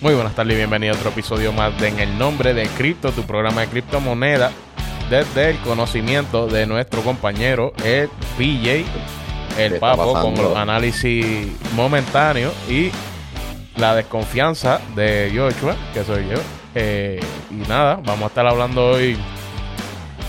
Muy 0.00 0.14
buenas 0.14 0.34
tardes 0.34 0.54
y 0.54 0.56
bienvenido 0.56 0.94
a 0.94 0.96
otro 0.96 1.10
episodio 1.10 1.52
más 1.52 1.78
de 1.78 1.88
En 1.88 2.00
el 2.00 2.16
Nombre 2.16 2.54
de 2.54 2.66
Cripto, 2.68 3.12
tu 3.12 3.24
programa 3.24 3.60
de 3.60 3.66
criptomonedas, 3.66 4.50
desde 5.10 5.50
el 5.50 5.58
conocimiento 5.58 6.46
de 6.46 6.66
nuestro 6.66 7.02
compañero, 7.02 7.74
el 7.84 8.08
PJ, 8.38 8.86
el 9.58 9.78
Papo, 9.78 10.14
con 10.14 10.34
los 10.36 10.56
análisis 10.56 11.52
momentáneos 11.74 12.54
y 12.66 12.90
la 13.76 13.94
desconfianza 13.94 14.80
de 14.96 15.32
Joshua, 15.36 15.76
que 15.92 16.02
soy 16.02 16.28
yo. 16.30 16.38
Eh, 16.74 17.20
y 17.50 17.68
nada, 17.68 17.96
vamos 17.96 18.22
a 18.22 18.26
estar 18.28 18.46
hablando 18.46 18.92
hoy, 18.92 19.18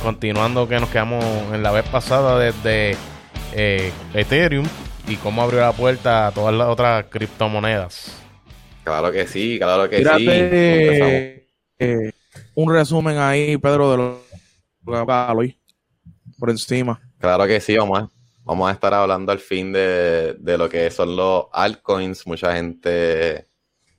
continuando 0.03 0.67
que 0.67 0.81
nos 0.81 0.89
quedamos 0.89 1.23
en 1.53 1.63
la 1.63 1.71
vez 1.71 1.87
pasada 1.87 2.37
desde 2.37 2.97
eh, 3.53 3.93
Ethereum 4.13 4.67
y 5.07 5.15
cómo 5.15 5.41
abrió 5.41 5.61
la 5.61 5.71
puerta 5.71 6.27
a 6.27 6.31
todas 6.31 6.53
las 6.53 6.67
otras 6.67 7.05
criptomonedas. 7.09 8.20
Claro 8.83 9.11
que 9.11 9.27
sí, 9.27 9.57
claro 9.59 9.89
que 9.89 10.03
sí. 10.03 10.25
Eh, 11.79 12.11
un 12.55 12.73
resumen 12.73 13.17
ahí, 13.17 13.57
Pedro, 13.57 13.91
de 13.91 13.97
lo 13.97 14.21
que 14.83 15.55
por 16.39 16.49
encima. 16.49 16.99
Claro 17.19 17.45
que 17.45 17.61
sí, 17.61 17.77
vamos 17.77 17.99
a, 17.99 18.09
vamos 18.43 18.69
a 18.69 18.73
estar 18.73 18.93
hablando 18.93 19.31
al 19.31 19.39
fin 19.39 19.71
de, 19.71 20.35
lo 20.43 20.67
que 20.67 20.89
son 20.89 21.15
los 21.15 21.45
altcoins. 21.51 22.25
Mucha 22.25 22.55
gente 22.55 23.47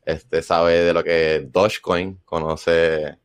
este, 0.04 0.42
sabe 0.42 0.80
de 0.80 0.92
lo 0.92 1.04
que 1.04 1.37
es 1.37 1.52
Dogecoin, 1.52 2.20
conoce 2.24 3.16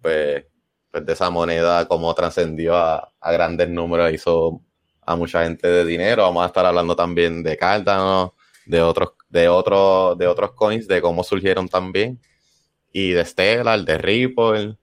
pues, 0.00 0.44
pues 0.90 1.06
de 1.06 1.12
esa 1.12 1.30
moneda, 1.30 1.88
cómo 1.88 2.14
trascendió 2.14 2.76
a, 2.76 3.12
a, 3.18 3.32
grandes 3.32 3.68
números, 3.68 4.12
hizo 4.12 4.62
a 5.02 5.16
mucha 5.16 5.44
gente 5.44 5.66
de 5.66 5.84
dinero. 5.84 6.22
Vamos 6.24 6.44
a 6.44 6.48
estar 6.48 6.66
hablando 6.66 6.94
también 6.94 7.42
de 7.42 7.56
Cardano, 7.56 8.35
de 8.66 8.82
otros 8.82 9.12
de, 9.28 9.48
otro, 9.48 10.14
de 10.16 10.26
otros 10.26 10.52
coins, 10.52 10.86
de 10.86 11.00
cómo 11.00 11.24
surgieron 11.24 11.68
también, 11.68 12.20
y 12.92 13.10
de 13.10 13.24
Stellar, 13.24 13.84
de 13.84 13.98
Ripple, 13.98 14.76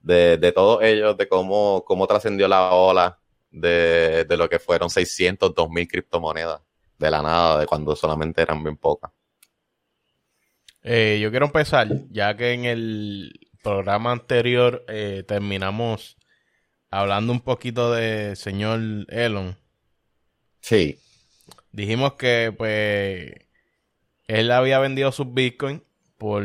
de, 0.00 0.36
de 0.36 0.52
todos 0.52 0.82
ellos, 0.82 1.16
de 1.16 1.28
cómo, 1.28 1.84
cómo 1.86 2.06
trascendió 2.06 2.48
la 2.48 2.72
ola 2.72 3.18
de, 3.50 4.24
de, 4.24 4.36
lo 4.36 4.48
que 4.48 4.58
fueron 4.58 4.90
600, 4.90 5.54
2000 5.54 5.88
criptomonedas, 5.88 6.60
de 6.98 7.10
la 7.10 7.22
nada, 7.22 7.60
de 7.60 7.66
cuando 7.66 7.94
solamente 7.96 8.42
eran 8.42 8.62
bien 8.62 8.76
pocas. 8.76 9.10
Eh, 10.82 11.18
yo 11.22 11.30
quiero 11.30 11.46
empezar, 11.46 11.88
ya 12.10 12.36
que 12.36 12.52
en 12.52 12.66
el 12.66 13.32
programa 13.62 14.12
anterior 14.12 14.84
eh, 14.88 15.24
terminamos 15.26 16.18
hablando 16.90 17.32
un 17.32 17.40
poquito 17.40 17.92
de 17.92 18.36
señor 18.36 18.80
Elon. 19.08 19.56
Sí. 20.60 20.98
Dijimos 21.74 22.12
que 22.12 22.54
pues 22.56 23.32
él 24.28 24.50
había 24.52 24.78
vendido 24.78 25.10
sus 25.10 25.34
bitcoins 25.34 25.82
por 26.18 26.44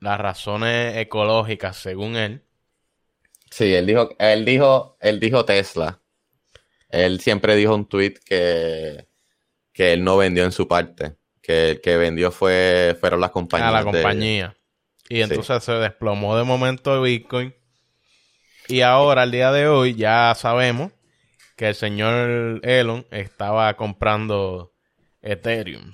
las 0.00 0.20
razones 0.20 0.96
ecológicas, 0.96 1.76
según 1.76 2.16
él. 2.16 2.42
Sí, 3.52 3.72
él 3.72 3.86
dijo, 3.86 4.10
él 4.18 4.44
dijo, 4.44 4.96
él 5.00 5.20
dijo 5.20 5.44
Tesla. 5.44 6.00
Él 6.88 7.20
siempre 7.20 7.54
dijo 7.54 7.72
un 7.72 7.88
tweet 7.88 8.14
que, 8.26 9.06
que 9.72 9.92
él 9.92 10.02
no 10.02 10.16
vendió 10.16 10.42
en 10.42 10.50
su 10.50 10.66
parte. 10.66 11.14
Que 11.40 11.70
el 11.70 11.80
que 11.80 11.96
vendió 11.96 12.32
fue, 12.32 12.96
fueron 12.98 13.20
las 13.20 13.30
compañías. 13.30 13.68
A 13.68 13.72
la 13.72 13.84
compañía. 13.84 14.56
Y 15.08 15.20
entonces 15.20 15.62
se 15.62 15.72
desplomó 15.74 16.36
de 16.36 16.42
momento 16.42 16.96
el 16.96 17.02
Bitcoin. 17.02 17.54
Y 18.66 18.80
ahora, 18.80 19.22
al 19.22 19.30
día 19.30 19.52
de 19.52 19.68
hoy, 19.68 19.94
ya 19.94 20.34
sabemos 20.36 20.90
que 21.56 21.68
el 21.68 21.74
señor 21.74 22.60
Elon 22.62 23.06
estaba 23.10 23.74
comprando 23.74 24.72
Ethereum. 25.22 25.92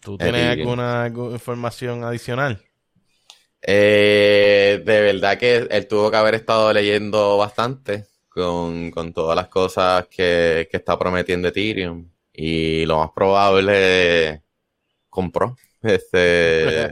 ¿Tú 0.00 0.16
tienes 0.16 0.46
alguna, 0.46 1.08
información 1.08 2.04
adicional? 2.04 2.62
Eh, 3.62 4.82
de 4.84 5.00
verdad 5.00 5.36
que 5.38 5.68
él 5.70 5.86
tuvo 5.86 6.10
que 6.10 6.16
haber 6.16 6.34
estado 6.34 6.72
leyendo 6.72 7.36
bastante 7.36 8.06
con, 8.28 9.12
todas 9.12 9.36
las 9.36 9.48
cosas 9.48 10.06
que, 10.06 10.68
está 10.72 10.98
prometiendo 10.98 11.48
Ethereum. 11.48 12.08
Y 12.32 12.86
lo 12.86 12.98
más 12.98 13.10
probable 13.14 14.42
compró. 15.08 15.56
Este, 15.82 16.90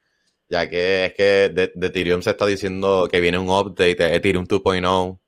ya 0.48 0.66
que 0.70 1.04
es 1.04 1.12
que 1.12 1.50
de, 1.50 1.72
de, 1.74 1.86
Ethereum 1.88 2.22
se 2.22 2.30
está 2.30 2.46
diciendo 2.46 3.06
que 3.06 3.20
viene 3.20 3.36
un 3.36 3.50
update 3.50 3.96
de 3.96 4.16
Ethereum 4.16 4.46
2.0 4.46 5.20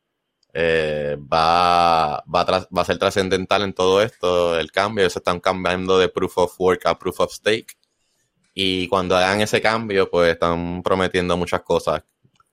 eh, 0.52 1.16
va, 1.32 2.22
va, 2.22 2.44
va 2.44 2.82
a 2.82 2.84
ser 2.84 2.98
trascendental 2.98 3.62
en 3.62 3.72
todo 3.72 4.02
esto, 4.02 4.58
el 4.58 4.70
cambio. 4.70 5.08
se 5.08 5.18
están 5.18 5.40
cambiando 5.40 5.98
de 5.98 6.08
proof 6.08 6.38
of 6.38 6.60
work 6.60 6.86
a 6.86 6.98
proof 6.98 7.20
of 7.20 7.32
stake. 7.32 7.76
Y 8.54 8.86
cuando 8.88 9.16
hagan 9.16 9.40
ese 9.40 9.62
cambio, 9.62 10.10
pues 10.10 10.32
están 10.32 10.82
prometiendo 10.82 11.36
muchas 11.36 11.62
cosas 11.62 12.04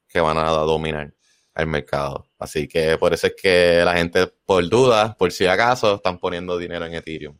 que 0.08 0.22
van 0.22 0.38
a 0.38 0.50
dominar 0.50 1.14
el 1.56 1.68
mercado. 1.68 2.28
Así 2.40 2.68
que 2.68 2.98
por 2.98 3.14
eso 3.14 3.28
es 3.28 3.34
que 3.40 3.82
la 3.84 3.96
gente, 3.98 4.28
por 4.46 4.68
dudas, 4.70 5.16
por 5.16 5.32
si 5.32 5.46
acaso, 5.46 5.96
están 5.96 6.18
poniendo 6.18 6.58
dinero 6.58 6.86
en 6.86 6.94
Ethereum. 6.94 7.38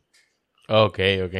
Ok, 0.68 0.98
ok. 1.24 1.34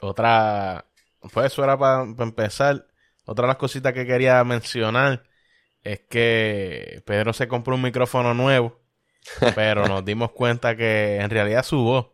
Otra, 0.00 0.86
pues 1.32 1.52
eso 1.52 1.62
era 1.62 1.78
para 1.78 2.02
empezar. 2.02 2.86
Otra 3.26 3.44
de 3.44 3.48
las 3.48 3.56
cositas 3.56 3.92
que 3.92 4.06
quería 4.06 4.42
mencionar 4.44 5.22
es 5.84 6.00
que 6.08 7.02
Pedro 7.06 7.32
se 7.32 7.46
compró 7.46 7.74
un 7.74 7.82
micrófono 7.82 8.34
nuevo, 8.34 8.80
pero 9.54 9.86
nos 9.86 10.04
dimos 10.04 10.32
cuenta 10.32 10.76
que 10.76 11.16
en 11.16 11.30
realidad 11.30 11.62
su 11.62 11.78
voz, 11.78 12.06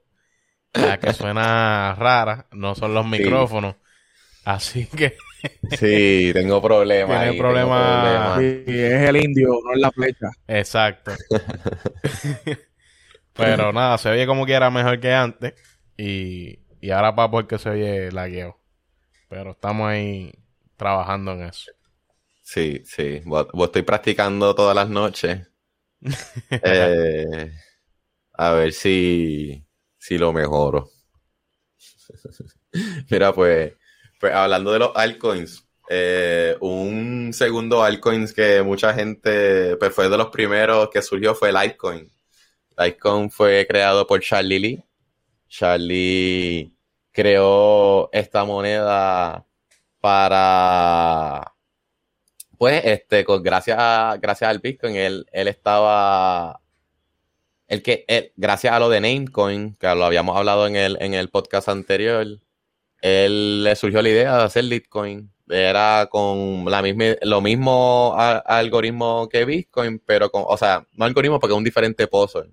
la 0.74 0.98
que 0.98 1.12
suena 1.12 1.94
rara, 1.96 2.48
no 2.52 2.74
son 2.74 2.94
los 2.94 3.06
micrófonos. 3.06 3.76
Así 4.44 4.86
que. 4.86 5.16
sí, 5.78 6.30
tengo 6.32 6.60
problemas. 6.60 7.22
Tiene 7.22 7.38
problemas. 7.38 8.38
Sí, 8.38 8.64
es 8.66 9.08
el 9.08 9.16
indio, 9.16 9.48
no 9.64 9.74
es 9.74 9.80
la 9.80 9.90
flecha. 9.90 10.30
Exacto. 10.48 11.12
pero 13.32 13.72
nada, 13.72 13.98
se 13.98 14.10
oye 14.10 14.26
como 14.26 14.46
que 14.46 14.52
era 14.52 14.70
mejor 14.70 15.00
que 15.00 15.12
antes. 15.12 15.54
Y, 15.96 16.60
y 16.80 16.90
ahora 16.90 17.14
para 17.14 17.30
porque 17.30 17.58
se 17.58 17.70
oye 17.70 18.10
lagueo. 18.10 18.58
Pero 19.28 19.52
estamos 19.52 19.88
ahí 19.88 20.32
trabajando 20.76 21.32
en 21.32 21.42
eso. 21.42 21.70
Sí, 22.52 22.82
sí. 22.84 23.22
estoy 23.62 23.82
practicando 23.82 24.56
todas 24.56 24.74
las 24.74 24.88
noches. 24.88 25.46
Eh, 26.50 27.52
a 28.32 28.50
ver 28.52 28.72
si, 28.72 29.64
si 29.96 30.18
lo 30.18 30.32
mejoro. 30.32 30.90
Mira, 33.10 33.32
pues, 33.32 33.74
pues 34.18 34.34
hablando 34.34 34.72
de 34.72 34.80
los 34.80 34.90
altcoins, 34.96 35.64
eh, 35.88 36.56
un 36.60 37.30
segundo 37.32 37.84
altcoin 37.84 38.26
que 38.34 38.62
mucha 38.62 38.94
gente, 38.94 39.76
pues 39.76 39.94
fue 39.94 40.08
de 40.08 40.18
los 40.18 40.30
primeros 40.30 40.90
que 40.90 41.02
surgió 41.02 41.36
fue 41.36 41.50
el 41.50 41.54
Litecoin. 41.54 42.12
Litecoin 42.76 43.30
fue 43.30 43.64
creado 43.68 44.04
por 44.08 44.20
Charlie 44.20 44.58
Lee. 44.58 44.84
Charlie 45.48 46.74
creó 47.12 48.10
esta 48.12 48.44
moneda 48.44 49.46
para 50.00 51.54
pues, 52.60 52.82
este, 52.84 53.24
con, 53.24 53.42
gracias, 53.42 53.78
gracias 54.20 54.50
al 54.50 54.58
Bitcoin, 54.58 54.94
él, 54.94 55.26
él 55.32 55.48
estaba. 55.48 56.60
El 57.68 57.82
que, 57.82 58.04
gracias 58.36 58.74
a 58.74 58.78
lo 58.78 58.90
de 58.90 59.00
Namecoin, 59.00 59.76
que 59.76 59.86
lo 59.94 60.04
habíamos 60.04 60.36
hablado 60.36 60.66
en 60.66 60.76
el, 60.76 60.98
en 61.00 61.14
el 61.14 61.30
podcast 61.30 61.70
anterior, 61.70 62.26
él 63.00 63.64
le 63.64 63.76
surgió 63.76 64.02
la 64.02 64.10
idea 64.10 64.36
de 64.36 64.42
hacer 64.42 64.66
Bitcoin. 64.66 65.32
Era 65.48 66.08
con 66.10 66.66
la 66.66 66.82
misma, 66.82 67.16
lo 67.22 67.40
mismo 67.40 68.14
algoritmo 68.18 69.26
que 69.30 69.46
Bitcoin, 69.46 69.98
pero 70.04 70.30
con, 70.30 70.44
o 70.46 70.56
sea, 70.58 70.86
no 70.92 71.06
algoritmo 71.06 71.40
porque 71.40 71.54
es 71.54 71.58
un 71.58 71.64
diferente 71.64 72.08
puzzle. 72.08 72.52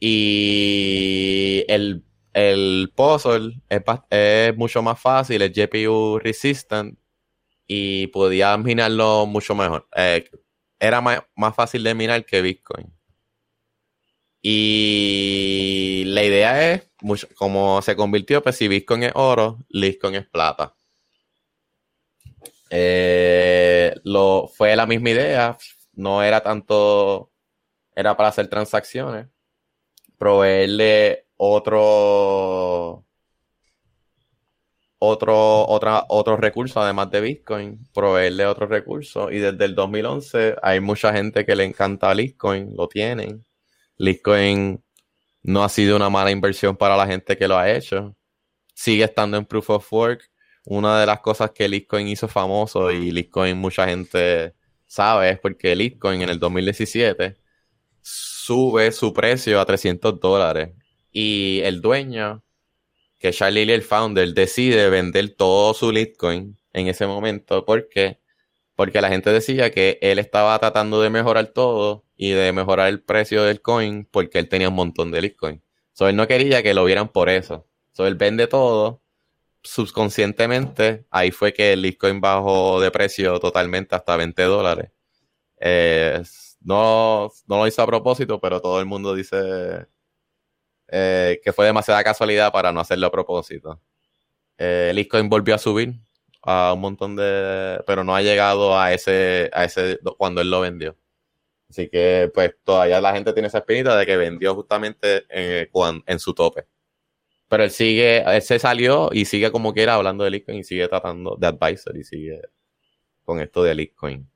Y 0.00 1.64
el, 1.68 2.02
el 2.32 2.92
puzzle 2.96 3.62
es 3.68 4.56
mucho 4.56 4.82
más 4.82 5.00
fácil, 5.00 5.42
es 5.42 5.52
GPU 5.52 6.18
resistant 6.18 6.98
y 7.72 8.08
podía 8.08 8.56
minarlo 8.56 9.26
mucho 9.26 9.54
mejor. 9.54 9.86
Eh, 9.94 10.28
era 10.80 11.00
más, 11.00 11.22
fácil 11.54 11.84
de 11.84 11.94
minar 11.94 12.26
que 12.26 12.42
Bitcoin. 12.42 12.92
Y 14.42 16.02
la 16.06 16.24
idea 16.24 16.72
es, 16.72 16.90
como 17.36 17.80
se 17.80 17.94
convirtió, 17.94 18.42
pues 18.42 18.56
si 18.56 18.66
Bitcoin 18.66 19.04
es 19.04 19.12
oro, 19.14 19.58
Litecoin 19.68 20.16
es 20.16 20.26
plata. 20.26 20.74
Eh, 22.70 23.94
lo, 24.02 24.48
fue 24.52 24.74
la 24.74 24.86
misma 24.86 25.10
idea, 25.10 25.56
no 25.92 26.24
era 26.24 26.42
tanto, 26.42 27.30
era 27.94 28.16
para 28.16 28.30
hacer 28.30 28.48
transacciones, 28.48 29.28
proveerle 30.18 31.28
otro, 31.36 33.06
otro, 35.00 35.66
otra, 35.66 36.04
otro 36.08 36.36
recurso 36.36 36.80
además 36.80 37.10
de 37.10 37.20
Bitcoin, 37.20 37.88
proveerle 37.92 38.46
otro 38.46 38.66
recurso. 38.66 39.30
Y 39.30 39.38
desde 39.38 39.64
el 39.64 39.74
2011 39.74 40.56
hay 40.62 40.80
mucha 40.80 41.12
gente 41.12 41.44
que 41.44 41.56
le 41.56 41.64
encanta 41.64 42.14
Bitcoin, 42.14 42.76
lo 42.76 42.86
tienen. 42.88 43.44
Bitcoin 43.98 44.82
no 45.42 45.64
ha 45.64 45.68
sido 45.68 45.96
una 45.96 46.10
mala 46.10 46.30
inversión 46.30 46.76
para 46.76 46.96
la 46.96 47.06
gente 47.06 47.36
que 47.36 47.48
lo 47.48 47.56
ha 47.58 47.70
hecho. 47.70 48.16
Sigue 48.74 49.04
estando 49.04 49.36
en 49.36 49.46
Proof 49.46 49.70
of 49.70 49.92
Work. 49.92 50.30
una 50.66 51.00
de 51.00 51.06
las 51.06 51.20
cosas 51.20 51.50
que 51.52 51.68
Litecoin 51.68 52.08
hizo 52.08 52.28
famoso 52.28 52.90
y 52.90 53.10
Litecoin 53.10 53.56
mucha 53.58 53.86
gente 53.88 54.54
sabe 54.86 55.30
es 55.30 55.38
porque 55.40 55.74
Litecoin 55.76 56.22
en 56.22 56.30
el 56.30 56.38
2017 56.38 57.36
sube 58.02 58.92
su 58.92 59.12
precio 59.12 59.60
a 59.60 59.66
300 59.66 60.20
dólares 60.20 60.70
y 61.12 61.60
el 61.64 61.80
dueño, 61.80 62.42
que 63.20 63.32
Charlie 63.32 63.66
Lee, 63.66 63.74
el 63.74 63.82
founder, 63.82 64.34
decide 64.34 64.88
vender 64.90 65.34
todo 65.36 65.74
su 65.74 65.92
Litecoin 65.92 66.56
en 66.72 66.88
ese 66.88 67.06
momento 67.06 67.64
porque 67.64 68.18
porque 68.74 69.02
la 69.02 69.10
gente 69.10 69.30
decía 69.30 69.70
que 69.70 69.98
él 70.00 70.18
estaba 70.18 70.58
tratando 70.58 71.02
de 71.02 71.10
mejorar 71.10 71.48
todo 71.48 72.06
y 72.16 72.30
de 72.30 72.50
mejorar 72.52 72.88
el 72.88 73.02
precio 73.02 73.42
del 73.44 73.60
coin 73.60 74.06
porque 74.10 74.38
él 74.38 74.48
tenía 74.48 74.70
un 74.70 74.74
montón 74.74 75.10
de 75.10 75.20
Litecoin. 75.20 75.62
So, 75.92 76.08
él 76.08 76.16
no 76.16 76.26
quería 76.26 76.62
que 76.62 76.72
lo 76.72 76.84
vieran 76.86 77.10
por 77.10 77.28
eso. 77.28 77.66
So, 77.92 78.06
él 78.06 78.14
vende 78.14 78.46
todo 78.46 79.02
subconscientemente. 79.62 81.04
Ahí 81.10 81.30
fue 81.30 81.52
que 81.52 81.74
el 81.74 81.82
Litecoin 81.82 82.22
bajó 82.22 82.80
de 82.80 82.90
precio 82.90 83.38
totalmente 83.38 83.94
hasta 83.96 84.16
20 84.16 84.42
dólares. 84.44 84.90
Eh, 85.58 86.22
no, 86.62 87.30
no 87.46 87.56
lo 87.58 87.66
hizo 87.66 87.82
a 87.82 87.86
propósito, 87.86 88.40
pero 88.40 88.62
todo 88.62 88.80
el 88.80 88.86
mundo 88.86 89.14
dice 89.14 89.86
eh, 90.90 91.40
que 91.42 91.52
fue 91.52 91.66
demasiada 91.66 92.02
casualidad 92.02 92.52
para 92.52 92.72
no 92.72 92.80
hacerlo 92.80 93.06
a 93.06 93.10
propósito. 93.10 93.80
Eh, 94.58 94.92
Litecoin 94.94 95.28
volvió 95.28 95.54
a 95.54 95.58
subir 95.58 95.94
a 96.42 96.72
un 96.74 96.80
montón 96.80 97.16
de, 97.16 97.82
pero 97.86 98.04
no 98.04 98.14
ha 98.14 98.22
llegado 98.22 98.78
a 98.78 98.92
ese, 98.92 99.50
a 99.52 99.64
ese 99.64 99.98
cuando 100.18 100.40
él 100.40 100.50
lo 100.50 100.60
vendió. 100.60 100.96
Así 101.68 101.88
que 101.88 102.30
pues 102.34 102.54
todavía 102.64 103.00
la 103.00 103.12
gente 103.14 103.32
tiene 103.32 103.48
esa 103.48 103.58
espinita 103.58 103.96
de 103.96 104.04
que 104.04 104.16
vendió 104.16 104.54
justamente 104.54 105.24
en, 105.28 106.02
en 106.06 106.18
su 106.18 106.34
tope. 106.34 106.66
Pero 107.48 107.64
él 107.64 107.70
sigue, 107.70 108.22
él 108.22 108.42
se 108.42 108.58
salió 108.58 109.10
y 109.12 109.24
sigue 109.24 109.52
como 109.52 109.72
quiera 109.72 109.94
hablando 109.94 110.24
de 110.24 110.30
Litecoin 110.30 110.58
y 110.58 110.64
sigue 110.64 110.88
tratando 110.88 111.36
de 111.38 111.46
advisor 111.46 111.96
y 111.96 112.04
sigue 112.04 112.40
con 113.24 113.40
esto 113.40 113.62
de 113.62 113.74
Litecoin. 113.74 114.28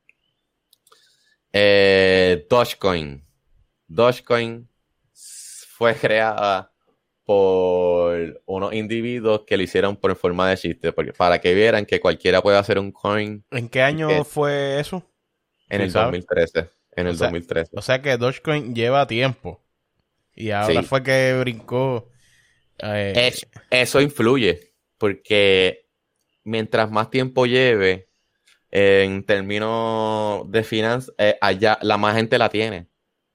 Eh, 1.52 2.46
Dogecoin. 2.48 3.24
Dogecoin 3.86 4.68
fue 5.76 5.94
creada 5.94 6.70
por 7.24 8.42
unos 8.46 8.72
individuos 8.74 9.42
que 9.46 9.56
lo 9.56 9.62
hicieron 9.62 9.96
por 9.96 10.14
forma 10.16 10.48
de 10.50 10.56
chiste, 10.56 10.92
porque, 10.92 11.12
para 11.12 11.40
que 11.40 11.54
vieran 11.54 11.86
que 11.86 11.98
cualquiera 12.00 12.42
puede 12.42 12.58
hacer 12.58 12.78
un 12.78 12.92
coin. 12.92 13.44
¿En 13.50 13.68
qué 13.68 13.82
año 13.82 14.24
fue 14.24 14.78
eso? 14.78 15.02
En 15.68 15.80
el 15.80 15.92
2013. 15.92 16.68
En 16.96 17.06
el 17.08 17.14
o 17.14 17.16
sea, 17.16 17.26
2013. 17.28 17.70
O 17.76 17.82
sea 17.82 18.00
que 18.02 18.16
Dogecoin 18.16 18.74
lleva 18.74 19.06
tiempo. 19.06 19.64
Y 20.34 20.50
ahora 20.50 20.82
Sí. 20.82 20.86
fue 20.86 21.02
que 21.02 21.36
brincó. 21.40 22.10
eh, 22.78 23.12
Es- 23.28 23.46
eso 23.70 24.00
influye, 24.00 24.72
porque 24.98 25.86
mientras 26.42 26.90
más 26.90 27.08
tiempo 27.08 27.46
lleve, 27.46 28.08
en 28.72 29.24
términos 29.24 30.50
de 30.50 30.64
finanzas, 30.64 31.14
eh, 31.18 31.36
allá 31.40 31.78
la 31.82 31.96
más 31.98 32.16
gente 32.16 32.36
la 32.36 32.48
tiene. 32.48 32.88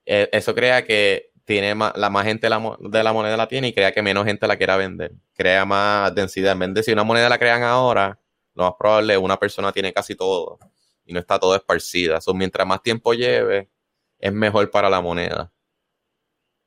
Eh, 0.06 0.27
eso 0.33 0.53
crea 0.53 0.83
que 0.83 1.28
tiene 1.50 1.74
más, 1.74 1.94
la 1.96 2.12
más 2.12 2.25
gente 2.25 2.46
de 2.46 3.04
la 3.04 3.12
moneda 3.12 3.36
la 3.36 3.48
tiene 3.48 3.69
y 3.69 3.74
crea 3.74 3.92
que 3.92 4.04
menos 4.04 4.24
gente 4.24 4.48
la 4.48 4.56
quiera 4.56 4.78
vender. 4.78 5.13
Crea 5.34 5.66
más 5.66 6.13
densidad. 6.13 6.51
En 6.51 6.60
vez 6.60 6.74
de 6.75 6.84
si 6.84 6.92
una 6.92 7.04
moneda 7.04 7.28
la 7.28 7.40
crean 7.40 7.63
ahora, 7.63 8.19
lo 8.54 8.66
más 8.66 8.74
probable 8.78 9.16
es 9.16 9.19
una 9.19 9.36
persona 9.36 9.72
tiene 9.72 9.92
casi 9.92 10.13
todo 10.13 10.60
y 11.06 11.12
no 11.12 11.19
está 11.19 11.40
todo 11.40 11.56
esparcida. 11.56 12.22
So, 12.22 12.36
mientras 12.36 12.68
más 12.68 12.84
tiempo 12.84 13.16
lleve, 13.16 13.68
es 14.19 14.31
mejor 14.31 14.69
para 14.69 14.92
la 14.92 15.01
moneda. 15.01 15.51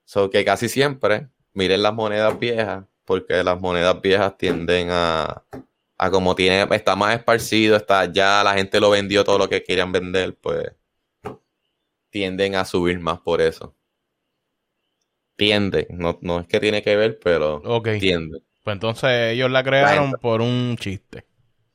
So 0.05 0.29
que 0.29 0.45
casi 0.45 0.69
siempre 0.69 1.29
miren 1.53 1.81
las 1.81 1.95
monedas 1.95 2.37
viejas, 2.37 2.85
porque 3.05 3.45
las 3.45 3.61
monedas 3.61 4.01
viejas 4.03 4.37
tienden 4.37 4.89
a, 4.91 5.45
a 5.97 6.11
como 6.11 6.35
tiene, 6.35 6.67
está 6.75 6.97
más 6.97 7.15
esparcido, 7.17 7.77
está, 7.77 8.07
ya 8.07 8.43
la 8.43 8.55
gente 8.55 8.81
lo 8.81 8.91
vendió 8.91 9.23
todo 9.23 9.39
lo 9.39 9.49
que 9.49 9.63
querían 9.63 9.93
vender, 9.93 10.37
pues 10.39 10.73
tienden 12.11 12.57
a 12.57 12.65
subir 12.65 12.99
más 12.99 13.21
por 13.21 13.41
eso. 13.41 13.77
Tienden, 15.43 15.87
no, 15.91 16.19
no 16.23 16.41
es 16.41 16.47
que 16.47 16.61
tiene 16.61 16.83
que 16.83 16.97
ver, 16.97 17.19
pero 17.23 17.63
ok. 17.65 17.89
tienden. 17.99 18.43
Pues 18.63 18.75
entonces 18.75 19.33
ellos 19.33 19.51
la 19.51 19.65
crearon 19.65 20.13
por 20.15 20.41
un 20.41 20.77
chiste. 20.79 21.25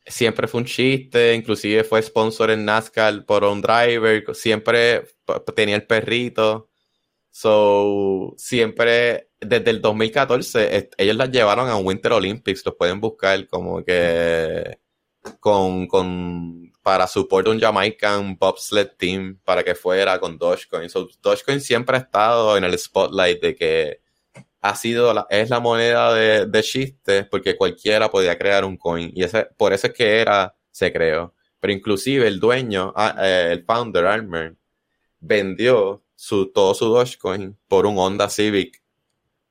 Siempre 0.05 0.47
fue 0.47 0.61
un 0.61 0.65
chiste, 0.65 1.35
inclusive 1.35 1.83
fue 1.83 2.01
sponsor 2.01 2.49
en 2.51 2.63
NASCAR 2.63 3.25
por 3.25 3.43
un 3.43 3.61
driver, 3.61 4.23
siempre 4.33 5.03
tenía 5.53 5.75
el 5.75 5.85
perrito. 5.85 6.69
So, 7.31 8.33
siempre, 8.37 9.29
desde 9.39 9.69
el 9.71 9.81
2014, 9.81 10.77
est- 10.77 10.93
ellos 10.97 11.15
las 11.17 11.31
llevaron 11.31 11.69
a 11.69 11.77
Winter 11.77 12.13
Olympics, 12.13 12.65
los 12.65 12.75
pueden 12.75 13.01
buscar 13.01 13.47
como 13.47 13.83
que 13.85 14.79
con, 15.39 15.87
con, 15.87 16.71
para 16.87 17.05
support 17.05 17.49
un 17.49 17.59
Jamaican 17.59 18.37
bobsled 18.37 18.91
team, 18.97 19.37
para 19.43 19.61
que 19.61 19.75
fuera 19.75 20.17
con 20.21 20.37
Dogecoin. 20.37 20.89
So, 20.89 21.09
Dogecoin 21.21 21.59
siempre 21.59 21.97
ha 21.97 21.99
estado 21.99 22.55
en 22.55 22.63
el 22.63 22.79
spotlight 22.79 23.41
de 23.41 23.55
que 23.57 24.01
ha 24.61 24.73
sido 24.73 25.13
la, 25.13 25.27
es 25.29 25.49
la 25.49 25.59
moneda 25.59 26.13
de, 26.13 26.45
de 26.45 27.27
porque 27.29 27.57
cualquiera 27.57 28.09
podía 28.09 28.37
crear 28.37 28.63
un 28.63 28.77
coin 28.77 29.11
y 29.13 29.23
ese, 29.25 29.49
por 29.57 29.73
eso 29.73 29.87
es 29.87 29.93
que 29.93 30.21
era, 30.21 30.55
se 30.71 30.93
creó. 30.93 31.35
Pero 31.59 31.73
inclusive 31.73 32.25
el 32.25 32.39
dueño, 32.39 32.93
ah, 32.95 33.17
eh, 33.21 33.49
el 33.51 33.65
founder, 33.65 34.05
Armer, 34.05 34.55
vendió 35.19 36.05
su, 36.15 36.53
todo 36.53 36.73
su 36.73 36.85
Dogecoin 36.85 37.57
por 37.67 37.85
un 37.85 37.97
Honda 37.97 38.29
Civic, 38.29 38.81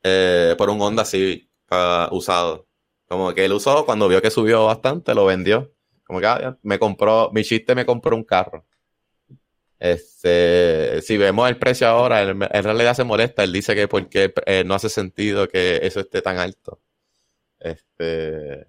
eh, 0.03 0.55
por 0.57 0.71
un 0.71 0.81
Honda 0.81 1.05
Civic 1.05 1.51
ah, 1.69 2.09
usado. 2.13 2.67
Como 3.07 3.35
que 3.35 3.45
él 3.45 3.53
usó 3.53 3.85
cuando 3.85 4.09
vio 4.09 4.23
que 4.23 4.31
subió 4.31 4.65
bastante, 4.65 5.15
lo 5.15 5.27
vendió. 5.27 5.76
Como 6.07 6.21
que 6.21 6.27
ah, 6.27 6.57
me 6.63 6.79
compró, 6.79 7.31
mi 7.33 7.43
chiste 7.43 7.75
me 7.75 7.85
compró 7.85 8.17
un 8.17 8.25
carro. 8.25 8.65
Este, 9.79 11.03
si 11.03 11.19
vemos 11.19 11.49
el 11.49 11.59
precio 11.59 11.87
ahora, 11.87 12.23
en 12.23 12.41
realidad 12.41 12.95
se 12.95 13.05
molesta. 13.05 13.45
Él 13.45 13.53
dice 13.53 13.75
que 13.75 13.89
porque 13.89 14.33
eh, 14.47 14.65
no 14.65 14.75
hace 14.75 14.89
sentido 14.89 15.49
que 15.49 15.81
eso 15.83 16.01
esté 16.01 16.23
tan 16.23 16.39
alto. 16.39 16.81
Este, 17.59 18.69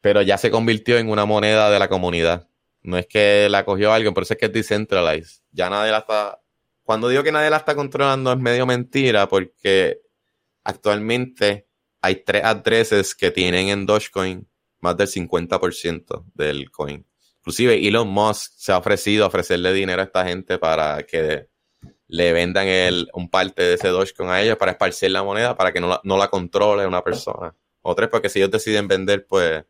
pero 0.00 0.22
ya 0.22 0.38
se 0.38 0.50
convirtió 0.50 0.98
en 0.98 1.08
una 1.10 1.24
moneda 1.24 1.70
de 1.70 1.78
la 1.78 1.88
comunidad. 1.88 2.48
No 2.82 2.98
es 2.98 3.06
que 3.06 3.48
la 3.48 3.64
cogió 3.64 3.92
alguien, 3.92 4.14
por 4.14 4.24
eso 4.24 4.34
es 4.34 4.40
que 4.40 4.46
es 4.46 4.52
decentralized. 4.52 5.42
Ya 5.52 5.70
nadie 5.70 5.92
la 5.92 5.98
está. 5.98 6.40
Cuando 6.84 7.08
digo 7.08 7.22
que 7.22 7.32
nadie 7.32 7.50
la 7.50 7.58
está 7.58 7.76
controlando 7.76 8.32
es 8.32 8.38
medio 8.38 8.66
mentira, 8.66 9.28
porque 9.28 10.00
actualmente 10.64 11.68
hay 12.00 12.16
tres 12.24 12.44
addresses 12.44 13.14
que 13.14 13.30
tienen 13.30 13.68
en 13.68 13.86
Dogecoin 13.86 14.48
más 14.82 14.96
del 14.96 15.08
50% 15.08 16.24
del 16.34 16.70
coin. 16.70 17.06
Inclusive 17.38 17.88
Elon 17.88 18.08
Musk 18.08 18.52
se 18.56 18.72
ha 18.72 18.78
ofrecido 18.78 19.24
a 19.24 19.28
ofrecerle 19.28 19.72
dinero 19.72 20.02
a 20.02 20.04
esta 20.04 20.24
gente 20.24 20.58
para 20.58 21.02
que 21.04 21.48
le 22.08 22.32
vendan 22.32 22.68
el, 22.68 23.08
un 23.14 23.30
parte 23.30 23.62
de 23.62 23.74
ese 23.74 23.88
Dogecoin 23.88 24.28
a 24.28 24.42
ellos 24.42 24.56
para 24.58 24.72
esparcir 24.72 25.10
la 25.10 25.22
moneda 25.22 25.56
para 25.56 25.72
que 25.72 25.80
no 25.80 25.88
la, 25.88 26.00
no 26.04 26.18
la 26.18 26.28
controle 26.28 26.86
una 26.86 27.02
persona. 27.02 27.56
O 27.80 27.94
tres, 27.94 28.08
porque 28.10 28.28
si 28.28 28.38
ellos 28.38 28.50
deciden 28.50 28.86
vender, 28.86 29.26
pues, 29.26 29.64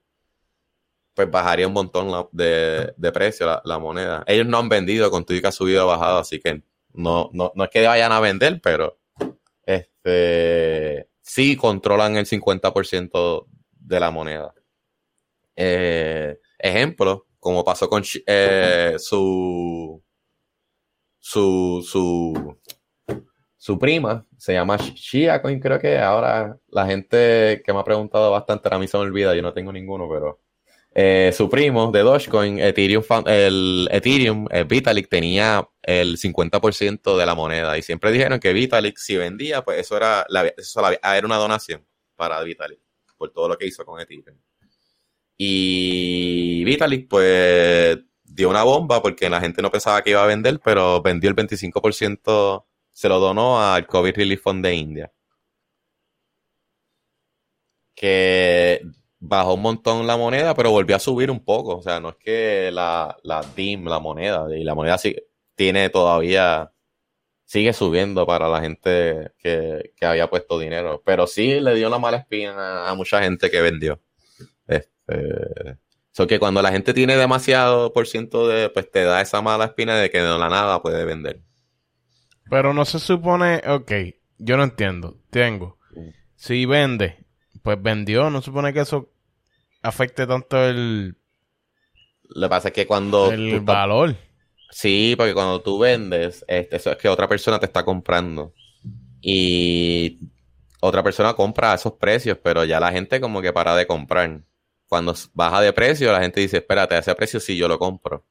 pues 1.15 1.31
bajaría 1.31 1.67
un 1.67 1.73
montón 1.73 2.29
de, 2.33 2.93
de 2.97 3.13
precio 3.13 3.47
la, 3.47 3.63
la 3.65 3.79
moneda. 3.79 4.25
Ellos 4.27 4.47
no 4.47 4.59
han 4.59 4.69
vendido 4.69 5.11
con 5.11 5.25
y 5.29 5.41
que 5.41 5.47
ha 5.47 5.53
subido 5.53 5.85
o 5.85 5.89
bajado, 5.89 6.19
así 6.19 6.41
que 6.41 6.63
no, 6.93 7.31
no, 7.33 7.53
no 7.55 7.65
es 7.65 7.71
que 7.71 7.87
vayan 7.87 8.13
a 8.13 8.21
vender, 8.21 8.61
pero 8.63 8.99
este 9.65 11.09
sí 11.23 11.57
controlan 11.57 12.17
el 12.17 12.27
50% 12.27 13.47
de 13.71 14.01
la 14.01 14.11
moneda. 14.11 14.53
Eh, 15.57 16.39
ejemplo, 16.59 17.27
como 17.39 17.65
pasó 17.65 17.89
con 17.89 18.03
eh, 18.27 18.95
su, 18.99 20.03
su, 21.19 21.85
su, 21.87 22.59
su 23.57 23.79
prima, 23.79 24.27
se 24.37 24.55
llama 24.55 24.77
Shia 24.77 25.41
Coin, 25.41 25.61
creo 25.61 25.79
que 25.79 25.99
ahora 25.99 26.59
la 26.69 26.87
gente 26.87 27.63
que 27.65 27.73
me 27.73 27.79
ha 27.81 27.85
preguntado 27.85 28.31
bastante, 28.31 28.69
ahora 28.69 28.77
a 28.77 28.81
mí 28.81 28.89
se 28.89 28.97
me 28.97 29.05
olvida, 29.05 29.35
yo 29.35 29.43
no 29.43 29.53
tengo 29.53 29.73
ninguno, 29.73 30.09
pero 30.11 30.41
eh, 30.95 31.33
su 31.35 31.49
primo 31.49 31.91
de 31.93 32.01
Dogecoin, 32.01 32.59
Ethereum, 32.59 33.03
el 33.27 33.89
Ethereum, 33.91 34.47
Vitalik 34.69 35.09
tenía 35.09 35.67
el 35.83 36.19
50% 36.19 37.17
de 37.17 37.27
la 37.27 37.35
moneda 37.35 37.79
y 37.79 37.83
siempre 37.83 38.11
dijeron 38.13 38.41
que 38.41 38.53
Vitalik 38.53 38.99
si 38.99 39.17
vendía, 39.17 39.63
pues 39.65 39.79
eso 39.81 39.97
era, 39.97 40.27
la, 40.29 40.47
eso 40.49 40.83
la- 40.83 40.99
era 41.17 41.27
una 41.27 41.37
donación 41.37 41.87
para 42.17 42.43
Vitalik 42.43 42.81
por 43.17 43.33
todo 43.33 43.49
lo 43.49 43.57
que 43.57 43.67
hizo 43.67 43.85
con 43.87 44.01
Ethereum. 44.01 44.37
Y 45.45 46.63
Vitalik, 46.65 47.09
pues, 47.09 47.99
dio 48.23 48.49
una 48.49 48.63
bomba 48.63 49.03
porque 49.03 49.29
la 49.29 49.41
gente 49.41 49.61
no 49.61 49.73
pensaba 49.73 50.01
que 50.03 50.11
iba 50.11 50.23
a 50.23 50.27
vender, 50.27 50.61
pero 50.65 51.03
vendió 51.03 51.29
el 51.31 51.37
25%, 51.37 52.65
se 52.93 53.09
lo 53.09 53.19
donó 53.19 53.61
al 53.61 53.87
COVID 53.89 54.15
Relief 54.17 54.41
Fund 54.43 54.65
de 54.65 54.75
India. 54.77 55.13
Que 57.95 58.83
bajó 59.19 59.55
un 59.55 59.63
montón 59.63 60.07
la 60.07 60.17
moneda, 60.17 60.55
pero 60.55 60.71
volvió 60.71 60.95
a 60.97 60.99
subir 61.01 61.31
un 61.31 61.45
poco. 61.45 61.77
O 61.77 61.83
sea, 61.83 61.99
no 62.01 62.11
es 62.11 62.17
que 62.17 62.71
la, 62.73 63.17
la 63.25 63.43
DIM, 63.57 63.87
la 63.87 63.99
moneda, 63.99 64.47
y 64.57 64.65
la 64.65 64.75
moneda 64.77 64.99
sí, 64.99 65.17
tiene 65.57 65.91
todavía, 65.91 66.73
sigue 67.45 67.73
subiendo 67.73 68.27
para 68.27 68.49
la 68.49 68.61
gente 68.61 69.33
que, 69.39 69.93
que 69.97 70.07
había 70.07 70.31
puesto 70.31 70.59
dinero. 70.59 71.03
Pero 71.05 71.27
sí 71.27 71.61
le 71.61 71.75
dio 71.75 71.89
una 71.89 71.99
mala 71.99 72.19
espina 72.19 72.89
a 72.89 72.95
mucha 72.95 73.23
gente 73.23 73.51
que 73.51 73.61
vendió. 73.61 74.01
So 76.13 76.27
que 76.27 76.39
cuando 76.39 76.61
la 76.61 76.71
gente 76.71 76.93
tiene 76.93 77.17
demasiado 77.17 77.93
por 77.93 78.07
ciento 78.07 78.47
de, 78.47 78.69
pues 78.69 78.91
te 78.91 79.03
da 79.05 79.21
esa 79.21 79.41
mala 79.41 79.65
espina 79.65 79.97
de 79.97 80.11
que 80.11 80.21
de 80.21 80.39
la 80.39 80.49
nada 80.51 80.83
puede 80.83 81.05
vender. 81.05 81.41
Pero 82.51 82.75
no 82.75 82.85
se 82.85 82.99
supone, 82.99 83.63
ok, 83.67 83.93
yo 84.39 84.57
no 84.57 84.65
entiendo. 84.65 85.19
Tengo. 85.31 85.79
Mm. 85.95 86.09
Si 86.37 86.67
vende, 86.67 87.25
pues 87.63 87.81
vendió. 87.81 88.29
No 88.29 88.41
se 88.41 88.47
supone 88.47 88.75
que 88.75 88.81
eso 88.81 89.11
afecte 89.83 90.27
tanto 90.27 90.63
el, 90.63 91.17
Lo 92.25 92.47
que 92.47 92.51
pasa 92.51 92.69
es 92.69 92.75
que 92.75 92.87
cuando 92.87 93.31
el 93.33 93.61
valor. 93.61 94.15
Sí, 94.71 95.15
porque 95.17 95.35
cuando 95.35 95.61
tú 95.61 95.79
vendes, 95.79 96.45
este, 96.49 96.77
eso 96.77 96.91
es 96.91 96.97
que 96.97 97.09
otra 97.09 97.29
persona 97.29 97.59
te 97.59 97.67
está 97.67 97.85
comprando. 97.85 98.55
Y 99.21 100.19
otra 100.81 101.03
persona 101.03 101.35
compra 101.35 101.73
a 101.73 101.75
esos 101.77 101.93
precios, 101.95 102.39
pero 102.43 102.65
ya 102.65 102.81
la 102.81 102.91
gente 102.91 103.21
como 103.21 103.41
que 103.41 103.53
para 103.53 103.77
de 103.77 103.87
comprar. 103.87 104.43
Cuando 104.93 105.15
baja 105.33 105.63
de 105.63 105.73
precio, 105.73 106.13
la 106.13 106.21
gente 106.21 106.39
dice, 106.39 106.59
espérate, 106.59 106.99
ese 106.99 107.15
precio 107.15 107.41
sí 107.41 107.57
yo 107.57 107.67
lo 107.67 107.79
compro. 107.79 108.27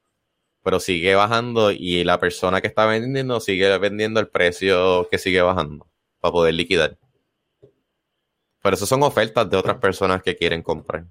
Pero 0.62 0.78
sigue 0.78 1.12
bajando 1.16 1.72
y 1.72 2.04
la 2.04 2.20
persona 2.20 2.60
que 2.60 2.68
está 2.68 2.86
vendiendo 2.86 3.40
sigue 3.40 3.76
vendiendo 3.78 4.20
el 4.20 4.28
precio 4.28 5.08
que 5.10 5.18
sigue 5.18 5.42
bajando 5.42 5.90
para 6.20 6.30
poder 6.30 6.54
liquidar. 6.54 6.96
Pero 8.62 8.76
eso 8.76 8.86
son 8.86 9.02
ofertas 9.02 9.50
de 9.50 9.56
otras 9.56 9.78
personas 9.78 10.22
que 10.22 10.36
quieren 10.36 10.62
comprar. 10.62 11.06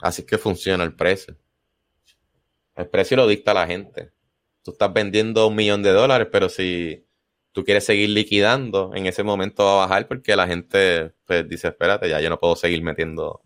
Así 0.00 0.24
que 0.24 0.38
funciona 0.38 0.82
el 0.82 0.96
precio. 0.96 1.36
El 2.74 2.88
precio 2.88 3.16
lo 3.16 3.28
dicta 3.28 3.54
la 3.54 3.68
gente. 3.68 4.10
Tú 4.64 4.72
estás 4.72 4.92
vendiendo 4.92 5.46
un 5.46 5.54
millón 5.54 5.84
de 5.84 5.92
dólares, 5.92 6.26
pero 6.32 6.48
si 6.48 7.06
tú 7.52 7.62
quieres 7.62 7.84
seguir 7.84 8.10
liquidando, 8.10 8.90
en 8.96 9.06
ese 9.06 9.22
momento 9.22 9.64
va 9.64 9.84
a 9.84 9.86
bajar 9.86 10.08
porque 10.08 10.34
la 10.34 10.48
gente 10.48 11.12
pues, 11.24 11.48
dice, 11.48 11.68
espérate, 11.68 12.08
ya 12.08 12.20
yo 12.20 12.28
no 12.28 12.40
puedo 12.40 12.56
seguir 12.56 12.82
metiendo. 12.82 13.44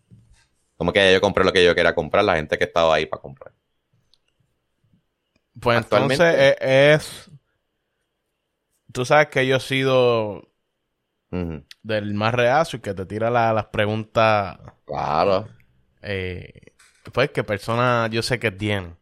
Como 0.82 0.92
que 0.92 1.12
yo 1.12 1.20
compré 1.20 1.44
lo 1.44 1.52
que 1.52 1.64
yo 1.64 1.76
quería 1.76 1.94
comprar, 1.94 2.24
la 2.24 2.34
gente 2.34 2.58
que 2.58 2.64
estaba 2.64 2.92
ahí 2.96 3.06
para 3.06 3.22
comprar. 3.22 3.52
Pues 5.60 5.78
Actualmente- 5.78 6.24
entonces 6.24 6.56
e- 6.60 6.92
es, 6.94 7.30
Tú 8.92 9.04
sabes 9.04 9.28
que 9.28 9.46
yo 9.46 9.58
he 9.58 9.60
sido 9.60 10.50
del 11.84 12.14
más 12.14 12.34
reacio 12.34 12.78
y 12.78 12.82
que 12.82 12.94
te 12.94 13.06
tira 13.06 13.30
la- 13.30 13.52
las 13.52 13.66
preguntas. 13.66 14.58
Claro. 14.84 15.48
Eh, 16.02 16.72
pues 17.12 17.30
que 17.30 17.44
personas 17.44 18.10
yo 18.10 18.20
sé 18.22 18.40
que 18.40 18.50
tienen. 18.50 18.96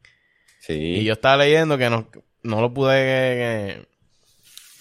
Sí. 0.61 0.75
Y 0.75 1.05
yo 1.05 1.15
estaba 1.15 1.39
leyendo 1.39 1.79
que 1.79 1.89
no, 1.89 2.11
no 2.43 2.61
lo 2.61 2.75
pude 2.75 2.93
eh, 2.95 3.87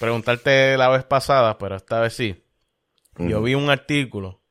preguntarte 0.01 0.75
la 0.75 0.89
vez 0.89 1.05
pasada, 1.05 1.57
pero 1.57 1.77
esta 1.77 2.01
vez 2.01 2.11
sí. 2.13 2.43
Yo 3.17 3.41
vi 3.41 3.55
un 3.55 3.69
artículo 3.69 4.41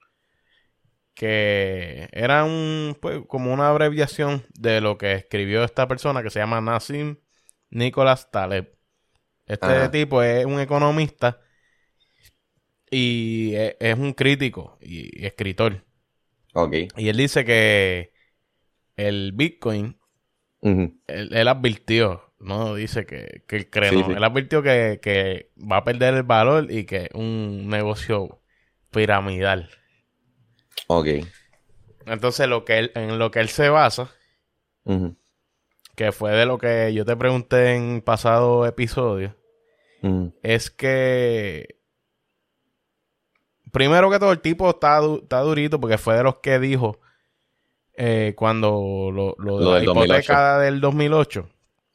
que 1.18 2.08
era 2.12 2.44
un 2.44 2.96
pues, 3.02 3.22
como 3.28 3.52
una 3.54 3.68
abreviación 3.70 4.46
de 4.54 4.80
lo 4.80 4.98
que 4.98 5.14
escribió 5.14 5.64
esta 5.64 5.88
persona 5.88 6.22
que 6.22 6.30
se 6.30 6.40
llama 6.40 6.60
Nassim 6.62 7.18
Nicholas 7.70 8.30
Taleb. 8.30 8.74
Este 9.46 9.66
Ajá. 9.66 9.90
tipo 9.90 10.22
es 10.22 10.46
un 10.46 10.60
economista 10.60 11.40
y 12.90 13.54
e- 13.54 13.76
es 13.80 13.98
un 13.98 14.12
crítico 14.12 14.78
y 14.80 15.24
escritor. 15.24 15.84
Ok. 16.54 16.74
Y 16.96 17.08
él 17.08 17.16
dice 17.16 17.44
que 17.44 18.12
el 18.96 19.32
Bitcoin 19.34 19.98
Ujú. 20.62 20.98
él, 21.06 21.30
él 21.34 21.48
advirtió, 21.48 22.34
no 22.38 22.74
dice 22.74 23.06
que, 23.06 23.44
que 23.48 23.56
él 23.56 23.70
cree, 23.70 23.92
Sí, 23.92 23.94
no. 23.94 24.12
sí. 24.12 24.14
Él 24.14 24.24
advirtió 24.24 24.62
que, 24.62 25.00
que 25.02 25.52
va 25.58 25.78
a 25.78 25.84
perder 25.84 26.14
el 26.14 26.22
valor 26.22 26.70
y 26.70 26.84
que 26.86 27.04
es 27.06 27.10
un 27.14 27.68
negocio 27.68 28.42
piramidal. 28.90 29.70
Ok. 30.86 31.06
Entonces, 32.06 32.48
lo 32.48 32.64
que 32.64 32.78
él, 32.78 32.92
en 32.94 33.18
lo 33.18 33.30
que 33.30 33.40
él 33.40 33.48
se 33.48 33.68
basa, 33.68 34.10
que 35.94 36.12
fue 36.12 36.30
de 36.32 36.46
lo 36.46 36.56
que 36.58 36.92
yo 36.94 37.04
te 37.04 37.16
pregunté 37.16 37.74
en 37.74 38.00
pasado 38.00 38.64
episodio, 38.66 39.34
es 40.42 40.70
que 40.70 41.76
primero 43.72 44.10
que 44.10 44.18
todo 44.18 44.32
el 44.32 44.40
tipo 44.40 44.70
está, 44.70 44.98
du- 44.98 45.20
está 45.22 45.40
durito 45.40 45.80
porque 45.80 45.98
fue 45.98 46.14
de 46.16 46.22
los 46.22 46.38
que 46.38 46.58
dijo 46.58 47.00
eh, 47.96 48.34
cuando 48.36 49.10
lo, 49.12 49.34
lo 49.38 49.58
de 49.58 49.64
Lo 49.64 49.70
la 49.72 49.76
del 49.78 49.86
2008. 49.86 50.04
hipoteca 50.14 50.58
del 50.60 50.80
2008. 50.80 51.48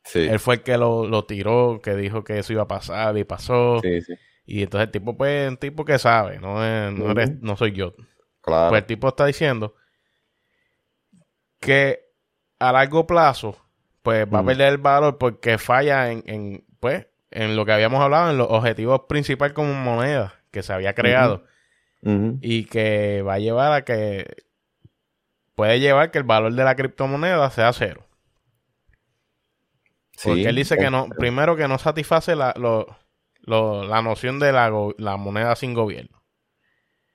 Sí. 0.04 0.20
Él 0.20 0.40
fue 0.40 0.56
el 0.56 0.62
que 0.64 0.78
lo, 0.78 1.08
lo 1.08 1.24
tiró, 1.26 1.80
que 1.82 1.96
dijo 1.96 2.24
que 2.26 2.40
eso 2.40 2.52
iba 2.54 2.64
a 2.64 2.68
pasar 2.68 3.18
y 3.18 3.24
pasó. 3.24 3.80
Sí, 3.82 4.02
sí. 4.02 4.14
Y 4.46 4.64
entonces 4.64 4.88
el 4.88 4.92
tipo, 4.92 5.16
pues, 5.16 5.48
un 5.50 5.56
tipo 5.58 5.86
que 5.86 5.98
sabe, 5.98 6.40
no, 6.40 6.64
es- 6.64 6.92
no, 6.94 7.10
eres- 7.12 7.40
no 7.42 7.56
soy 7.56 7.72
yo. 7.72 7.94
Claro. 8.44 8.70
Pues 8.70 8.82
el 8.82 8.86
tipo 8.88 9.08
está 9.08 9.26
diciendo 9.26 9.74
que 11.60 12.00
a 12.60 12.72
largo 12.72 13.08
plazo, 13.08 13.58
pues 14.02 14.26
va 14.26 14.40
a 14.40 14.42
perder 14.46 14.68
el 14.74 14.78
valor 14.78 15.18
porque 15.18 15.58
falla 15.58 16.12
en, 16.12 16.24
en, 16.28 16.66
pues, 16.80 17.08
en 17.32 17.56
lo 17.56 17.66
que 17.66 17.72
habíamos 17.72 18.02
hablado, 18.02 18.30
en 18.32 18.38
los 18.38 18.48
objetivos 18.50 19.02
principales 19.08 19.54
como 19.54 19.74
moneda 19.74 20.36
que 20.52 20.62
se 20.62 20.74
había 20.74 20.94
creado 20.94 21.46
y 22.42 22.66
que 22.66 23.22
va 23.22 23.36
a 23.36 23.40
llevar 23.40 23.72
a 23.72 23.86
que 23.86 24.44
puede 25.56 25.80
llevar 25.80 26.12
que 26.12 26.18
el 26.18 26.26
valor 26.26 26.54
de 26.54 26.64
la 26.64 26.76
criptomoneda 26.76 27.50
sea 27.50 27.72
cero. 27.74 28.06
Porque 30.30 30.42
él 30.50 30.56
dice 30.56 30.76
que 30.78 30.90
no, 30.92 31.08
primero 31.18 31.56
que 31.56 31.68
no 31.68 31.78
satisface 31.80 32.36
la, 32.36 32.54
lo- 32.58 32.88
lo- 33.42 33.84
la 33.86 34.02
noción 34.02 34.38
de 34.40 34.52
la, 34.52 34.70
moneda 35.18 35.56
sin 35.56 35.74
gobierno. 35.74 36.22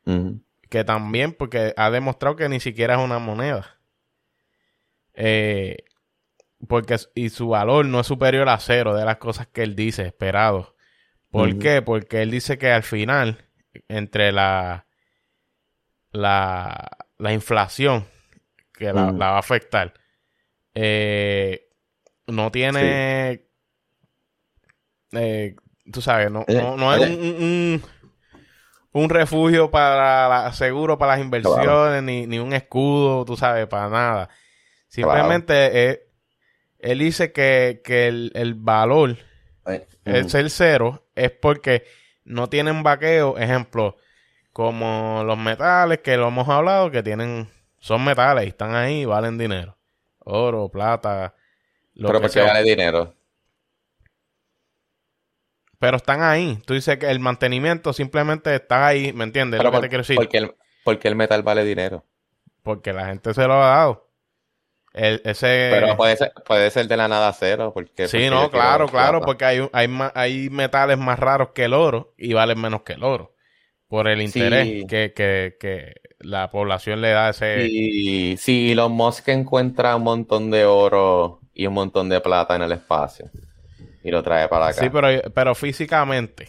Ujú. 0.06 0.40
Que 0.68 0.84
también 0.84 1.32
porque 1.32 1.72
ha 1.76 1.90
demostrado 1.90 2.36
que 2.36 2.48
ni 2.48 2.60
siquiera 2.60 2.94
es 2.94 3.00
una 3.00 3.18
moneda. 3.18 3.78
Eh, 5.14 5.76
porque 6.68 6.96
y 7.14 7.28
su 7.30 7.48
valor 7.48 7.86
no 7.86 8.00
es 8.00 8.06
superior 8.06 8.48
a 8.48 8.58
cero 8.58 8.94
de 8.94 9.04
las 9.04 9.16
cosas 9.18 9.46
que 9.46 9.62
él 9.62 9.74
dice, 9.76 10.06
esperado. 10.06 10.74
¿Por 11.30 11.58
qué? 11.58 11.82
Porque 11.82 12.22
él 12.22 12.30
dice 12.30 12.58
que 12.58 12.70
al 12.72 12.82
final, 12.82 13.46
entre 13.88 14.32
la 14.32 14.86
la, 16.12 16.88
la 17.18 17.32
inflación 17.32 18.06
que 18.72 18.92
la, 18.92 19.12
va 19.12 19.36
a 19.36 19.38
afectar, 19.38 19.92
eh, 20.74 21.68
no 22.26 22.50
tiene 22.50 23.44
eh, 25.12 25.54
tú 25.92 26.00
sabes, 26.02 26.30
no, 26.30 26.44
Eh, 26.48 26.54
no, 26.54 26.76
no 26.76 26.94
es 26.94 27.00
un, 27.00 27.12
un- 27.12 27.42
un- 27.42 27.82
un 28.92 29.10
refugio 29.10 29.70
para 29.70 30.28
la- 30.28 30.52
seguro 30.52 30.98
para 30.98 31.12
las 31.12 31.20
inversiones, 31.24 32.02
ni, 32.02 32.26
ni 32.26 32.38
un 32.38 32.52
escudo, 32.52 33.24
tú 33.24 33.36
sabes, 33.36 33.66
para 33.66 33.88
nada. 33.88 34.30
Simplemente 34.88 36.08
él 36.78 36.98
dice 37.00 37.32
que, 37.32 37.80
que 37.84 38.08
el, 38.08 38.32
el 38.34 38.54
valor, 38.54 39.16
el 40.04 40.24
Ujú. 40.24 40.30
ser 40.30 40.50
cero, 40.50 41.06
es 41.14 41.30
porque 41.30 41.84
no 42.24 42.48
tienen 42.48 42.82
vaqueo, 42.82 43.38
ejemplo, 43.38 43.96
como 44.52 45.22
los 45.24 45.38
metales 45.38 46.00
que 46.00 46.16
lo 46.16 46.28
hemos 46.28 46.48
hablado, 46.48 46.90
que 46.90 47.02
tienen, 47.02 47.50
son 47.80 48.04
metales 48.04 48.46
y 48.46 48.48
están 48.48 48.74
ahí 48.74 49.02
y 49.02 49.04
valen 49.06 49.38
dinero. 49.38 49.76
Oro, 50.20 50.68
plata, 50.70 51.34
lo 51.94 52.08
Pero 52.08 52.20
que 52.20 52.22
porque 52.22 52.32
sea. 52.32 52.46
vale 52.46 52.62
dinero. 52.64 53.14
Pero 55.78 55.96
están 55.96 56.22
ahí. 56.22 56.58
Tú 56.66 56.74
dices 56.74 56.98
que 56.98 57.08
el 57.10 57.20
mantenimiento 57.20 57.92
simplemente 57.92 58.54
está 58.54 58.86
ahí, 58.86 59.12
¿me 59.12 59.24
entiendes? 59.24 59.58
Pero 59.58 59.70
lo 59.70 59.72
que 59.72 59.76
por- 59.76 59.82
te 59.82 59.88
quiero 59.88 60.02
decir. 60.02 60.16
porque, 60.16 60.38
el, 60.38 60.54
porque 60.84 61.08
el 61.08 61.14
metal 61.16 61.42
vale 61.42 61.64
dinero. 61.64 62.04
Porque 62.62 62.92
la 62.92 63.06
gente 63.06 63.32
se 63.34 63.46
lo 63.46 63.54
ha 63.62 63.68
dado. 63.68 64.08
El- 64.92 65.22
ese... 65.24 65.68
Pero 65.70 65.96
puede 65.96 66.16
ser, 66.16 66.32
puede 66.44 66.70
ser 66.70 66.88
de 66.88 66.96
la 66.96 67.06
nada 67.06 67.32
cero. 67.32 67.70
Porque, 67.72 68.08
sí, 68.08 68.16
porque 68.16 68.30
no, 68.30 68.36
quiero 68.36 68.50
claro, 68.50 68.86
claro, 68.88 69.20
porque 69.20 69.44
hay, 69.44 69.68
hay, 69.72 69.88
hay 70.14 70.50
metales 70.50 70.98
más 70.98 71.18
raros 71.18 71.50
que 71.54 71.64
el 71.64 71.74
oro 71.74 72.14
y 72.18 72.32
valen 72.32 72.60
menos 72.60 72.82
que 72.82 72.94
el 72.94 73.04
oro. 73.04 73.34
Por 73.86 74.08
el 74.08 74.18
Sí. 74.28 74.38
interés 74.40 74.84
que, 74.86 75.12
que, 75.14 75.56
que 75.60 75.94
la 76.18 76.50
población 76.50 77.00
le 77.00 77.10
da 77.10 77.28
a 77.28 77.30
ese... 77.30 77.66
Y 77.70 78.36
si 78.36 78.72
Elon 78.72 78.92
Musk 78.92 79.28
encuentra 79.28 79.94
un 79.96 80.02
montón 80.02 80.50
de 80.50 80.64
oro 80.66 81.40
y 81.54 81.66
un 81.68 81.74
montón 81.74 82.08
de 82.08 82.20
plata 82.20 82.56
en 82.56 82.62
el 82.62 82.72
espacio 82.72 83.30
y 84.02 84.10
lo 84.10 84.22
trae 84.22 84.48
para 84.48 84.68
acá. 84.68 84.82
Sí, 84.82 84.90
pero, 84.90 85.08
pero 85.32 85.54
físicamente. 85.54 86.48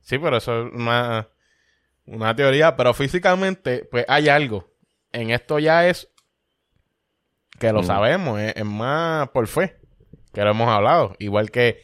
Sí, 0.00 0.18
pero 0.18 0.36
eso 0.36 0.66
es 0.66 0.72
una, 0.72 1.28
una 2.06 2.34
teoría. 2.36 2.76
Pero 2.76 2.94
físicamente, 2.94 3.86
pues 3.90 4.04
hay 4.08 4.28
algo. 4.28 4.70
En 5.12 5.30
esto 5.30 5.58
ya 5.58 5.86
es 5.88 6.08
que 7.58 7.72
lo 7.72 7.82
sabemos. 7.82 8.40
Es, 8.40 8.56
es 8.56 8.64
más 8.64 9.28
por 9.30 9.46
fe. 9.46 9.76
Que 10.32 10.42
lo 10.42 10.50
hemos 10.50 10.68
hablado. 10.68 11.16
Igual 11.18 11.50
que 11.50 11.82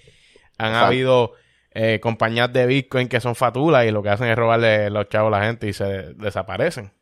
han 0.59 0.69
Exacto. 0.69 0.87
habido 0.87 1.33
eh, 1.75 2.01
compañías 2.01 2.53
de 2.53 2.67
Bitcoin 2.67 3.09
que 3.09 3.21
son 3.21 3.35
fatulas 3.35 3.87
y 3.87 3.91
lo 3.91 4.03
que 4.03 4.11
hacen 4.11 4.29
es 4.29 4.37
robarle 4.37 4.91
los 4.91 5.09
chavos 5.09 5.33
a 5.33 5.39
la 5.39 5.47
gente 5.47 5.69
y 5.69 5.73
se 5.73 6.13
desaparecen. 6.15 6.93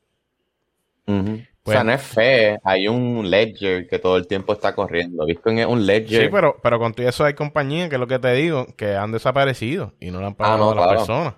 Pues- 1.71 1.79
o 1.79 1.81
sea, 1.81 1.85
no 1.85 1.93
es 1.93 2.03
fe, 2.03 2.59
hay 2.65 2.89
un 2.89 3.31
ledger 3.31 3.87
que 3.87 3.99
todo 3.99 4.17
el 4.17 4.27
tiempo 4.27 4.53
está 4.53 4.75
corriendo. 4.75 5.25
Bitcoin 5.25 5.59
es 5.61 5.67
un 5.67 5.87
ledger. 5.87 6.25
Sí, 6.25 6.29
pero, 6.31 6.57
pero 6.63 6.79
con 6.79 6.93
todo 6.95 7.09
eso 7.09 7.25
hay 7.25 7.35
compañías, 7.35 7.89
que 7.89 7.97
es 7.97 8.01
lo 8.01 8.07
que 8.07 8.19
te 8.19 8.33
digo, 8.33 8.67
que 8.77 8.97
han 8.97 9.13
desaparecido 9.13 9.95
y 10.01 10.11
no 10.11 10.21
le 10.21 10.27
han 10.27 10.35
pagado 10.35 10.59
no, 10.59 10.71
a 10.73 10.75
las 10.75 10.85
claro. 10.85 10.99
personas. 10.99 11.35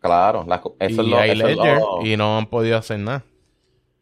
Claro, 0.00 0.46
eso, 0.78 1.02
y 1.02 1.04
es 1.04 1.10
lo, 1.10 1.18
hay 1.18 1.30
eso, 1.30 1.46
es 1.46 1.56
ledger 1.56 1.78
lo, 1.78 2.06
y 2.06 2.16
no 2.16 2.38
han 2.38 2.46
podido 2.46 2.78
hacer 2.78 3.00
nada. 3.00 3.24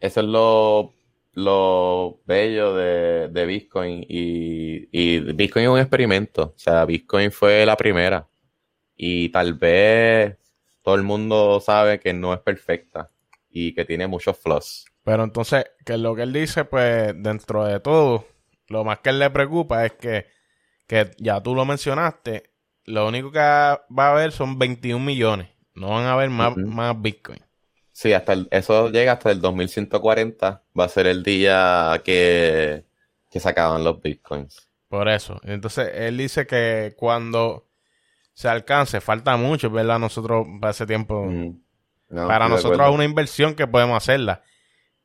eso 0.01 0.21
es 0.21 0.27
lo 0.27 0.93
lo 1.37 2.21
bello 2.25 2.75
de, 2.75 3.29
de 3.29 3.47
Bitcoin 3.47 4.07
y, 4.09 4.89
y 4.91 5.21
Bitcoin 5.21 5.67
es 5.67 5.71
un 5.71 5.79
experimento. 5.79 6.55
O 6.57 6.59
sea, 6.59 6.85
Bitcoin 6.87 7.31
fue 7.31 7.67
la 7.67 7.77
primera. 7.77 8.27
Y 8.97 9.29
tal 9.29 9.53
vez 9.53 10.39
todo 10.83 10.95
el 10.95 11.03
mundo 11.03 11.61
sabe 11.61 12.01
que 12.01 12.15
no 12.15 12.33
es 12.33 12.41
perfecta 12.41 13.11
y 13.51 13.75
que 13.75 13.85
tiene 13.85 14.07
muchos 14.07 14.39
flaws. 14.39 14.87
Pero 15.07 15.23
entonces, 15.23 15.65
que 15.85 15.97
lo 15.99 16.17
que 16.17 16.23
él 16.23 16.33
dice, 16.33 16.65
pues, 16.65 17.15
dentro 17.17 17.65
de 17.65 17.79
todo, 17.79 18.27
lo 18.67 18.83
más 18.83 18.99
que 18.99 19.11
él 19.11 19.21
le 19.21 19.31
preocupa 19.31 19.87
es 19.87 19.93
que, 19.93 20.27
que 20.89 21.13
ya 21.19 21.41
tú 21.41 21.55
lo 21.55 21.65
mencionaste, 21.65 22.51
lo 22.87 23.07
único 23.07 23.31
que 23.31 23.39
va 23.39 23.79
a 23.97 24.11
haber 24.11 24.33
son 24.33 24.59
21 24.59 25.05
millones. 25.05 25.49
No 25.77 25.91
van 25.91 26.07
a 26.07 26.15
haber 26.15 26.29
más, 26.31 26.57
Ujú. 26.57 26.67
más 26.67 27.01
Bitcoin. 27.01 27.39
Sí, 27.93 28.13
hasta 28.13 28.33
el- 28.33 28.49
eso 28.51 28.91
llega 28.91 29.13
hasta 29.13 29.31
el 29.31 29.41
2140. 29.41 30.65
Va 30.79 30.85
a 30.85 30.89
ser 30.89 31.07
el 31.07 31.23
día 31.23 32.03
que, 32.05 32.85
que 33.31 33.39
se 33.39 33.49
acaban 33.49 33.85
los 33.85 34.03
bitcoins. 34.03 34.69
Por 34.89 35.09
eso. 35.09 35.41
Entonces, 35.45 35.89
él 35.95 36.17
dice 36.19 36.49
que 36.49 36.95
cuando 36.97 37.69
se 38.35 38.49
alcance, 38.49 39.01
falta 39.01 39.37
mucho, 39.37 39.71
¿verdad? 39.71 40.01
Nosotros, 40.01 40.47
para 40.61 40.73
ese 40.73 40.85
tiempo, 40.85 41.27
Mm. 41.27 41.61
No, 42.09 42.27
para 42.29 42.49
nosotros 42.49 42.81
es 42.89 42.95
una 42.95 43.05
inversión 43.05 43.55
que 43.55 43.67
podemos 43.67 43.97
hacerla. 43.97 44.43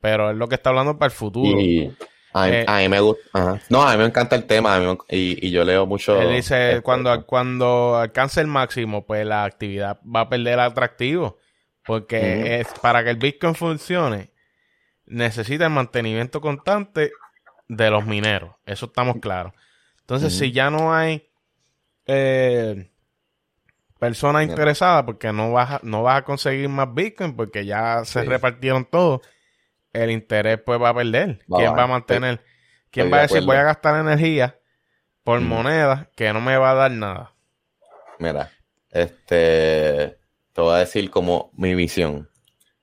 Pero 0.01 0.31
es 0.31 0.37
lo 0.37 0.47
que 0.49 0.55
está 0.55 0.69
hablando 0.71 0.97
para 0.97 1.11
el 1.11 1.15
futuro. 1.17 1.59
Y 1.61 1.95
a, 2.33 2.45
mí- 2.47 2.51
Eh, 2.53 2.65
a 2.67 2.77
mí 2.79 2.89
me 2.89 2.99
gusta. 2.99 3.21
ajá. 3.33 3.61
No, 3.69 3.83
a 3.83 3.91
mí 3.91 3.97
me 3.99 4.05
encanta 4.05 4.35
el 4.35 4.45
tema. 4.45 4.79
me- 4.79 4.97
y, 5.09 5.47
y 5.47 5.51
yo 5.51 5.63
leo 5.63 5.85
mucho. 5.85 6.19
Él 6.21 6.33
dice, 6.35 6.71
este, 6.71 6.81
cuando, 6.81 7.25
cuando 7.25 7.95
alcance 7.97 8.41
el 8.41 8.47
máximo, 8.47 9.05
pues 9.05 9.25
la 9.25 9.43
actividad 9.43 9.99
va 10.03 10.21
a 10.21 10.29
perder 10.29 10.59
atractivo. 10.59 11.37
Porque 11.85 12.59
es 12.59 12.67
para 12.81 13.03
que 13.03 13.09
el 13.09 13.17
Bitcoin 13.17 13.55
funcione, 13.55 14.31
necesita 15.07 15.65
el 15.65 15.71
mantenimiento 15.71 16.39
constante 16.41 17.11
de 17.67 17.89
los 17.89 18.05
mineros. 18.05 18.51
Eso 18.65 18.85
estamos 18.87 19.17
claros. 19.19 19.53
Entonces, 20.01 20.37
si 20.37 20.51
ya 20.51 20.69
no 20.69 20.93
hay 20.93 21.27
eh, 22.05 22.91
personas 23.99 24.43
interesadas, 24.43 25.03
porque 25.03 25.31
no 25.31 25.51
vas, 25.53 25.71
a, 25.71 25.79
no 25.83 26.03
vas 26.03 26.17
a 26.19 26.23
conseguir 26.23 26.67
más 26.69 26.93
Bitcoin, 26.93 27.35
porque 27.35 27.65
ya 27.65 28.03
se 28.05 28.21
Sí. 28.21 28.27
repartieron 28.27 28.85
todo, 28.85 29.21
el 29.93 30.11
interés 30.11 30.59
pues 30.65 30.81
va 30.81 30.89
a 30.89 30.95
perder. 30.95 31.45
Va 31.55 31.59
¿Quién 31.59 31.75
va 31.77 31.83
a 31.83 31.87
mantener? 31.87 32.43
¿Quién 32.91 33.09
estoy 33.09 33.13
va 33.13 33.19
a 33.19 33.19
de 33.19 33.23
decir, 33.23 33.41
acuerdo. 33.41 33.45
voy 33.45 33.57
a 33.57 33.63
gastar 33.63 33.99
energía 33.99 34.59
por 35.23 35.41
Ujú. 35.41 35.41
moneda 35.41 36.11
que 36.17 36.33
no 36.33 36.41
me 36.41 36.57
va 36.57 36.71
a 36.71 36.75
dar 36.75 36.91
nada? 36.91 37.35
Mira, 38.19 38.51
este, 38.91 40.17
te 40.53 40.61
voy 40.61 40.75
a 40.75 40.79
decir 40.79 41.09
como 41.09 41.51
mi 41.55 41.73
visión. 41.75 42.29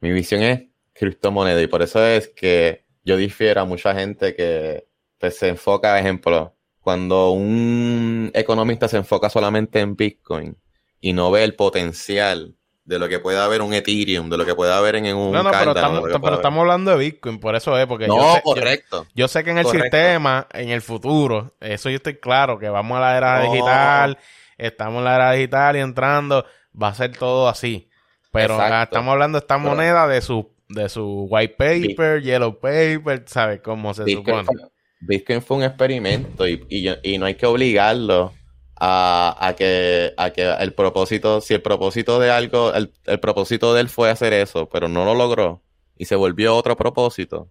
Mi 0.00 0.12
visión 0.12 0.42
es 0.42 0.64
criptomoneda 0.94 1.62
y 1.62 1.68
por 1.68 1.82
eso 1.82 2.04
es 2.06 2.28
que 2.30 2.86
yo 3.04 3.16
difiero 3.18 3.62
a 3.62 3.66
mucha 3.66 3.94
gente 3.94 4.36
que 4.36 4.88
pues, 5.18 5.38
se 5.38 5.48
enfoca, 5.50 5.92
por 5.92 6.00
ejemplo, 6.00 6.56
cuando 6.80 7.32
un 7.32 8.32
economista 8.34 8.88
se 8.88 8.98
enfoca 8.98 9.30
solamente 9.30 9.80
en 9.80 9.96
Bitcoin 9.96 10.58
y 11.00 11.14
no 11.14 11.32
ve 11.32 11.44
el 11.44 11.56
potencial 11.56 12.56
de 12.88 12.98
lo 12.98 13.06
que 13.06 13.18
puede 13.18 13.38
haber 13.38 13.60
un 13.60 13.74
Ethereum, 13.74 14.30
de 14.30 14.38
lo 14.38 14.46
que 14.46 14.54
puede 14.54 14.72
haber 14.72 14.96
en, 14.96 15.14
un 15.14 15.30
No, 15.30 15.42
no, 15.42 15.50
pero 15.50 15.72
estamos, 15.72 16.00
pero 16.04 16.16
haber- 16.16 16.32
estamos 16.34 16.60
hablando 16.62 16.90
de 16.92 16.96
Bitcoin, 16.96 17.38
por 17.38 17.54
eso 17.54 17.78
es, 17.78 17.86
porque 17.86 18.06
yo, 18.06 18.16
No, 18.16 18.32
sé, 18.32 18.36
yo- 18.38 18.42
correcto. 18.54 19.06
yo 19.14 19.28
sé 19.28 19.44
que 19.44 19.50
en 19.50 19.58
el 19.58 19.64
Correcto. 19.64 19.84
sistema, 19.84 20.46
en 20.54 20.70
el 20.70 20.80
futuro, 20.80 21.54
eso 21.60 21.90
yo 21.90 21.96
estoy 21.96 22.14
claro, 22.16 22.58
que 22.58 22.70
vamos 22.70 22.96
a 22.96 23.00
la 23.02 23.16
era 23.18 23.44
No. 23.44 23.52
digital, 23.52 24.18
estamos 24.56 24.98
en 25.00 25.04
la 25.04 25.14
era 25.16 25.32
digital 25.32 25.76
y 25.76 25.80
entrando, 25.80 26.46
va 26.80 26.88
a 26.88 26.94
ser 26.94 27.14
todo 27.14 27.46
así. 27.48 27.90
Pero 28.32 28.54
Exacto. 28.54 28.84
estamos 28.96 29.12
hablando 29.12 29.38
de 29.38 29.42
esta 29.44 29.58
moneda 29.58 30.06
de 30.08 30.22
su, 30.22 30.50
de 30.70 30.88
su 30.88 31.26
white 31.28 31.56
paper, 31.58 32.22
yellow 32.22 32.58
paper, 32.58 33.22
¿sabes? 33.26 33.60
Cómo 33.62 33.92
se 33.92 34.04
Bitcoin 34.04 34.46
supone. 34.46 34.60
fue, 34.62 34.70
Bitcoin 35.00 35.42
fue 35.42 35.56
un 35.58 35.62
experimento 35.64 36.48
y, 36.48 36.64
y, 36.70 36.88
y 37.02 37.18
no 37.18 37.26
hay 37.26 37.34
que 37.34 37.44
obligarlo 37.44 38.32
a, 38.80 39.36
a 39.40 39.54
que, 39.54 40.12
a 40.16 40.30
que 40.30 40.42
el 40.42 40.72
propósito, 40.72 41.40
si 41.40 41.54
el 41.54 41.62
propósito 41.62 42.18
de 42.18 42.30
algo, 42.30 42.72
el, 42.74 42.92
el 43.04 43.20
propósito 43.20 43.74
de 43.74 43.80
él 43.80 43.88
fue 43.88 44.10
hacer 44.10 44.32
eso, 44.32 44.68
pero 44.68 44.88
no 44.88 45.04
lo 45.04 45.14
logró 45.14 45.62
y 45.96 46.04
se 46.04 46.14
volvió 46.14 46.54
otro 46.54 46.76
propósito, 46.76 47.50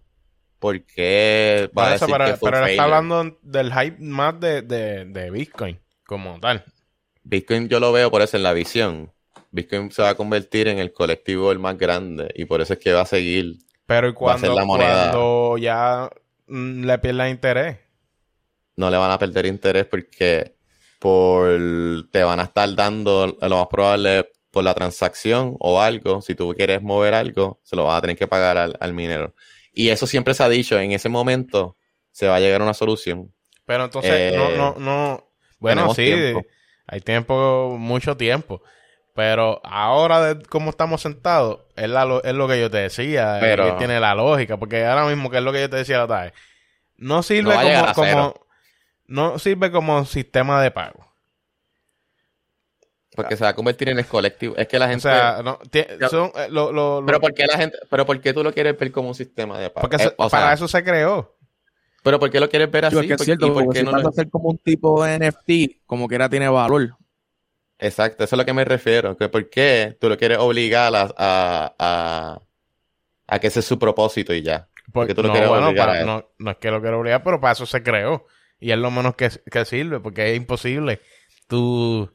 ¿por 0.58 0.82
qué 0.84 1.70
va 1.76 1.88
a 1.88 1.94
eso, 1.94 2.06
decir 2.06 2.18
pero, 2.18 2.30
que 2.30 2.36
fue 2.38 2.50
pero 2.50 2.64
él 2.64 2.70
está 2.70 2.84
hablando 2.84 3.38
del 3.42 3.72
hype 3.72 3.96
más 4.00 4.40
de, 4.40 4.62
de, 4.62 5.04
de 5.04 5.30
Bitcoin, 5.30 5.78
como 6.06 6.40
tal. 6.40 6.64
Bitcoin 7.22 7.68
yo 7.68 7.78
lo 7.78 7.92
veo 7.92 8.10
por 8.10 8.22
eso 8.22 8.36
en 8.36 8.42
la 8.42 8.54
visión. 8.54 9.12
Bitcoin 9.50 9.90
se 9.90 10.02
va 10.02 10.10
a 10.10 10.14
convertir 10.14 10.68
en 10.68 10.78
el 10.78 10.92
colectivo 10.92 11.52
el 11.52 11.58
más 11.58 11.76
grande 11.76 12.30
y 12.34 12.46
por 12.46 12.60
eso 12.60 12.74
es 12.74 12.78
que 12.78 12.92
va 12.92 13.02
a 13.02 13.06
seguir. 13.06 13.58
Pero 13.86 14.08
¿y 14.08 14.14
cuando, 14.14 14.54
la 14.54 14.64
moneda. 14.64 15.10
cuando 15.10 15.58
ya 15.58 16.10
mm, 16.46 16.84
le 16.84 16.98
pierda 16.98 17.28
interés? 17.28 17.78
no 18.78 18.90
le 18.90 18.96
van 18.96 19.10
a 19.10 19.18
perder 19.18 19.44
interés 19.46 19.86
porque 19.86 20.54
por 20.98 21.48
te 22.10 22.22
van 22.24 22.40
a 22.40 22.44
estar 22.44 22.74
dando 22.74 23.36
lo 23.40 23.56
más 23.58 23.66
probable 23.68 24.30
por 24.50 24.64
la 24.64 24.74
transacción 24.74 25.56
o 25.60 25.80
algo, 25.80 26.22
si 26.22 26.34
tú 26.34 26.54
quieres 26.56 26.82
mover 26.82 27.14
algo, 27.14 27.60
se 27.62 27.76
lo 27.76 27.84
vas 27.84 27.98
a 27.98 28.00
tener 28.00 28.16
que 28.16 28.26
pagar 28.26 28.56
al, 28.58 28.76
al 28.80 28.92
minero. 28.94 29.34
Y 29.72 29.90
eso 29.90 30.06
siempre 30.06 30.34
se 30.34 30.42
ha 30.42 30.48
dicho, 30.48 30.78
en 30.78 30.92
ese 30.92 31.08
momento 31.08 31.76
se 32.10 32.26
va 32.26 32.36
a 32.36 32.40
llegar 32.40 32.60
a 32.60 32.64
una 32.64 32.74
solución. 32.74 33.32
Pero 33.66 33.84
entonces, 33.84 34.10
Eh, 34.12 34.36
no, 34.36 34.50
no, 34.50 34.74
no. 34.78 35.24
Bueno, 35.60 35.94
sí, 35.94 36.04
tiempo. 36.04 36.42
hay 36.86 37.00
tiempo, 37.00 37.76
mucho 37.78 38.16
tiempo. 38.16 38.62
Pero 39.14 39.60
ahora, 39.64 40.34
de 40.34 40.42
cómo 40.44 40.70
estamos 40.70 41.02
sentados, 41.02 41.60
es, 41.76 41.88
la 41.90 42.04
lo- 42.04 42.22
es 42.22 42.32
lo 42.34 42.46
que 42.48 42.60
yo 42.60 42.70
te 42.70 42.78
decía. 42.78 43.36
Pero- 43.40 43.66
que 43.66 43.72
tiene 43.72 43.98
la 44.00 44.14
lógica. 44.14 44.56
Porque 44.56 44.84
ahora 44.86 45.04
mismo, 45.06 45.28
que 45.30 45.38
es 45.38 45.42
lo 45.42 45.52
que 45.52 45.60
yo 45.62 45.70
te 45.70 45.76
decía 45.76 45.98
la 45.98 46.04
otra 46.04 46.22
vez, 46.22 46.32
no 46.96 47.22
sirve 47.22 47.54
No 47.54 47.92
como. 47.94 48.34
No 49.08 49.38
sirve 49.38 49.70
como 49.72 50.04
sistema 50.04 50.62
de 50.62 50.70
pago. 50.70 51.04
Porque 53.16 53.36
se 53.36 53.42
va 53.42 53.50
a 53.50 53.54
convertir 53.54 53.88
en 53.88 53.98
el 53.98 54.06
colectivo. 54.06 54.54
Es 54.56 54.68
que 54.68 54.78
la 54.78 54.84
O 54.84 54.88
gente. 54.88 55.02
sea, 55.02 55.40
no, 55.42 55.58
son, 56.08 56.30
eh, 56.36 56.46
lo- 56.50 56.70
lo- 56.70 57.00
lo- 57.00 57.06
pero 57.06 57.20
¿por 57.20 57.34
qué 57.34 57.46
la 57.46 57.56
gente, 57.58 57.76
pero 57.90 58.06
por 58.06 58.20
qué 58.20 58.32
tú 58.32 58.44
lo 58.44 58.52
quieres 58.52 58.78
ver 58.78 58.92
como 58.92 59.08
un 59.08 59.14
sistema 59.14 59.58
de 59.58 59.70
pago? 59.70 59.88
porque 59.88 59.96
Eh, 60.04 60.14
o 60.16 60.28
sea, 60.30 60.38
para 60.40 60.52
eso 60.52 60.68
se 60.68 60.84
creó. 60.84 61.34
pero 62.04 62.20
¿por 62.20 62.30
qué 62.30 62.38
lo 62.38 62.48
quieres 62.48 62.70
ver 62.70 62.84
así? 62.84 62.94
Digo, 62.94 63.00
es 63.02 63.06
que 63.08 63.12
es 63.14 63.18
¿Por- 63.18 63.24
cierto, 63.24 63.46
¿Y 63.46 63.50
por 63.50 63.64
porque 63.64 63.74
qué 63.74 63.80
si 63.80 63.86
no 63.86 63.92
vas 63.92 64.02
lo- 64.02 64.08
a 64.08 64.10
hacer 64.10 64.30
como 64.30 64.50
un 64.50 64.58
tipo 64.58 65.02
de 65.02 65.14
NFT, 65.18 65.80
como 65.86 66.06
quiera 66.06 66.28
tiene 66.28 66.48
valor. 66.48 66.90
Exacto, 67.80 68.22
eso 68.22 68.28
es 68.28 68.32
a 68.34 68.36
lo 68.36 68.44
que 68.44 68.52
me 68.52 68.64
refiero. 68.64 69.16
Que 69.16 69.28
¿Por 69.28 69.48
qué 69.50 69.96
tú 70.00 70.08
lo 70.08 70.16
quieres 70.16 70.38
obligar 70.38 70.94
a, 70.94 71.02
a, 71.16 71.74
a, 71.78 72.40
a 73.26 73.38
que 73.40 73.46
ese 73.48 73.60
es 73.60 73.66
su 73.66 73.78
propósito 73.80 74.32
y 74.32 74.42
ya? 74.42 74.68
Porque 74.92 75.14
tú 75.14 75.22
lo 75.22 75.28
no, 75.28 75.32
quieres 75.34 75.48
bueno, 75.50 75.66
obligar 75.68 75.86
para- 75.88 75.98
a 75.98 76.00
él. 76.02 76.06
no, 76.06 76.24
no 76.38 76.50
es 76.52 76.56
que 76.58 76.70
lo 76.70 76.80
quiero 76.80 77.00
obligar, 77.00 77.22
pero 77.24 77.40
para 77.40 77.52
eso 77.52 77.66
se 77.66 77.82
creó. 77.82 78.26
Y 78.60 78.72
es 78.72 78.78
lo 78.78 78.90
menos 78.90 79.14
que, 79.14 79.30
que 79.50 79.64
sirve, 79.64 80.00
porque 80.00 80.30
es 80.32 80.36
imposible. 80.36 81.00
Tú. 81.46 82.10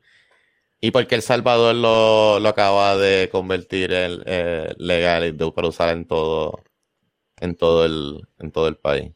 Y 0.82 0.92
porque 0.92 1.16
El 1.16 1.22
Salvador 1.22 1.76
lo, 1.76 2.40
lo 2.40 2.50
acaba 2.50 2.98
de 2.98 3.30
convertir 3.32 3.94
en 3.94 4.22
eh, 4.26 4.74
legal 4.78 5.24
y 5.26 5.32
de- 5.32 5.52
para 5.52 5.70
usar 5.70 5.90
en 5.90 6.06
todo, 6.06 6.62
en 7.40 7.56
todo 7.56 7.86
el, 7.86 8.28
en 8.40 8.52
todo 8.52 8.68
el 8.68 8.76
país. 8.78 9.12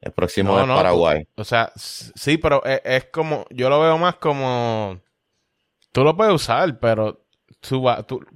El 0.00 0.12
próximo 0.12 0.52
No, 0.52 0.60
es 0.62 0.66
no, 0.66 0.74
Paraguay. 0.74 1.26
O 1.36 1.44
sea, 1.44 1.72
sí, 1.76 2.36
pero 2.38 2.64
es, 2.64 2.80
es 2.84 3.04
como. 3.06 3.46
Yo 3.50 3.70
lo 3.70 3.80
veo 3.80 3.96
más 3.98 4.16
como. 4.16 5.00
Tú 5.92 6.04
lo 6.04 6.16
puedes 6.16 6.34
usar, 6.34 6.78
pero 6.80 7.24
tú 7.60 7.82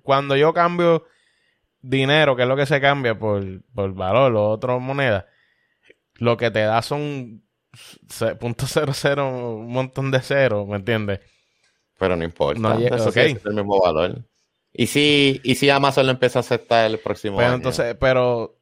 cuando 0.02 0.37
yo 0.37 0.54
cambio 0.54 1.04
dinero, 1.82 2.37
que 2.37 2.42
es 2.42 2.48
lo 2.48 2.56
que 2.56 2.66
se 2.66 2.80
cambia 2.80 3.18
por, 3.18 3.44
por 3.74 3.92
valor 3.94 4.34
o 4.37 4.50
otra 4.50 4.78
moneda, 4.78 5.26
lo 6.14 6.37
que 6.37 6.50
te 6.50 6.61
da 6.61 6.82
son 6.82 7.42
punto 8.40 8.66
cero 8.66 8.92
cero, 8.94 9.57
un 9.57 9.70
montón 9.72 10.11
de 10.11 10.20
ceros, 10.20 10.66
¿me 10.66 10.76
entiendes? 10.76 11.20
Pero 11.98 12.16
no 12.16 12.24
importa. 12.24 12.74
No, 12.74 12.78
eso 12.78 13.11
siendo 13.12 13.50
el 13.50 13.57
mismo 13.57 13.81
valor. 13.81 14.24
Y 14.72 14.87
si, 14.87 15.40
y 15.44 15.54
si 15.57 15.70
Amazon 15.70 16.07
lo 16.07 16.12
empieza 16.12 16.38
a 16.38 16.40
aceptar 16.40 16.90
el 16.90 17.00
próximo 17.00 17.42
Pero 17.42 17.48
año. 17.48 17.57
entonces, 17.57 17.96
pero. 17.98 18.61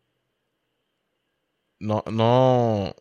No, 1.79 2.03
no. 2.11 2.95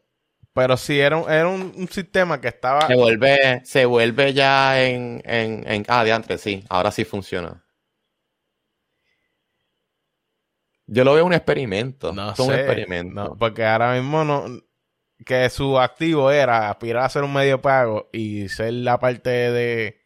Pero 0.53 0.77
sí, 0.77 0.99
era 0.99 1.17
un, 1.17 1.29
era 1.31 1.47
un, 1.47 1.73
un 1.75 1.87
sistema 1.89 2.39
que 2.39 2.47
estaba. 2.49 2.87
Se 2.87 2.95
vuelve, 2.95 3.61
se 3.65 3.85
vuelve 3.85 4.33
ya 4.33 4.81
en, 4.83 5.21
en, 5.25 5.69
en, 5.69 5.85
ah, 5.87 6.03
diantre, 6.03 6.37
sí, 6.37 6.63
ahora 6.69 6.91
sí 6.91 7.05
funciona. 7.05 7.65
Yo 10.87 11.03
lo 11.03 11.13
veo 11.13 11.25
un 11.25 11.33
experimento. 11.33 12.13
No 12.13 12.31
es 12.31 12.39
un 12.39 12.47
sé, 12.47 12.55
experimento. 12.55 13.13
no, 13.13 13.37
porque 13.37 13.65
ahora 13.65 13.93
mismo 13.93 14.23
no. 14.23 14.45
Que 15.25 15.49
su 15.49 15.79
activo 15.79 16.31
era 16.31 16.69
aspirar 16.69 17.03
a 17.03 17.09
ser 17.09 17.23
un 17.23 17.33
medio 17.33 17.61
pago 17.61 18.09
y 18.13 18.47
ser 18.47 18.73
la 18.73 18.99
parte 18.99 19.29
de. 19.29 20.01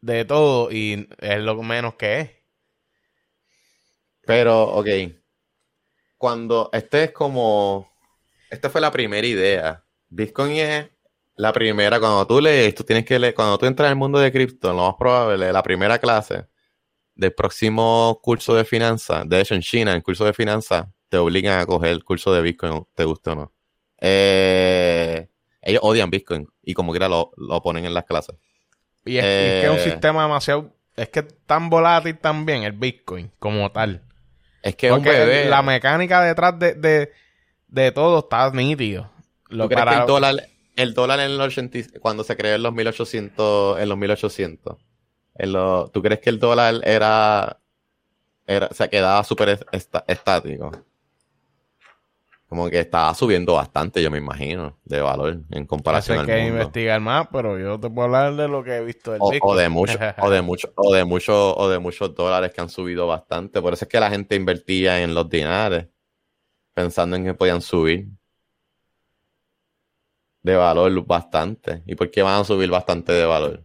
de 0.00 0.24
todo 0.24 0.72
y 0.72 1.08
es 1.20 1.38
lo 1.40 1.62
menos 1.62 1.94
que 1.94 2.20
es. 2.20 2.30
Pero, 4.26 4.64
ok. 4.64 4.88
Cuando, 6.18 6.70
este 6.72 7.04
es 7.04 7.10
como, 7.12 7.94
esta 8.50 8.70
fue 8.70 8.80
la 8.80 8.90
primera 8.90 9.26
idea. 9.26 9.84
Bitcoin 10.08 10.52
es 10.52 10.90
la 11.36 11.52
primera, 11.52 11.98
cuando 11.98 12.26
tú 12.26 12.40
lees, 12.40 12.74
tú 12.74 12.84
tienes 12.84 13.04
que 13.04 13.18
leer, 13.18 13.34
cuando 13.34 13.58
tú 13.58 13.66
entras 13.66 13.90
al 13.90 13.96
mundo 13.96 14.18
de 14.18 14.30
cripto, 14.32 14.72
lo 14.72 14.86
más 14.86 14.94
probable, 14.96 15.52
la 15.52 15.62
primera 15.62 15.98
clase 15.98 16.46
del 17.14 17.32
próximo 17.34 18.20
curso 18.22 18.54
de 18.54 18.64
finanzas, 18.64 19.28
de 19.28 19.40
hecho 19.40 19.54
en 19.54 19.62
China, 19.62 19.92
el 19.94 20.02
curso 20.02 20.24
de 20.24 20.32
finanzas, 20.32 20.86
te 21.08 21.18
obligan 21.18 21.58
a 21.60 21.66
coger 21.66 21.90
el 21.90 22.04
curso 22.04 22.32
de 22.32 22.42
Bitcoin, 22.42 22.86
te 22.94 23.04
guste 23.04 23.30
o 23.30 23.34
no. 23.34 23.53
Eh, 24.00 25.28
ellos 25.62 25.80
odian 25.82 26.10
Bitcoin 26.10 26.48
y 26.62 26.74
como 26.74 26.92
quiera 26.92 27.08
lo, 27.08 27.32
lo 27.36 27.62
ponen 27.62 27.84
en 27.84 27.94
las 27.94 28.04
clases. 28.04 28.36
Y 29.04 29.16
es, 29.18 29.24
que 29.24 29.64
es 29.64 29.70
un 29.70 29.76
Eh, 29.78 29.82
sistema 29.82 30.22
demasiado. 30.22 30.70
Es 30.96 31.08
que 31.08 31.20
es 31.20 31.26
tan 31.46 31.70
volátil 31.70 32.16
también 32.18 32.62
el 32.62 32.72
Bitcoin 32.72 33.30
como 33.38 33.70
tal. 33.72 34.02
Es 34.62 34.76
que 34.76 34.92
un 34.92 35.02
bebé. 35.02 35.48
la 35.48 35.62
mecánica 35.62 36.22
detrás 36.22 36.58
de, 36.58 36.74
de, 36.74 37.12
de 37.68 37.92
todo 37.92 38.20
está 38.20 38.50
nítido. 38.50 39.10
Lo 39.48 39.64
¿Tú 39.64 39.70
crees 39.70 39.84
que 39.86 39.94
el 39.94 40.06
dólar, 40.06 40.46
el 40.76 40.94
dólar 40.94 41.20
en 41.20 41.36
los 41.36 41.46
80, 41.48 41.78
y- 41.78 41.84
cuando 42.00 42.24
se 42.24 42.36
creó 42.36 42.54
en 42.54 42.62
los 42.62 42.72
1800, 42.72 43.80
en 43.80 43.88
los 43.88 43.98
1800, 43.98 44.76
en 45.36 45.52
¿tú 45.92 46.02
crees 46.02 46.20
que 46.20 46.30
el 46.30 46.38
dólar 46.38 46.80
era, 46.84 47.58
era 48.46 48.68
se 48.72 48.88
quedaba 48.88 49.22
súper 49.24 49.66
estático? 50.06 50.70
Como 52.54 52.70
que 52.70 52.78
estaba 52.78 53.12
subiendo 53.14 53.54
bastante, 53.54 54.00
yo 54.00 54.12
me 54.12 54.18
imagino, 54.18 54.78
de 54.84 55.00
valor 55.00 55.40
en 55.50 55.66
comparación 55.66 56.18
hay 56.18 56.20
al 56.20 56.26
que 56.26 56.36
mundo. 56.42 56.54
investigar 56.60 57.00
más, 57.00 57.26
pero 57.32 57.58
yo 57.58 57.80
te 57.80 57.90
puedo 57.90 58.04
hablar 58.04 58.36
de 58.36 58.46
lo 58.46 58.62
que 58.62 58.76
he 58.76 58.84
visto 58.84 59.10
del 59.10 59.20
O, 59.20 59.32
o 59.40 59.56
de 59.56 59.68
mucho, 59.68 59.98
o 60.22 60.30
de 60.30 60.40
mucho, 60.40 60.72
o 60.76 60.94
de 60.94 61.04
mucho, 61.04 61.56
o 61.56 61.68
de 61.68 61.80
muchos 61.80 62.14
dólares 62.14 62.52
que 62.52 62.60
han 62.60 62.68
subido 62.68 63.08
bastante. 63.08 63.60
Por 63.60 63.72
eso 63.72 63.86
es 63.86 63.88
que 63.88 63.98
la 63.98 64.08
gente 64.08 64.36
invertía 64.36 65.02
en 65.02 65.14
los 65.14 65.28
dinares, 65.28 65.88
pensando 66.74 67.16
en 67.16 67.24
que 67.24 67.34
podían 67.34 67.60
subir 67.60 68.06
de 70.44 70.54
valor 70.54 71.04
bastante. 71.04 71.82
¿Y 71.86 71.96
por 71.96 72.08
qué 72.08 72.22
van 72.22 72.42
a 72.42 72.44
subir 72.44 72.70
bastante 72.70 73.12
de 73.14 73.24
valor? 73.24 73.64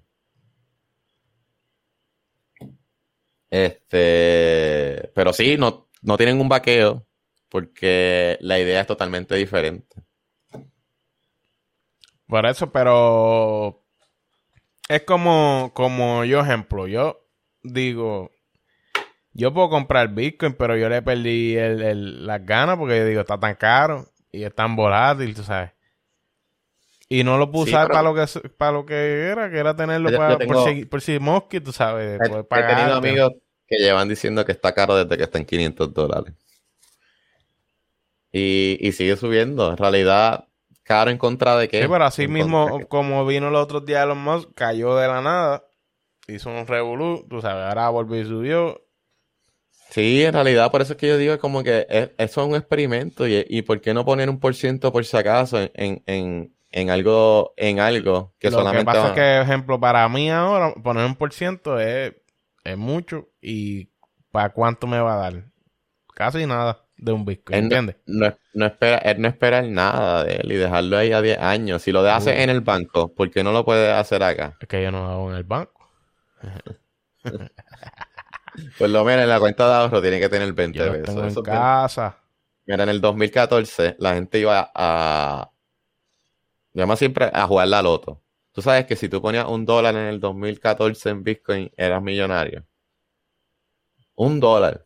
Este, 3.51 5.11
pero 5.13 5.31
sí, 5.31 5.57
no, 5.59 5.89
no 6.01 6.17
tienen 6.17 6.41
un 6.41 6.49
vaqueo, 6.49 7.05
porque 7.49 8.37
la 8.41 8.59
idea 8.59 8.81
es 8.81 8.87
totalmente 8.87 9.35
diferente. 9.35 9.95
Por 12.27 12.45
eso, 12.45 12.71
pero 12.71 13.83
es 14.87 15.01
como, 15.03 15.71
como 15.73 16.23
yo 16.25 16.41
ejemplo, 16.41 16.87
yo 16.87 17.19
digo, 17.63 18.31
yo 19.33 19.53
puedo 19.53 19.69
comprar 19.69 20.09
Bitcoin, 20.09 20.53
pero 20.53 20.77
yo 20.77 20.89
le 20.89 21.01
perdí 21.01 21.55
el, 21.57 21.81
el- 21.81 22.27
las 22.27 22.45
ganas 22.45 22.77
porque 22.77 22.97
yo 22.97 23.05
digo, 23.05 23.21
está 23.21 23.39
tan 23.39 23.55
caro 23.55 24.05
y 24.31 24.43
es 24.43 24.53
tan 24.53 24.75
volátil, 24.75 25.33
tú 25.33 25.43
sabes. 25.43 25.71
Y 27.11 27.23
no 27.23 27.39
lo 27.39 27.49
pude 27.49 27.65
Sí, 27.65 27.71
para 27.71 28.03
lo 28.03 28.13
que 28.13 28.25
para 28.57 28.71
lo 28.73 28.85
que 28.85 28.93
era, 29.23 29.49
que 29.49 29.57
era 29.57 29.75
tenerlo 29.75 30.09
Yo- 30.09 30.13
yo 30.13 30.17
para, 30.19 30.37
tengo- 30.37 30.53
por, 30.53 30.73
si, 30.75 30.85
por 30.85 31.01
si 31.01 31.17
Mosqui, 31.17 31.59
tú 31.59 31.71
sabes, 31.73 32.19
He, 32.21 32.25
he 32.25 32.63
tenido 32.63 32.93
amigos 32.95 33.31
que 33.67 33.77
llevan 33.77 34.07
diciendo 34.07 34.45
que 34.45 34.51
está 34.51 34.71
caro 34.73 34.95
desde 34.95 35.17
que 35.17 35.23
está 35.23 35.39
en 35.39 35.45
500 35.45 35.91
dólares. 35.91 36.35
Y, 38.31 38.77
y 38.81 38.91
sigue 38.91 39.15
subiendo. 39.17 39.71
En 39.71 39.77
realidad, 39.77 40.47
caro 40.83 41.11
en 41.11 41.17
contra 41.17 41.57
de 41.57 41.67
qué. 41.67 41.83
Sí, 41.83 41.87
pero 41.87 42.03
así 42.05 42.23
En 42.23 42.29
mismo, 42.29 42.87
como 42.89 43.25
vino 43.25 43.49
los 43.49 43.63
otros 43.63 43.85
días 43.85 44.03
Elon 44.03 44.17
Musk, 44.23 44.49
cayó 44.55 44.95
de 44.95 45.07
la 45.07 45.21
nada, 45.21 45.63
hizo 46.27 46.49
un 46.49 46.67
revolú, 46.67 47.25
tú 47.29 47.41
sabes, 47.41 47.65
ahora 47.65 47.89
volvió 47.89 48.21
y 48.21 48.25
subió. 48.25 48.81
Sí, 49.89 50.23
en 50.23 50.33
realidad, 50.33 50.71
por 50.71 50.81
eso 50.81 50.93
es 50.93 50.99
que 50.99 51.07
yo 51.07 51.17
digo 51.17 51.37
como 51.39 51.63
que 51.63 51.85
es- 51.89 52.11
eso 52.17 52.41
es 52.41 52.47
un 52.47 52.55
experimento. 52.55 53.27
Y, 53.27 53.45
y 53.49 53.61
por 53.63 53.81
qué 53.81 53.93
no 53.93 54.05
poner 54.05 54.29
un 54.29 54.39
por 54.39 54.55
ciento 54.55 54.91
por 54.91 55.03
si 55.05 55.17
acaso 55.17 55.59
en, 55.59 55.71
en, 55.73 56.03
en, 56.05 56.55
en 56.71 56.89
algo, 56.91 57.53
en 57.57 57.79
algo 57.79 58.33
que 58.39 58.51
lo 58.51 58.51
solamente 58.51 58.81
que 58.81 58.85
pasa 58.85 59.07
es 59.07 59.13
que, 59.13 59.41
ejemplo, 59.41 59.79
para 59.79 60.07
mí 60.09 60.29
ahora 60.31 60.73
poner 60.83 61.05
un 61.05 61.15
por 61.15 61.33
ciento 61.33 61.79
es, 61.79 62.15
es 62.63 62.77
mucho. 62.77 63.29
¿Y 63.41 63.89
para 64.31 64.51
cuánto 64.51 64.87
me 64.87 64.99
va 64.99 65.13
a 65.15 65.17
dar? 65.31 65.45
Casi 66.15 66.45
nada 66.45 66.88
de 67.01 67.11
un 67.11 67.25
Bitcoin, 67.25 67.57
Él 67.57 67.63
¿entiendes? 67.65 67.95
no, 68.05 68.33
no 68.53 68.65
espera, 68.65 68.97
él 68.99 69.21
no 69.21 69.27
espera 69.27 69.61
nada 69.61 70.23
de 70.23 70.35
él 70.37 70.51
y 70.51 70.55
dejarlo 70.55 70.97
ahí 70.97 71.11
a 71.13 71.21
10 71.21 71.37
años. 71.39 71.81
Si 71.81 71.91
lo 71.91 72.01
hace 72.01 72.43
en 72.43 72.49
el 72.49 72.61
banco, 72.61 73.13
¿por 73.13 73.29
qué 73.31 73.43
no 73.43 73.51
lo 73.51 73.63
puede 73.65 73.91
hacer 73.91 74.21
acá? 74.23 74.57
Es 74.59 74.67
que 74.67 74.83
yo 74.83 74.91
no 74.91 75.09
hago 75.09 75.31
en 75.31 75.37
el 75.37 75.43
banco. 75.43 75.89
Pues 78.77 78.91
lo 78.91 79.05
menos 79.05 79.23
en 79.23 79.29
la 79.29 79.39
cuenta 79.39 79.67
de 79.67 79.73
ahorro 79.75 80.01
tiene 80.01 80.19
que 80.19 80.27
tener 80.27 80.51
20 80.51 80.77
Yo 80.77 80.85
lo 80.87 80.91
pesos. 80.93 81.05
tengo 81.07 81.21
en 81.21 81.27
Eso 81.27 81.39
es 81.39 81.45
bien- 81.45 81.57
casa. 81.57 82.17
Mira, 82.65 82.83
en 82.83 82.89
el 82.89 82.99
2014 83.01 83.95
la 83.99 84.13
gente 84.15 84.39
iba 84.39 84.71
a... 84.75 85.49
Llama 86.73 86.95
siempre 86.97 87.29
a 87.33 87.47
jugar 87.47 87.67
la 87.69 87.81
loto. 87.81 88.21
Tú 88.51 88.61
sabes 88.61 88.85
que 88.85 88.95
si 88.95 89.07
tú 89.07 89.21
ponías 89.21 89.45
un 89.47 89.65
dólar 89.65 89.95
en 89.95 90.05
el 90.07 90.19
2014 90.19 91.09
en 91.09 91.23
Bitcoin, 91.23 91.71
eras 91.77 92.01
millonario. 92.01 92.65
Un 94.15 94.39
dólar. 94.39 94.85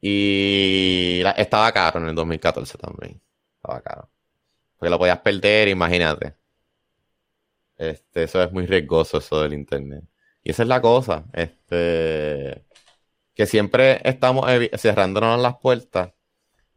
Y 0.00 1.20
la- 1.22 1.32
estaba 1.32 1.72
caro 1.72 2.00
en 2.00 2.08
el 2.08 2.14
2014 2.14 2.78
también. 2.78 3.20
Estaba 3.56 3.80
caro. 3.82 4.10
Porque 4.78 4.90
lo 4.90 4.98
podías 4.98 5.20
perder, 5.20 5.68
imagínate. 5.68 6.36
Este, 7.76 8.24
eso 8.24 8.42
es 8.42 8.52
muy 8.52 8.66
riesgoso, 8.66 9.18
eso 9.18 9.40
del 9.42 9.54
internet. 9.54 10.04
Y 10.42 10.50
esa 10.50 10.62
es 10.62 10.68
la 10.68 10.80
cosa. 10.80 11.24
Este, 11.32 12.64
que 13.34 13.46
siempre 13.46 14.00
estamos 14.08 14.46
cerrándonos 14.78 15.40
las 15.40 15.58
puertas. 15.58 16.12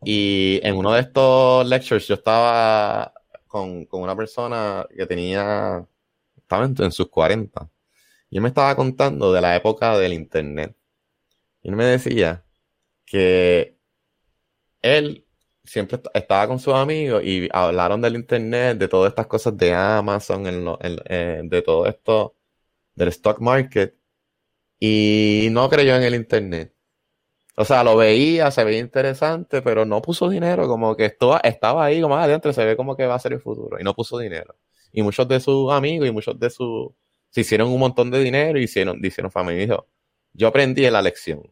Y 0.03 0.61
en 0.63 0.77
uno 0.77 0.93
de 0.93 1.01
estos 1.01 1.67
lectures 1.67 2.07
yo 2.07 2.15
estaba 2.15 3.13
con, 3.47 3.85
con 3.85 4.01
una 4.03 4.15
persona 4.15 4.87
que 4.95 5.05
tenía, 5.07 5.87
estaba 6.37 6.65
en, 6.65 6.75
en 6.79 6.91
sus 6.91 7.09
40. 7.09 7.69
Y 8.29 8.37
él 8.37 8.43
me 8.43 8.49
estaba 8.49 8.75
contando 8.75 9.33
de 9.33 9.41
la 9.41 9.55
época 9.55 9.97
del 9.99 10.13
internet. 10.13 10.75
Y 11.63 11.69
él 11.69 11.75
me 11.75 11.85
decía 11.85 12.43
que 13.11 13.77
él 14.81 15.25
siempre 15.63 15.97
est- 15.97 16.07
estaba 16.13 16.47
con 16.47 16.59
sus 16.59 16.73
amigos 16.73 17.23
y 17.23 17.47
hablaron 17.51 18.01
del 18.01 18.15
internet, 18.15 18.77
de 18.77 18.87
todas 18.87 19.09
estas 19.11 19.27
cosas 19.27 19.55
de 19.57 19.73
Amazon, 19.73 20.43
eh, 21.05 21.41
de 21.43 21.61
todo 21.61 21.85
esto, 21.87 22.35
del 22.95 23.09
stock 23.09 23.39
market. 23.41 23.95
Y 24.79 25.49
no 25.51 25.69
creyó 25.69 25.95
en 25.95 26.03
el 26.03 26.15
internet. 26.15 26.75
O 27.57 27.65
sea, 27.65 27.83
lo 27.83 27.97
veía, 27.97 28.51
se 28.51 28.63
veía 28.63 28.79
interesante, 28.79 29.61
pero 29.61 29.85
no 29.85 30.01
puso 30.01 30.29
dinero, 30.29 30.67
como 30.67 30.95
que 30.95 31.05
esto, 31.05 31.41
estaba 31.43 31.85
ahí, 31.85 32.01
como 32.01 32.15
"Ah, 32.17 32.23
adentro, 32.25 32.53
se 32.53 32.65
ve 32.65 32.77
como 32.77 32.95
que 32.97 33.05
va 33.07 33.15
a 33.15 33.19
ser 33.19 33.33
el 33.33 33.41
futuro, 33.41 33.79
y 33.79 33.83
no 33.83 33.93
puso 33.95 34.17
dinero. 34.19 34.57
Y 34.93 35.03
muchos 35.03 35.27
de 35.27 35.39
sus 35.41 35.71
amigos 35.71 36.07
y 36.07 36.11
muchos 36.11 36.39
de 36.39 36.49
sus, 36.49 36.91
se 37.31 37.41
hicieron 37.41 37.69
un 37.69 37.79
montón 37.79 38.11
de 38.11 38.19
dinero 38.23 38.59
y 38.59 38.63
hicieron, 38.63 39.03
hicieron 39.05 39.31
familia. 39.31 39.79
Yo 40.33 40.47
aprendí 40.49 40.85
en 40.85 40.93
la 40.93 41.01
lección. 41.01 41.43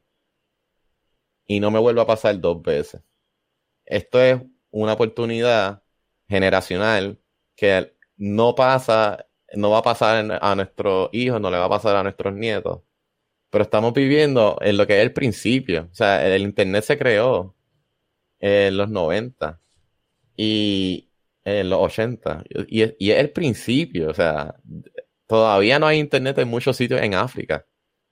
Y 1.49 1.61
no 1.61 1.71
me 1.71 1.79
vuelvo 1.79 2.01
a 2.03 2.07
pasar 2.07 2.39
dos 2.41 2.63
veces. 2.63 3.01
Esto 3.85 4.21
es 4.21 4.41
una 4.71 4.93
oportunidad 4.93 5.83
generacional 6.29 7.19
que 7.55 7.93
no 8.17 8.55
pasa, 8.55 9.27
no 9.55 9.71
va 9.71 9.79
a 9.79 9.83
pasar 9.83 10.39
a 10.41 10.55
nuestros 10.55 11.09
hijos, 11.13 11.41
no 11.41 11.51
le 11.51 11.57
va 11.59 11.65
a 11.65 11.69
pasar 11.69 11.95
a 11.97 12.03
nuestros 12.03 12.33
nietos. 12.35 12.81
Pero 13.51 13.63
estamos 13.65 13.93
viviendo 13.93 14.57
en 14.61 14.77
lo 14.77 14.87
que 14.87 14.97
es 14.99 15.03
el 15.03 15.13
principio. 15.13 15.89
O 15.91 15.95
sea, 15.95 16.25
el 16.27 16.41
internet 16.43 16.83
se 16.85 16.97
creó 16.97 17.55
en 18.39 18.77
los 18.77 18.89
90 18.89 19.61
y 20.37 21.11
en 21.45 21.69
los 21.69 21.79
80. 21.81 22.43
Y, 22.69 22.83
es- 22.83 22.95
y 22.99 23.11
es 23.11 23.19
el 23.19 23.31
principio. 23.31 24.09
O 24.11 24.13
sea, 24.13 24.55
todavía 25.27 25.79
no 25.79 25.87
hay 25.87 25.99
internet 25.99 26.37
en 26.39 26.49
muchos 26.49 26.77
sitios 26.77 27.01
en 27.01 27.15
África. 27.15 27.65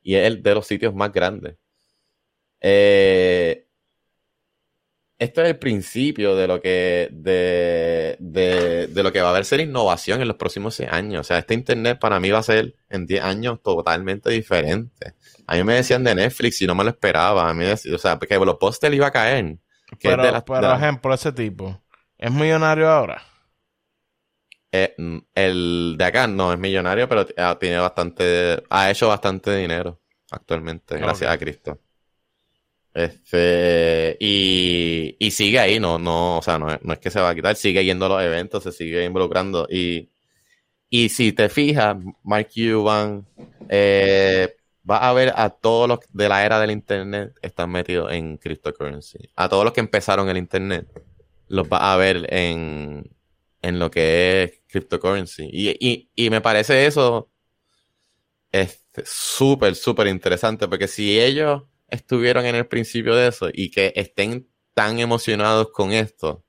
Y 0.03 0.15
es 0.15 0.27
el 0.27 0.43
de 0.43 0.55
los 0.55 0.67
sitios 0.67 0.93
más 0.95 1.11
grandes. 1.13 1.57
Eh, 2.61 3.26
esto 5.19 5.41
es 5.41 5.49
el 5.49 5.57
principio 5.59 6.35
de 6.35 6.47
lo 6.47 6.61
que 6.61 7.09
de, 7.11 8.17
de, 8.19 8.87
de 8.87 9.03
lo 9.03 9.11
que 9.11 9.21
va 9.21 9.27
a 9.29 9.31
haber 9.31 9.45
ser 9.45 9.59
innovación 9.59 10.21
en 10.21 10.27
los 10.27 10.37
próximos 10.37 10.75
100 10.75 10.93
años. 10.93 11.21
O 11.21 11.23
sea, 11.23 11.39
este 11.39 11.53
internet 11.55 11.99
para 11.99 12.19
mí 12.19 12.29
va 12.29 12.39
a 12.39 12.43
ser 12.43 12.75
en 12.89 13.05
10 13.07 13.23
años 13.23 13.61
totalmente 13.63 14.29
diferente. 14.29 15.13
A 15.47 15.55
mí 15.55 15.63
me 15.63 15.73
decían 15.75 16.03
de 16.03 16.15
Netflix 16.15 16.61
y 16.61 16.67
no 16.67 16.75
me 16.75 16.83
lo 16.83 16.91
esperaba. 16.91 17.49
A 17.49 17.53
mí 17.53 17.65
decían- 17.65 17.95
o 17.95 17.97
sea, 17.97 18.17
que 18.19 18.35
los 18.37 18.57
póster 18.57 18.93
iba 18.93 19.07
a 19.07 19.11
caer. 19.11 19.57
Que 19.99 20.11
es 20.11 20.15
Pero, 20.15 20.23
de 20.23 20.41
por 20.41 20.63
ejemplo, 20.63 21.13
ese 21.13 21.31
tipo, 21.31 21.81
¿es 22.17 22.31
millonario 22.31 22.89
ahora? 22.89 23.21
eh, 24.71 24.95
el 25.35 25.95
de 25.97 26.03
acá 26.05 26.27
no 26.27 26.53
es 26.53 26.59
millonario, 26.59 27.07
pero 27.07 27.25
ah, 27.37 27.57
tiene 27.59 27.77
bastante, 27.79 28.63
ha 28.69 28.91
hecho 28.91 29.07
bastante 29.07 29.55
dinero 29.55 30.01
actualmente, 30.31 30.97
gracias 30.97 31.31
a 31.31 31.37
Cristo. 31.37 31.79
Este, 32.97 34.17
y, 34.19 35.29
sigue 35.29 35.59
ahí, 35.59 35.79
no, 35.79 35.99
no, 35.99 36.39
o 36.39 36.41
sea, 36.41 36.57
no, 36.57 36.67
no 36.81 36.93
es 36.93 36.99
que 36.99 37.11
se 37.11 37.19
va 37.19 37.29
a 37.29 37.35
quitar, 37.35 37.55
sigue 37.55 37.85
yendo 37.85 38.07
a 38.07 38.09
los 38.09 38.23
eventos, 38.23 38.63
se 38.63 38.71
sigue 38.71 39.05
involucrando. 39.05 39.67
Y, 39.69 40.09
y 40.89 41.09
si 41.09 41.31
te 41.31 41.49
fijas, 41.49 41.95
Mark 42.23 42.49
Cuban, 42.55 43.27
eh, 43.69 44.55
va 44.89 45.07
a 45.09 45.13
ver 45.13 45.31
a 45.35 45.51
todos 45.51 45.87
los 45.87 45.99
de 46.11 46.27
la 46.27 46.43
era 46.43 46.59
del 46.59 46.71
internet 46.71 47.33
están 47.43 47.69
metidos 47.71 48.11
en 48.13 48.37
cryptocurrency. 48.37 49.29
A 49.35 49.47
todos 49.47 49.63
los 49.63 49.73
que 49.73 49.81
empezaron 49.81 50.29
el 50.29 50.37
internet, 50.37 50.87
los 51.49 51.67
va 51.67 51.93
a 51.93 51.97
ver 51.97 52.25
en, 52.33 53.11
en 53.61 53.79
lo 53.79 53.91
que 53.91 54.43
es 54.43 54.61
cryptocurrency. 54.67 55.47
Y, 55.51 55.69
y, 55.79 56.09
y 56.15 56.29
me 56.31 56.41
parece 56.41 56.87
eso 56.87 57.29
este, 58.51 59.03
súper, 59.05 59.75
súper 59.75 60.07
interesante, 60.07 60.67
porque 60.67 60.87
si 60.87 61.19
ellos 61.19 61.63
estuvieron 61.89 62.45
en 62.45 62.55
el 62.55 62.67
principio 62.67 63.15
de 63.15 63.27
eso 63.27 63.49
y 63.51 63.71
que 63.71 63.93
estén 63.95 64.47
tan 64.73 64.99
emocionados 64.99 65.69
con 65.71 65.91
esto, 65.91 66.43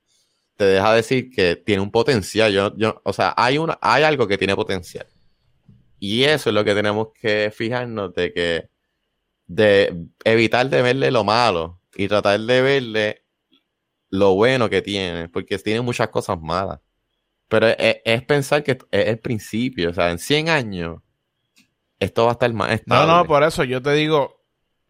te 0.55 0.65
deja 0.65 0.93
decir 0.93 1.31
que 1.31 1.55
tiene 1.55 1.81
un 1.81 1.91
potencial. 1.91 2.51
Yo, 2.51 2.75
yo, 2.75 3.01
o 3.03 3.13
sea, 3.13 3.33
hay, 3.37 3.57
una, 3.57 3.77
hay 3.81 4.03
algo 4.03 4.27
que 4.27 4.37
tiene 4.37 4.55
potencial. 4.55 5.07
Y 5.99 6.23
eso 6.23 6.49
es 6.49 6.53
lo 6.53 6.63
que 6.63 6.75
tenemos 6.75 7.09
que 7.19 7.51
fijarnos 7.55 8.13
de 8.13 8.33
que, 8.33 8.69
de 9.47 10.07
evitar 10.23 10.69
de 10.69 10.81
verle 10.81 11.11
lo 11.11 11.23
malo 11.23 11.81
y 11.95 12.07
tratar 12.07 12.39
de 12.39 12.61
verle 12.61 13.25
lo 14.09 14.35
bueno 14.35 14.69
que 14.69 14.81
tiene, 14.81 15.29
porque 15.29 15.57
tiene 15.57 15.81
muchas 15.81 16.09
cosas 16.09 16.39
malas. 16.39 16.79
Pero 17.47 17.67
es, 17.67 18.23
pensar 18.23 18.63
que 18.63 18.77
es 18.91 19.07
el 19.07 19.19
principio, 19.19 19.89
o 19.89 19.93
sea, 19.93 20.11
en 20.11 20.19
100 20.19 20.49
años 20.49 21.01
esto 21.99 22.25
va 22.25 22.29
a 22.29 22.33
estar 22.33 22.53
más 22.53 22.71
estable. 22.71 23.07
No, 23.07 23.17
no, 23.17 23.25
por 23.25 23.43
eso 23.43 23.63
yo 23.63 23.81
te 23.81 23.91
digo, 23.93 24.38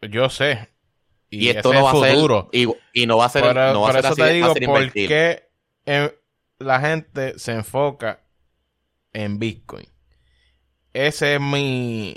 yo 0.02 0.30
sé. 0.30 0.68
Y, 1.28 1.48
esto 1.48 1.72
no 1.72 1.84
va 1.84 1.90
a 1.92 1.94
ser 1.94 2.16
y, 2.92 3.06
no 3.06 3.18
va 3.18 3.26
a 3.26 3.28
ser, 3.28 3.42
por, 3.42 3.54
no 3.54 3.82
va 3.82 3.90
a 3.90 3.92
ser 3.92 4.04
eso 4.04 4.16
te 4.16 4.32
digo, 4.32 4.54
¿por 4.54 4.92
qué 4.92 5.48
la 6.58 6.80
gente 6.80 7.38
se 7.38 7.52
enfoca 7.52 8.20
en 9.12 9.38
Bitcoin? 9.38 9.86
Ese 10.92 11.36
es 11.36 11.40
mi 11.40 12.16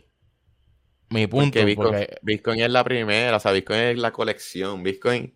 mi 1.09 1.27
punto. 1.27 1.63
Bitcoin, 1.63 2.07
Bitcoin 2.23 2.59
es 2.61 2.71
la 2.71 2.83
primera, 2.83 3.37
o 3.37 3.39
sea, 3.39 3.51
Bitcoin 3.51 3.79
es 3.79 3.97
la 3.99 4.11
colección. 4.11 4.81
Bitcoin 4.81 5.35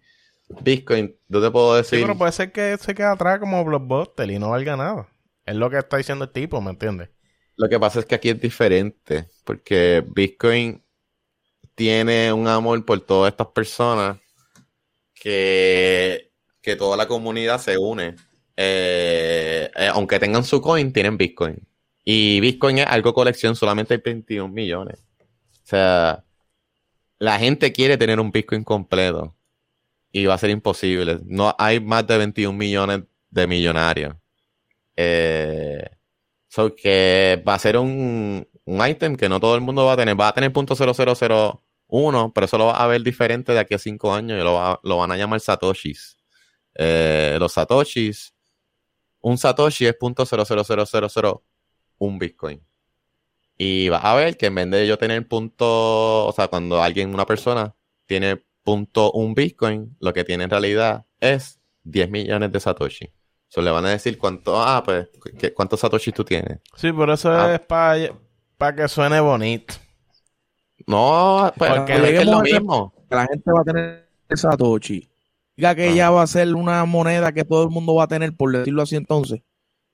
Bitcoin, 0.50 1.16
¿no 1.28 1.42
te 1.42 1.52
puedo 1.52 1.76
decir? 1.76 2.00
Sí, 2.00 2.06
pero 2.06 2.18
puede 2.18 2.32
ser 2.32 2.52
que 2.52 2.78
se 2.78 2.96
quede 2.96 3.08
atrás 3.08 3.40
como 3.40 3.64
Blockbuster 3.64 4.30
y 4.32 4.40
no 4.40 4.52
valga 4.52 4.78
nada. 4.78 5.10
Es 5.46 5.56
lo 5.56 5.70
que 5.70 5.78
está 5.78 5.98
diciendo 5.98 6.26
el 6.26 6.32
tipo, 6.32 6.62
¿me 6.62 6.72
entiendes? 6.72 7.10
Lo 7.56 7.70
que 7.70 7.80
pasa 7.80 8.00
es 8.00 8.06
que 8.06 8.16
aquí 8.16 8.30
es 8.30 8.40
diferente, 8.40 9.28
porque 9.44 10.04
Bitcoin 10.08 10.84
tiene 11.78 12.34
un 12.34 12.48
amor 12.48 12.84
por 12.86 13.02
todas 13.02 13.32
estas 13.32 13.50
personas 13.50 14.18
que, 15.14 16.32
que 16.60 16.76
toda 16.76 16.98
la 16.98 17.08
comunidad 17.08 17.60
se 17.60 17.78
une. 17.78 18.16
Eh, 18.56 19.70
eh, 19.76 19.90
aunque 19.94 20.18
tengan 20.18 20.44
su 20.44 20.60
coin, 20.60 20.92
tienen 20.92 21.20
Bitcoin. 21.20 21.68
Y 22.04 22.40
Bitcoin 22.40 22.80
es 22.80 22.88
algo 22.88 23.14
colección, 23.14 23.56
solamente 23.56 23.94
hay 23.94 24.02
21 24.04 24.52
millones. 24.52 25.06
O 25.20 25.66
sea, 25.66 26.26
la 27.20 27.38
gente 27.38 27.72
quiere 27.72 27.96
tener 27.96 28.20
un 28.20 28.32
Bitcoin 28.32 28.64
completo 28.64 29.36
y 30.12 30.26
va 30.26 30.34
a 30.34 30.40
ser 30.40 30.50
imposible. 30.50 31.20
No 31.26 31.56
hay 31.60 31.80
más 31.80 32.08
de 32.08 32.18
21 32.18 32.58
millones 32.58 33.04
de 33.30 33.46
millonarios. 33.46 34.16
Eh, 34.96 35.88
so 36.48 36.76
que 36.76 37.44
va 37.48 37.54
a 37.54 37.60
ser 37.60 37.78
un, 37.78 38.48
un 38.66 38.88
item 38.88 39.16
que 39.16 39.30
no 39.30 39.40
todo 39.40 39.54
el 39.54 39.62
mundo 39.62 39.86
va 39.86 39.94
a 39.94 39.98
tener. 39.98 40.20
Va 40.20 40.30
a 40.30 40.34
tener 40.34 40.52
.000 40.52 41.62
uno, 41.88 42.32
pero 42.34 42.46
eso 42.46 42.58
lo 42.58 42.68
vas 42.68 42.80
a 42.80 42.88
ver 42.88 43.02
diferente 43.02 43.54
de 43.54 43.60
aquí 43.60 43.74
a 43.74 43.80
cinco 43.80 44.14
años 44.14 44.40
y 44.40 44.44
lo, 44.44 44.98
van 44.98 45.12
a 45.12 45.18
llamar 45.18 45.40
Satoshis. 45.40 46.18
Eh, 46.76 47.38
los 47.40 47.54
Satoshis, 47.54 48.36
un 49.22 49.38
Satoshi 49.38 49.86
es 49.86 49.98
.00000 49.98 51.42
un 52.00 52.20
Bitcoin. 52.20 52.62
Y 53.58 53.90
vas 53.90 54.04
a 54.04 54.14
ver 54.16 54.38
que 54.38 54.48
en 54.48 54.56
vez 54.56 54.70
de 54.70 54.88
yo 54.88 54.98
tener 54.98 55.28
punto, 55.28 56.28
o 56.28 56.32
sea, 56.32 56.48
cuando 56.48 56.84
alguien, 56.84 57.14
una 57.14 57.26
persona, 57.26 57.74
tiene 58.06 58.44
punto 58.64 59.12
un 59.14 59.34
Bitcoin, 59.34 59.96
lo 60.00 60.14
que 60.14 60.24
tiene 60.24 60.44
en 60.44 60.50
realidad 60.50 61.06
es 61.20 61.60
10 61.84 62.10
millones 62.10 62.52
de 62.52 62.60
Satoshi. 62.60 63.14
So, 63.50 63.62
le 63.62 63.72
van 63.72 63.86
a 63.86 63.92
decir 63.92 64.18
cuánto, 64.18 64.62
ah, 64.62 64.84
pues, 64.84 65.08
¿cuántos 65.56 65.80
satoshis 65.80 66.14
tú 66.14 66.26
tienes? 66.26 66.60
Sí, 66.76 66.92
pero 66.92 67.14
eso 67.14 67.32
ah. 67.32 67.56
es 67.56 67.62
para 67.62 68.14
pa 68.58 68.76
que 68.76 68.88
suene 68.88 69.20
bonito. 69.22 69.76
No, 70.88 71.54
pues, 71.58 71.72
porque 71.72 71.94
es 71.94 72.26
lo 72.26 72.42
mismo. 72.42 72.94
La 73.10 73.28
gente 73.28 73.52
va 73.52 73.62
a 73.62 73.64
tener 73.64 74.08
Satoshi. 74.34 75.08
Diga 75.56 75.76
que 75.76 75.94
ya 75.94 76.10
va 76.10 76.22
a 76.22 76.28
ser 76.28 76.56
una 76.56 76.86
moneda 76.86 77.32
que 77.32 77.44
todo 77.44 77.64
el 77.64 77.70
mundo 77.70 77.96
va 77.96 78.06
a 78.06 78.08
tener, 78.08 78.36
por 78.36 78.52
decirlo 78.52 78.84
así 78.84 78.96
entonces. 78.96 79.42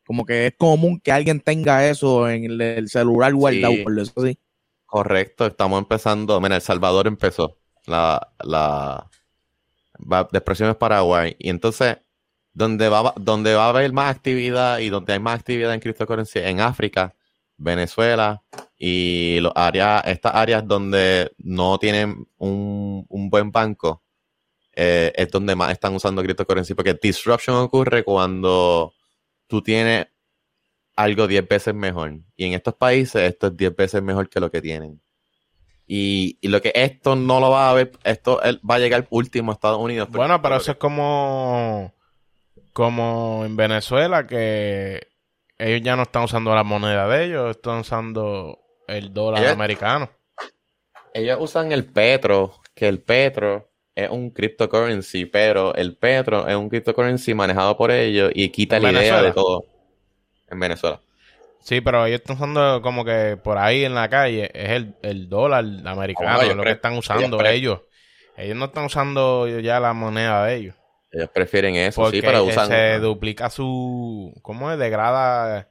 Como 0.06 0.26
que 0.26 0.48
es 0.48 0.54
común 0.58 1.00
que 1.00 1.12
alguien 1.12 1.40
tenga 1.40 1.88
eso 1.88 2.30
en 2.30 2.62
el, 2.62 2.90
celular 2.90 3.34
guardado, 3.34 3.74
por 3.84 3.98
eso 3.98 4.14
así. 4.18 4.38
Correcto, 4.86 5.48
estamos 5.48 5.80
empezando. 5.80 6.40
Mira, 6.40 6.58
El 6.58 6.62
Salvador 6.62 7.08
empezó 7.08 7.58
la, 7.88 8.30
la 8.44 9.10
de 9.98 10.38
expresiones 10.38 10.76
Paraguay. 10.76 11.36
Y 11.40 11.50
entonces, 11.50 11.98
donde 12.54 12.90
va, 12.90 13.14
donde 13.16 13.56
va 13.56 13.66
a 13.66 13.70
haber 13.70 13.92
más 13.94 14.14
actividad 14.14 14.80
y 14.80 14.90
donde 14.90 15.14
hay 15.14 15.20
más 15.20 15.40
actividad 15.40 15.74
en 15.74 15.80
cryptocurrency, 15.80 16.40
en 16.40 16.60
África, 16.60 17.16
Venezuela 17.58 18.44
y 18.86 19.40
los 19.40 19.54
áreas, 19.56 20.04
estas 20.08 20.36
áreas 20.36 20.68
donde 20.68 21.32
no 21.38 21.78
tienen 21.80 22.28
un, 22.38 23.06
un 23.08 23.30
buen 23.30 23.50
banco, 23.50 24.04
eh, 24.74 25.10
es 25.16 25.32
donde 25.32 25.56
más 25.56 25.72
están 25.72 25.96
usando 25.96 26.22
cryptocurrency. 26.22 26.74
Porque 26.74 27.00
disruption 27.02 27.56
ocurre 27.56 28.04
cuando 28.04 28.94
tú 29.48 29.62
tienes 29.62 30.08
algo 30.98 31.28
10 31.28 31.48
veces 31.48 31.74
mejor. 31.74 32.20
Y 32.36 32.44
en 32.44 32.52
estos 32.56 32.74
países 32.74 33.22
esto 33.22 33.48
es 33.48 33.56
10 33.56 33.74
veces 33.74 34.04
mejor 34.04 34.28
que 34.28 34.42
lo 34.42 34.52
que 34.52 34.62
tienen. 34.62 35.02
Y, 35.88 36.38
lo 36.46 36.62
que 36.62 36.74
esto 36.76 37.16
no 37.16 37.40
lo 37.40 37.52
va 37.52 37.70
a 37.70 37.74
ver, 37.74 37.94
esto 38.04 38.42
va 38.70 38.76
a 38.76 38.80
llegar 38.80 39.08
último 39.12 39.52
a 39.52 39.54
Estados 39.54 39.80
Unidos. 39.80 40.10
Bueno, 40.12 40.42
pero 40.42 40.58
eso 40.58 40.72
es 40.72 40.78
como, 40.78 41.94
como 42.74 43.44
en 43.46 43.56
Venezuela, 43.56 44.28
que 44.28 45.08
ellos 45.58 45.82
ya 45.82 45.96
no 45.96 46.04
están 46.04 46.24
usando 46.24 46.54
la 46.54 46.64
moneda 46.64 47.08
de 47.08 47.24
ellos, 47.24 47.52
están 47.52 47.80
usando 47.80 48.60
el 48.88 49.14
dólar 49.14 49.46
americano. 49.48 50.10
Ellos 51.14 51.38
usan 51.40 51.72
el 51.72 51.86
petro, 51.86 52.60
que 52.74 52.88
el 52.88 53.02
petro 53.02 53.70
es 53.96 54.10
un 54.10 54.32
cryptocurrency, 54.32 55.26
pero 55.26 55.76
el 55.76 55.96
petro 55.96 56.48
es 56.48 56.56
un 56.56 56.70
cryptocurrency 56.70 57.34
manejado 57.34 57.78
por 57.78 57.92
ellos 57.92 58.32
y 58.34 58.50
quita 58.50 58.80
la 58.80 58.92
idea 58.92 59.22
de 59.22 59.32
todo 59.32 59.66
en 60.50 60.60
Venezuela. 60.60 61.00
Sí, 61.60 61.80
pero 61.80 62.06
ellos 62.06 62.20
están 62.20 62.36
usando 62.36 62.82
como 62.82 63.06
que 63.06 63.38
por 63.42 63.58
ahí 63.58 63.86
en 63.86 63.96
la 63.96 64.10
calle 64.10 64.52
es 64.54 64.72
el, 64.72 64.96
el 65.02 65.30
dólar 65.30 65.64
americano, 65.86 66.54
lo 66.56 66.64
que 66.64 66.72
están 66.72 66.98
usando 66.98 67.40
ellos, 67.46 67.82
ellos. 68.36 68.58
no 68.58 68.66
están 68.66 68.86
usando 68.86 69.48
ya 69.48 69.80
la 69.80 69.94
moneda 69.94 70.46
de 70.46 70.56
ellos. 70.56 70.76
Ellos 71.12 71.30
prefieren 71.30 71.76
eso, 71.76 72.10
sí, 72.10 72.22
pero 72.22 72.44
usan... 72.44 72.68
se 72.68 72.98
duplica 73.00 73.50
su... 73.50 74.34
¿Cómo 74.42 74.72
es? 74.72 74.80
Degrada... 74.80 75.70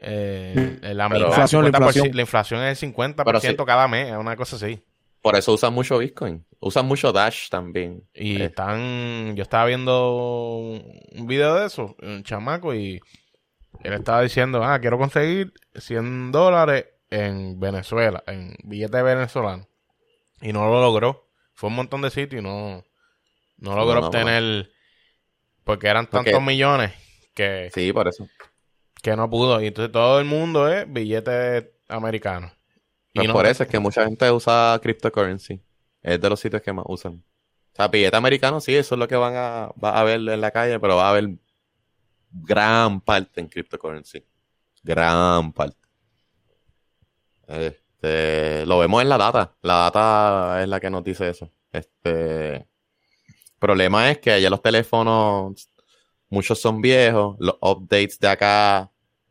Eh, 0.00 0.78
la, 0.82 1.06
inflación, 1.06 1.62
la, 1.62 1.68
inflación, 2.20 2.62
es 2.62 2.82
el 2.82 2.94
50% 2.94 3.64
cada 3.64 3.88
mes, 3.88 4.10
es 4.10 4.16
una 4.16 4.36
cosa 4.36 4.56
así. 4.56 4.82
Por 5.22 5.36
eso 5.36 5.52
usan 5.52 5.74
mucho 5.74 5.98
Bitcoin. 5.98 6.44
Usan 6.60 6.86
mucho 6.86 7.12
Dash 7.12 7.48
también. 7.48 8.04
Y 8.14 8.40
eh. 8.40 8.46
están... 8.46 9.34
Yo 9.34 9.42
estaba 9.42 9.66
viendo 9.66 10.12
un 11.12 11.26
video 11.26 11.56
de 11.56 11.66
eso, 11.66 11.96
un 12.00 12.22
chamaco, 12.22 12.74
y 12.74 13.00
él 13.82 13.92
estaba 13.92 14.22
diciendo, 14.22 14.62
ah, 14.62 14.78
quiero 14.78 14.98
conseguir 14.98 15.52
100 15.74 16.32
dólares 16.32 16.86
en 17.10 17.58
Venezuela, 17.58 18.22
en 18.26 18.54
billete 18.64 19.02
venezolano. 19.02 19.66
Y 20.40 20.52
no 20.52 20.66
lo 20.66 20.80
logró. 20.80 21.28
Fue 21.54 21.68
un 21.68 21.76
montón 21.76 22.02
de 22.02 22.10
sitios 22.10 22.40
y 22.40 22.44
no, 22.44 22.84
no 23.56 23.76
logró 23.76 24.06
obtener, 24.06 24.70
porque 25.64 25.88
eran 25.88 26.08
tantos 26.08 26.40
millones 26.40 26.92
que... 27.34 27.70
Sí, 27.74 27.92
por 27.92 28.06
eso. 28.06 28.28
Que 29.02 29.16
no 29.16 29.28
pudo. 29.28 29.60
Y 29.60 29.68
entonces 29.68 29.92
todo 29.92 30.18
el 30.18 30.24
mundo 30.24 30.68
es 30.68 30.90
billete 30.90 31.74
americano. 31.88 32.52
y 33.12 33.20
pues 33.20 33.30
por 33.30 33.46
eso 33.46 33.62
es 33.62 33.68
que 33.68 33.78
mucha 33.78 34.04
gente 34.04 34.30
usa 34.30 34.78
cryptocurrency. 34.82 35.60
Es 36.02 36.20
de 36.20 36.30
los 36.30 36.40
sitios 36.40 36.62
que 36.62 36.72
más 36.72 36.84
usan. 36.88 37.24
O 37.72 37.76
sea, 37.76 37.88
billete 37.88 38.16
americano, 38.16 38.60
sí, 38.60 38.74
eso 38.74 38.94
es 38.94 38.98
lo 38.98 39.08
que 39.08 39.16
van 39.16 39.34
a, 39.36 39.70
va 39.82 39.98
a 39.98 40.04
ver 40.04 40.16
en 40.16 40.40
la 40.40 40.50
calle, 40.50 40.80
pero 40.80 40.96
va 40.96 41.06
a 41.06 41.10
haber 41.10 41.30
gran 42.30 43.00
parte 43.00 43.40
en 43.40 43.48
cryptocurrency. 43.48 44.24
Gran 44.82 45.52
parte. 45.52 45.78
Este, 47.46 48.66
lo 48.66 48.78
vemos 48.78 49.02
en 49.02 49.08
la 49.08 49.18
data. 49.18 49.56
La 49.62 49.74
data 49.74 50.62
es 50.62 50.68
la 50.68 50.80
que 50.80 50.90
nos 50.90 51.04
dice 51.04 51.30
eso. 51.30 51.50
Este, 51.72 52.66
problema 53.58 54.10
es 54.10 54.18
que 54.18 54.32
allá 54.32 54.50
los 54.50 54.62
teléfonos, 54.62 55.68
muchos 56.28 56.60
son 56.60 56.80
viejos. 56.80 57.36
Los 57.38 57.56
updates 57.60 58.18
de 58.18 58.28
acá 58.28 58.90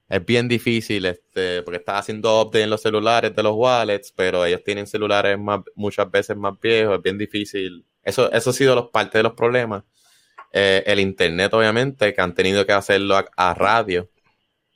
es 0.10 0.25
bien 0.25 0.47
difícil, 0.47 1.05
este, 1.05 1.62
porque 1.63 1.77
estás 1.77 2.01
haciendo 2.01 2.41
updates 2.41 2.63
en 2.63 2.69
los 2.69 2.81
celulares 2.81 3.36
de 3.36 3.43
los 3.43 3.53
wallets, 3.55 4.12
pero 4.12 4.45
ellos 4.45 4.63
tienen 4.63 4.88
celulares 4.88 5.38
más, 5.38 5.62
muchas 5.75 6.10
veces 6.10 6.38
más 6.38 6.60
viejos. 6.60 6.97
Es 6.97 7.01
bien 7.01 7.17
difícil. 7.17 7.86
Eso, 8.03 8.31
eso 8.31 8.49
ha 8.49 8.53
sido 8.53 8.75
los, 8.75 8.89
parte 8.89 9.17
de 9.17 9.23
los 9.23 9.33
problemas. 9.33 9.83
Eh, 10.53 10.83
el 10.86 10.99
internet, 10.99 11.53
obviamente, 11.53 12.13
que 12.13 12.21
han 12.21 12.33
tenido 12.33 12.65
que 12.65 12.71
hacerlo 12.71 13.17
a, 13.36 13.53
radio 13.53 14.10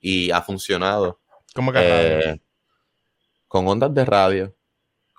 y 0.01 0.31
ha 0.31 0.41
funcionado. 0.41 1.21
¿Cómo 1.55 1.71
que 1.71 1.79
a 1.79 1.81
radio? 1.81 2.19
Eh, 2.33 2.41
con 3.47 3.67
ondas 3.67 3.93
de 3.93 4.05
radio. 4.05 4.55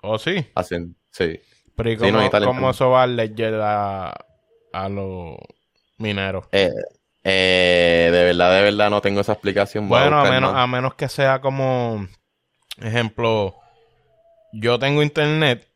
¿Oh, 0.01 0.19
sí? 0.19 0.45
Hacen, 0.55 0.95
sí. 1.09 1.39
Pero 1.75 1.91
¿y 1.91 1.97
cómo, 1.97 2.69
eso 2.69 2.89
va 2.89 3.03
a 3.03 4.13
a, 4.73 4.89
los 4.89 5.37
mineros? 5.97 6.45
Eh, 6.51 8.09
de 8.11 8.23
verdad, 8.23 8.53
de 8.55 8.61
verdad 8.63 8.89
no 8.89 9.01
tengo 9.01 9.21
esa 9.21 9.33
explicación. 9.33 9.87
Bueno, 9.87 10.19
a, 10.19 10.29
menos, 10.29 10.53
a 10.55 10.67
menos 10.67 10.95
que 10.95 11.07
sea 11.07 11.39
como, 11.39 12.07
ejemplo, 12.81 13.55
yo 14.51 14.77
tengo 14.77 15.01
internet 15.01 15.67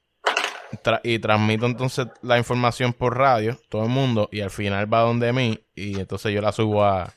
y 1.04 1.20
transmito 1.20 1.66
entonces 1.66 2.08
la 2.22 2.38
información 2.38 2.94
por 2.94 3.18
radio, 3.18 3.58
todo 3.70 3.84
el 3.84 3.90
mundo, 3.90 4.30
y 4.32 4.42
al 4.42 4.50
final 4.50 4.92
va 4.92 5.02
donde 5.02 5.34
mí, 5.34 5.60
y 5.76 6.00
entonces 6.00 6.34
yo 6.34 6.42
la 6.42 6.52
subo 6.52 6.84
a. 6.84 7.14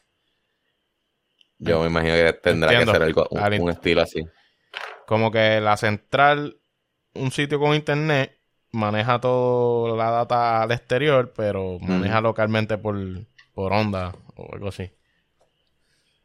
Yo 1.58 1.80
me 1.80 1.88
imagino 1.88 2.14
que 2.14 2.32
tendrá 2.34 2.78
que 2.78 2.86
ser 2.86 3.02
algo, 3.02 3.26
un, 3.30 3.70
estilo 3.70 4.02
así. 4.02 4.24
Como 5.06 5.30
que 5.30 5.60
la 5.60 5.76
central, 5.76 6.58
un 7.14 7.30
sitio 7.32 7.58
con 7.58 7.74
internet, 7.74 8.39
maneja 8.72 9.20
toda 9.20 9.96
la 9.96 10.10
data 10.10 10.62
al 10.62 10.72
exterior, 10.72 11.32
pero 11.34 11.78
maneja 11.80 12.20
localmente 12.20 12.78
por, 12.78 12.96
por 13.54 13.72
onda 13.72 14.14
o 14.36 14.54
algo 14.54 14.68
así. 14.68 14.90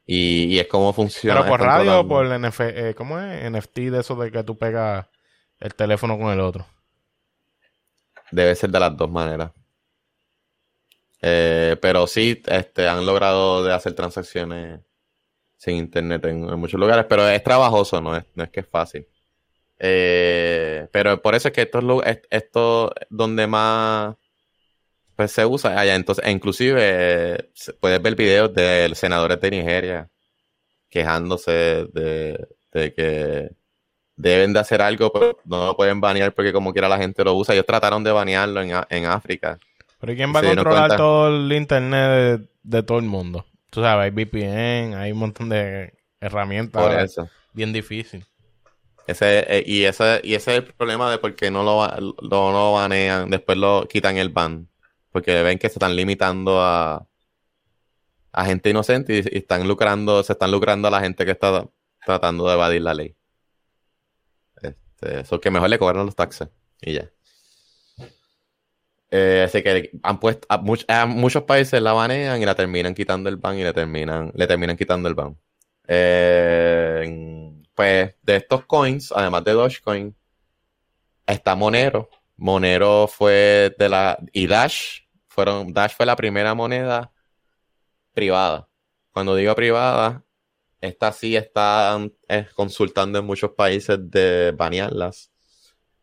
Y, 0.05 0.59
es 0.59 0.67
como 0.67 0.93
funciona. 0.93 1.41
Pero 1.41 1.51
por 1.51 1.61
radio 1.61 1.99
o 2.01 2.07
por 2.07 2.27
NF, 2.27 2.59
eh, 2.61 2.93
¿cómo 2.95 3.19
es? 3.19 3.51
NFT 3.51 3.77
de 3.77 3.99
eso 4.01 4.15
de 4.15 4.31
que 4.31 4.43
tú 4.43 4.57
pegas 4.57 5.07
el 5.59 5.73
teléfono 5.73 6.17
con 6.17 6.31
el 6.31 6.39
otro. 6.39 6.65
Debe 8.31 8.55
ser 8.55 8.69
de 8.69 8.79
las 8.79 8.95
dos 8.95 9.09
maneras. 9.09 9.51
Eh, 11.21 11.75
pero 11.81 12.05
sí, 12.05 12.41
este, 12.45 12.87
han 12.87 13.05
logrado 13.05 13.63
de 13.63 13.73
hacer 13.73 13.93
transacciones 13.93 14.81
sin 15.57 15.77
internet 15.77 16.23
en, 16.25 16.59
muchos 16.59 16.79
lugares, 16.79 17.05
pero 17.09 17.27
es 17.27 17.41
trabajoso, 17.41 17.99
no 17.99 18.15
es, 18.15 18.25
no 18.35 18.43
es 18.43 18.51
que 18.51 18.59
es 18.59 18.67
fácil. 18.67 19.07
Eh, 19.79 20.87
pero 20.91 21.21
por 21.21 21.35
eso 21.35 21.49
es 21.49 21.53
que 21.53 21.63
esto 21.63 22.03
es 22.03 22.19
esto 22.29 22.93
donde 23.09 23.47
más 23.47 24.15
pues 25.15 25.31
se 25.31 25.45
usa 25.45 25.79
allá. 25.79 25.95
Entonces, 25.95 26.27
inclusive 26.27 27.51
puedes 27.79 28.01
ver 28.01 28.15
videos 28.15 28.53
de 28.53 28.91
senadores 28.95 29.39
de 29.39 29.51
Nigeria 29.51 30.09
quejándose 30.89 31.51
de, 31.93 32.47
de 32.73 32.93
que 32.93 33.49
deben 34.15 34.53
de 34.53 34.59
hacer 34.59 34.81
algo, 34.81 35.11
pero 35.11 35.37
no 35.45 35.65
lo 35.65 35.75
pueden 35.75 35.99
banear 35.99 36.33
porque 36.33 36.53
como 36.53 36.71
quiera 36.71 36.89
la 36.89 36.97
gente 36.97 37.23
lo 37.23 37.33
usa. 37.35 37.53
Ellos 37.53 37.65
trataron 37.65 38.03
de 38.03 38.11
banearlo 38.11 38.61
en, 38.61 38.71
en 38.89 39.05
África. 39.05 39.57
Pero 39.99 40.15
¿quién 40.15 40.33
va 40.33 40.39
a 40.39 40.43
controlar 40.43 40.97
todo 40.97 41.27
el 41.29 41.51
internet 41.51 42.47
de, 42.63 42.83
todo 42.83 42.99
el 42.99 43.05
mundo? 43.05 43.45
Tú 43.69 43.81
sabes, 43.81 44.05
hay 44.05 44.11
VPN, 44.11 44.95
hay 44.95 45.11
un 45.11 45.19
montón 45.19 45.49
de 45.49 45.93
herramientas. 46.19 47.15
Bien 47.53 47.73
difícil. 47.73 48.25
Ese, 49.07 49.39
eh, 49.47 49.63
y, 49.65 49.83
ese, 49.83 50.19
y 50.23 50.33
ese 50.33 50.51
es 50.51 50.57
el 50.57 50.73
problema 50.73 51.11
de 51.11 51.19
por 51.19 51.35
qué 51.35 51.51
no 51.51 51.63
lo, 51.63 51.87
lo, 52.21 52.73
banean, 52.73 53.29
después 53.29 53.57
lo 53.57 53.87
quitan 53.87 54.17
el 54.17 54.29
ban. 54.29 54.67
Porque 55.11 55.43
ven 55.43 55.59
que 55.59 55.69
se 55.69 55.75
están 55.75 55.95
limitando 55.95 56.61
a, 56.61 57.07
a 58.31 58.45
gente 58.45 58.69
inocente 58.69 59.23
y, 59.31 59.37
están 59.37 59.67
lucrando, 59.67 60.23
se 60.23 60.33
están 60.33 60.51
lucrando 60.51 60.87
a 60.87 60.91
la 60.91 61.01
gente 61.01 61.25
que 61.25 61.31
está 61.31 61.67
tratando 62.05 62.47
de 62.47 62.53
evadir 62.53 62.81
la 62.81 62.93
ley. 62.93 63.15
Este, 64.61 65.21
eso 65.21 65.39
que 65.39 65.51
mejor 65.51 65.69
le 65.69 65.79
cobran 65.79 66.05
los 66.05 66.15
taxes 66.15 66.49
y 66.81 66.93
ya. 66.93 67.09
Eh, 69.11 69.43
así 69.45 69.63
que 69.63 69.91
han 70.03 70.19
puesto 70.19 70.45
a, 70.49 71.05
muchos 71.05 71.43
países 71.43 71.81
la 71.81 71.93
banean 71.93 72.41
y 72.41 72.45
la 72.45 72.55
terminan 72.55 72.93
quitando 72.93 73.29
el 73.29 73.37
ban 73.37 73.57
y 73.57 73.63
le 73.63 73.71
terminan, 73.71 74.31
le 74.35 74.47
terminan 74.47 74.75
quitando 74.75 75.07
el 75.07 75.15
ban. 75.15 75.37
Eh, 75.87 77.53
pues 77.75 78.15
de 78.23 78.37
estos 78.37 78.65
coins, 78.65 79.11
además 79.11 79.43
de 79.43 79.53
Dogecoin, 79.53 80.15
está 81.27 81.55
Monero. 81.55 82.09
Monero 82.37 83.07
fue 83.07 83.75
de 83.77 83.89
la. 83.89 84.17
Y 84.33 84.47
Dash. 84.47 85.01
Fueron, 85.27 85.73
Dash 85.73 85.93
fue 85.95 86.05
la 86.05 86.15
primera 86.15 86.53
moneda 86.55 87.11
privada. 88.13 88.69
Cuando 89.11 89.35
digo 89.35 89.55
privada, 89.55 90.25
esta 90.81 91.11
sí 91.11 91.35
está 91.35 91.97
consultando 92.55 93.19
en 93.19 93.25
muchos 93.25 93.51
países 93.51 93.97
de 94.11 94.51
banearlas, 94.51 95.31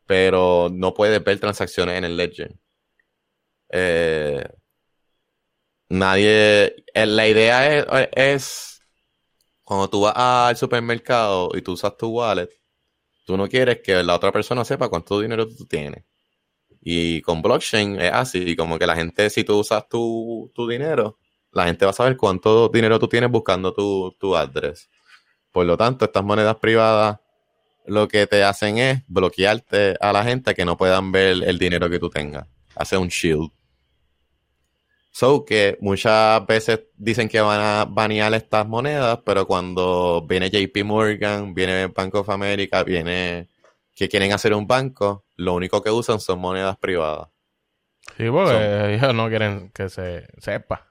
pero 0.07 0.69
no 0.73 0.95
puedes 0.95 1.23
ver 1.25 1.41
transacciones 1.41 1.99
en 1.99 2.05
el 2.05 2.17
Ledger. 2.17 2.55
Eh, 3.71 4.45
nadie. 5.89 6.85
Eh, 6.95 7.07
la 7.07 7.29
idea 7.29 8.09
es, 8.13 8.72
cuando 9.73 9.91
tú 9.91 10.01
vas 10.03 10.15
al 10.17 10.57
supermercado 10.57 11.51
y 11.55 11.63
tú 11.63 11.73
usas 11.73 11.97
tu 11.97 12.09
wallet, 12.09 12.49
tú 13.25 13.37
no 13.37 13.49
quieres 13.49 13.81
que 13.83 14.03
la 14.03 14.17
otra 14.17 14.31
persona 14.33 14.65
sepa 14.65 14.89
cuánto 14.89 15.21
dinero 15.21 15.49
tú 15.49 15.65
tienes. 15.67 16.05
Y 16.81 17.21
con 17.23 17.43
blockchain 17.43 18.01
es 18.01 18.13
así, 18.13 18.57
como 18.57 18.79
que 18.79 18.87
la 18.87 18.97
gente, 18.97 19.31
si 19.31 19.45
tú 19.45 19.59
usas 19.61 19.89
tu, 19.89 20.51
tu 20.55 20.69
dinero, 20.69 21.19
la 21.53 21.65
gente 21.67 21.85
va 21.85 21.93
a 21.93 21.95
saber 21.95 22.17
cuánto 22.17 22.69
dinero 22.69 22.99
tú 22.99 23.09
tienes 23.09 23.31
buscando 23.31 23.73
tu, 23.73 24.15
tu 24.19 24.37
address. 24.37 24.91
Por 25.53 25.65
lo 25.67 25.77
tanto, 25.77 26.05
estas 26.05 26.25
monedas 26.25 26.57
privadas 26.57 27.19
lo 27.87 28.09
que 28.09 28.27
te 28.27 28.45
hacen 28.45 28.79
es 28.79 29.03
bloquearte 29.07 29.97
a 30.01 30.13
la 30.13 30.25
gente 30.25 30.55
que 30.55 30.65
no 30.65 30.77
puedan 30.77 31.13
ver 31.13 31.43
el 31.45 31.59
dinero 31.59 31.89
que 31.91 31.99
tú 31.99 32.11
tengas. 32.11 32.47
Hace 32.75 32.97
un 32.97 33.09
shield. 33.09 33.51
So 35.13 35.45
que 35.45 35.77
muchas 35.81 36.45
veces 36.47 36.85
dicen 36.97 37.29
que 37.29 37.41
van 37.41 37.61
a 37.61 37.85
banear 37.85 38.33
estas 38.33 38.67
monedas, 38.67 39.21
pero 39.25 39.47
cuando 39.47 40.27
viene 40.27 40.51
JP 40.51 40.85
Morgan, 40.85 41.53
viene 41.53 41.89
Bank 41.89 42.15
of 42.15 42.31
America, 42.31 42.83
viene 42.83 43.49
que 43.95 44.09
quieren 44.09 44.33
hacer 44.33 44.55
un 44.55 44.67
banco, 44.67 45.27
lo 45.37 45.55
único 45.55 45.83
que 45.83 45.91
usan 45.91 46.19
son 46.19 46.39
monedas 46.39 46.79
privadas. 46.79 47.29
Sí, 48.17 48.25
porque 48.31 48.95
ellos 48.95 49.15
no 49.15 49.29
quieren 49.29 49.71
que 49.71 49.91
se 49.91 50.27
sepa. 50.39 50.89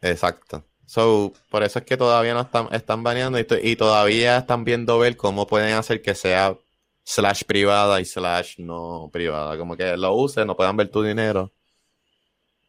Exacto. 0.00 0.64
So, 0.86 1.32
por 1.50 1.64
eso 1.64 1.80
es 1.80 1.84
que 1.84 1.96
todavía 1.96 2.34
no 2.34 2.42
están, 2.42 2.68
están 2.72 3.02
baneando 3.02 3.38
y, 3.40 3.76
todavía 3.76 4.38
están 4.38 4.64
viendo 4.64 4.98
ver 5.00 5.16
cómo 5.16 5.46
pueden 5.48 5.74
hacer 5.74 6.00
que 6.00 6.14
sea 6.14 6.56
slash 7.02 7.42
privada 7.44 8.00
y 8.00 8.04
slash 8.04 8.60
no 8.60 9.10
privada. 9.12 9.58
Como 9.58 9.76
que 9.76 9.96
lo 9.96 10.14
usen, 10.14 10.46
no 10.46 10.56
puedan 10.56 10.76
ver 10.76 10.88
tu 10.88 11.02
dinero. 11.02 11.52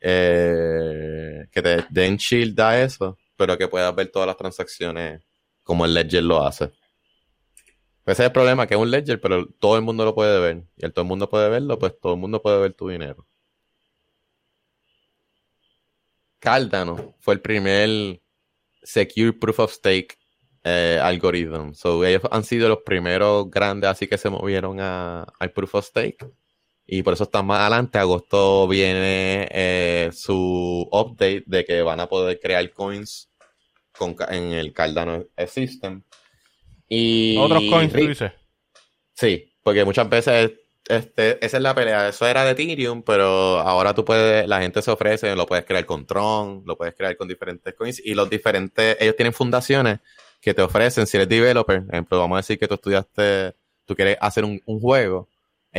Eh, 0.10 1.48
que 1.52 1.62
te 1.62 1.86
den 1.90 2.16
shield 2.16 2.58
a 2.62 2.82
eso, 2.82 3.18
pero 3.36 3.58
que 3.58 3.68
puedas 3.68 3.94
ver 3.94 4.08
todas 4.10 4.26
las 4.26 4.38
transacciones 4.38 5.22
como 5.64 5.84
el 5.84 5.94
Ledger 5.94 6.24
lo 6.24 6.46
hace. 6.46 6.72
Ese 8.06 8.24
es 8.24 8.28
el 8.28 8.32
problema, 8.32 8.66
que 8.66 8.76
es 8.76 8.80
un 8.80 8.90
Ledger, 8.90 9.20
pero 9.20 9.46
todo 9.60 9.76
el 9.76 9.82
mundo 9.82 10.06
lo 10.06 10.16
puede 10.16 10.40
ver. 10.40 10.64
Y 10.78 10.86
el 10.86 10.94
todo 10.94 11.04
el 11.04 11.10
mundo 11.10 11.30
puede 11.30 11.50
verlo, 11.50 11.78
pues 11.78 12.00
todo 12.00 12.14
el 12.14 12.20
mundo 12.20 12.42
puede 12.42 12.58
ver 12.58 12.74
tu 12.74 12.88
dinero. 12.88 13.28
Cardano 16.40 17.18
fue 17.20 17.34
el 17.34 17.42
primer 17.42 18.22
Secure 18.84 19.34
Proof 19.34 19.60
of 19.60 19.74
Stake 19.74 20.18
eh, 20.64 21.02
algoritmo. 21.04 21.74
So, 21.74 22.06
ellos 22.06 22.22
han 22.32 22.46
sido 22.46 22.70
los 22.70 22.80
primeros 22.86 23.52
grandes 23.52 23.90
así 23.90 24.08
que 24.08 24.18
se 24.18 24.30
movieron 24.30 24.80
al 24.80 25.52
Proof 25.54 25.76
of 25.76 25.86
Stake. 25.86 26.26
Y 26.88 27.04
por 27.04 27.14
eso 27.14 27.26
están 27.26 27.46
más 27.46 27.60
adelante. 27.60 28.00
Agosto 28.00 28.68
viene 28.68 29.48
eh, 29.52 30.10
su 30.14 30.88
update 30.92 31.44
de 31.46 31.66
que 31.66 31.82
van 31.82 32.00
a 32.00 32.08
poder 32.08 32.40
crear 32.40 32.72
coins 32.72 33.30
en 34.30 34.54
el 34.54 34.74
Cardano 34.74 35.26
System. 35.48 36.02
Y, 36.88 37.38
¿Otros 37.38 37.64
coins, 37.70 37.92
tú 37.92 38.00
dices? 38.00 38.32
Sí, 39.14 39.54
porque 39.62 39.84
muchas 39.84 40.08
veces 40.10 40.52
este, 40.88 41.46
esa 41.46 41.58
es 41.58 41.64
la 41.64 41.76
pelea. 41.76 42.10
Eso 42.10 42.26
era 42.26 42.46
de 42.46 42.52
Ethereum, 42.52 43.04
pero 43.04 43.60
ahora 43.60 43.94
tú 43.94 44.06
puedes, 44.06 44.48
la 44.48 44.62
gente 44.62 44.82
se 44.82 44.92
ofrece, 44.92 45.36
lo 45.36 45.46
puedes 45.46 45.66
crear 45.66 45.86
con 45.86 46.06
Tron, 46.06 46.64
lo 46.66 46.78
puedes 46.78 46.96
crear 46.96 47.18
con 47.18 47.28
diferentes 47.28 47.74
coins 47.74 48.02
y 48.04 48.14
los 48.14 48.30
diferentes, 48.30 48.96
ellos 49.00 49.16
tienen 49.16 49.34
fundaciones 49.34 50.00
que 50.40 50.54
te 50.54 50.62
ofrecen, 50.62 51.08
si 51.08 51.18
eres 51.18 51.28
developer, 51.28 51.84
por 51.84 51.94
ejemplo, 51.94 52.20
vamos 52.20 52.38
a 52.38 52.40
decir 52.40 52.60
que 52.60 52.68
tú 52.68 52.76
estudiaste, 52.76 53.56
tú 53.86 53.96
quieres 53.96 54.18
hacer 54.22 54.46
un, 54.46 54.62
juego, 54.80 55.28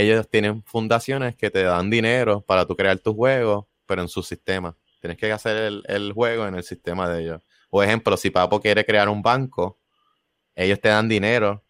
ellos 0.01 0.29
tienen 0.29 0.63
fundaciones 0.65 1.37
que 1.37 1.51
te 1.51 1.63
dan 1.63 1.91
dinero 1.91 2.41
para 2.43 2.67
tú 2.67 2.77
crear 2.77 2.99
tu 2.99 3.15
juego, 3.15 3.69
pero 3.87 4.03
en 4.03 4.09
su 4.09 4.23
sistema. 4.23 4.77
Tienes 5.01 5.19
que 5.19 5.31
hacer 5.31 5.57
el, 5.57 5.83
el 5.87 6.13
juego 6.13 6.47
en 6.47 6.55
el 6.55 6.63
sistema 6.63 7.09
de 7.09 7.23
ellos. 7.23 7.43
Por 7.71 7.85
ejemplo, 7.85 8.17
si 8.17 8.31
Papo 8.31 8.61
quiere 8.61 8.85
crear 8.85 9.09
un 9.09 9.23
banco, 9.23 9.79
ellos 10.55 10.81
te 10.81 10.89
dan 10.89 11.09
dinero 11.09 11.65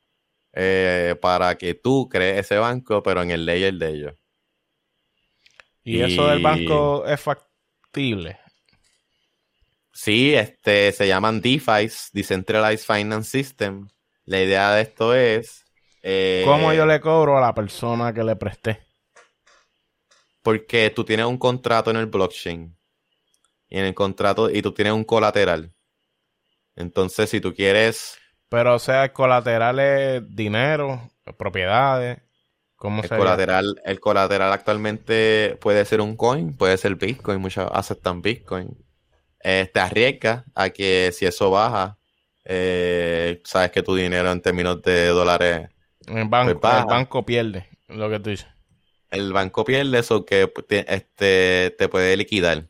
eh, 0.53 1.15
para 1.21 1.57
que 1.57 1.75
tú 1.75 2.09
crees 2.09 2.41
ese 2.41 2.57
banco, 2.57 3.03
pero 3.03 3.23
en 3.23 3.31
el 3.31 3.45
layer 3.45 3.75
de 3.75 3.89
ellos. 3.91 4.15
¿Y, 5.85 6.01
eso 6.01 6.27
del 6.27 6.43
banco 6.43 7.07
es 7.07 7.21
factible? 7.21 8.39
Sí, 9.93 10.35
este, 10.35 10.93
se 10.93 11.07
llaman 11.07 11.41
DeFi, 11.41 11.91
Decentralized 12.13 12.85
Finance 12.87 13.31
System. 13.31 13.89
La 14.25 14.43
idea 14.43 14.73
de 14.73 14.83
esto 14.83 15.15
es... 15.15 15.65
Eh, 16.03 16.43
¿Cómo 16.45 16.73
yo 16.73 16.87
le 16.87 17.01
cobro 17.01 17.37
a 17.39 17.41
la 17.41 17.55
persona 17.55 18.13
que 18.13 18.25
le 18.25 18.37
presté? 18.37 18.81
Porque 20.43 20.91
tú 20.91 21.05
tienes 21.05 21.27
un 21.27 21.39
contrato 21.39 21.91
en 21.91 21.97
el 21.97 22.07
blockchain. 22.07 22.77
Y 23.69 23.79
en 23.79 23.85
el 23.85 23.95
contrato, 23.95 24.49
y 24.49 24.63
tú 24.63 24.73
tienes 24.73 24.95
un 24.95 25.05
colateral. 25.05 25.73
Entonces, 26.75 27.29
si 27.29 27.41
tú 27.41 27.53
quieres 27.53 28.19
pero, 28.49 28.75
o 28.75 28.79
sea, 28.79 29.05
el 29.05 29.13
colateral 29.13 29.79
es 29.79 30.23
dinero, 30.35 31.11
propiedades. 31.37 32.19
¿Cómo 32.77 33.03
el 33.03 33.09
colateral, 33.09 33.81
el 33.85 34.01
colateral 34.01 34.53
actualmente 34.53 35.59
puede 35.61 35.85
ser 35.85 36.01
un 36.01 36.17
coin, 36.17 36.57
puede 36.57 36.77
ser 36.77 36.95
Bitcoin, 36.95 37.41
muchos 37.41 37.69
aceptan 37.73 38.23
Bitcoin. 38.23 38.71
Eh, 39.43 39.69
te 39.73 39.81
arriesgas 39.81 40.45
a 40.55 40.71
que 40.71 41.11
si 41.13 41.27
eso 41.27 41.51
baja, 41.51 41.99
eh, 42.45 43.41
sabes 43.45 43.73
que 43.73 43.83
tu 43.83 43.97
dinero 43.97 44.31
en 44.31 44.41
términos 44.41 44.81
de 44.83 45.09
dólares. 45.09 45.69
El 46.09 46.29
banco, 46.29 46.61
pues 46.61 46.75
el 46.75 46.85
banco 46.87 47.27
pierde 47.27 47.69
lo 47.89 48.09
que 48.11 48.21
tú 48.21 48.31
dices. 48.31 48.49
el 49.11 49.33
banco 49.33 49.65
pierde 49.65 49.99
eso 49.99 50.25
que 50.25 50.51
te, 50.67 50.95
este, 50.95 51.75
te 51.79 51.89
puede 51.89 52.17
liquidar. 52.17 52.69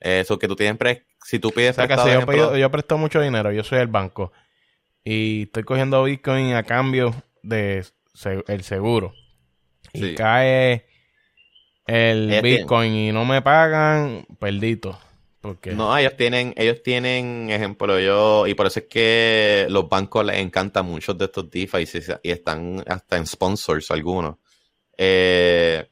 Eso 0.00 0.38
que 0.38 0.48
tú 0.48 0.56
tienes, 0.56 0.76
pre 0.76 1.06
si 1.24 1.38
tú 1.38 1.50
pides... 1.50 1.78
O 1.78 1.86
sea, 1.86 2.04
si 2.04 2.36
yo, 2.36 2.56
yo 2.56 2.70
presto 2.70 2.98
mucho 2.98 3.20
dinero, 3.20 3.50
yo 3.50 3.64
soy 3.64 3.78
el 3.78 3.86
banco 3.86 4.32
y 5.04 5.42
estoy 5.42 5.64
cogiendo 5.64 6.02
Bitcoin 6.04 6.54
a 6.54 6.62
cambio 6.62 7.14
de 7.42 7.84
el 8.48 8.62
seguro. 8.62 9.14
Y 9.92 10.14
cae 10.14 10.86
el 11.86 12.40
Bitcoin 12.42 12.92
y 12.92 13.12
no 13.12 13.24
me 13.24 13.42
pagan, 13.42 14.26
perdito. 14.40 14.98
No, 15.74 15.96
ellos 15.96 16.16
tienen, 16.16 16.54
ellos 16.56 16.82
tienen, 16.82 17.50
ejemplo, 17.50 18.00
yo, 18.00 18.46
y 18.46 18.54
por 18.54 18.66
eso 18.66 18.80
es 18.80 18.86
que 18.86 19.66
los 19.68 19.88
bancos 19.88 20.24
les 20.24 20.38
encantan 20.38 20.86
muchos 20.86 21.18
de 21.18 21.26
estos 21.26 21.50
DeFi 21.50 21.86
y, 22.22 22.30
están 22.30 22.82
hasta 22.86 23.18
en 23.18 23.26
sponsors 23.26 23.90
algunos. 23.90 24.36
Eh, 24.96 25.86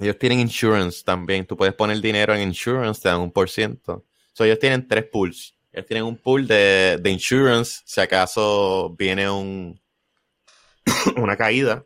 ellos 0.00 0.18
tienen 0.18 0.40
insurance 0.40 1.04
también. 1.04 1.46
Tú 1.46 1.56
puedes 1.56 1.74
poner 1.74 2.00
dinero 2.00 2.34
en 2.34 2.42
insurance, 2.42 3.00
te 3.00 3.08
dan 3.08 3.20
un 3.20 3.30
por 3.30 3.48
ciento. 3.48 4.06
ellos 4.38 4.58
tienen 4.58 4.88
tres 4.88 5.04
pools. 5.04 5.54
Ellos 5.70 5.86
tienen 5.86 6.04
un 6.04 6.16
pool 6.16 6.46
de, 6.48 6.98
de 7.00 7.10
insurance, 7.10 7.82
si 7.84 8.00
acaso 8.00 8.94
viene 8.98 9.30
un, 9.30 9.80
una 11.16 11.36
caída. 11.36 11.84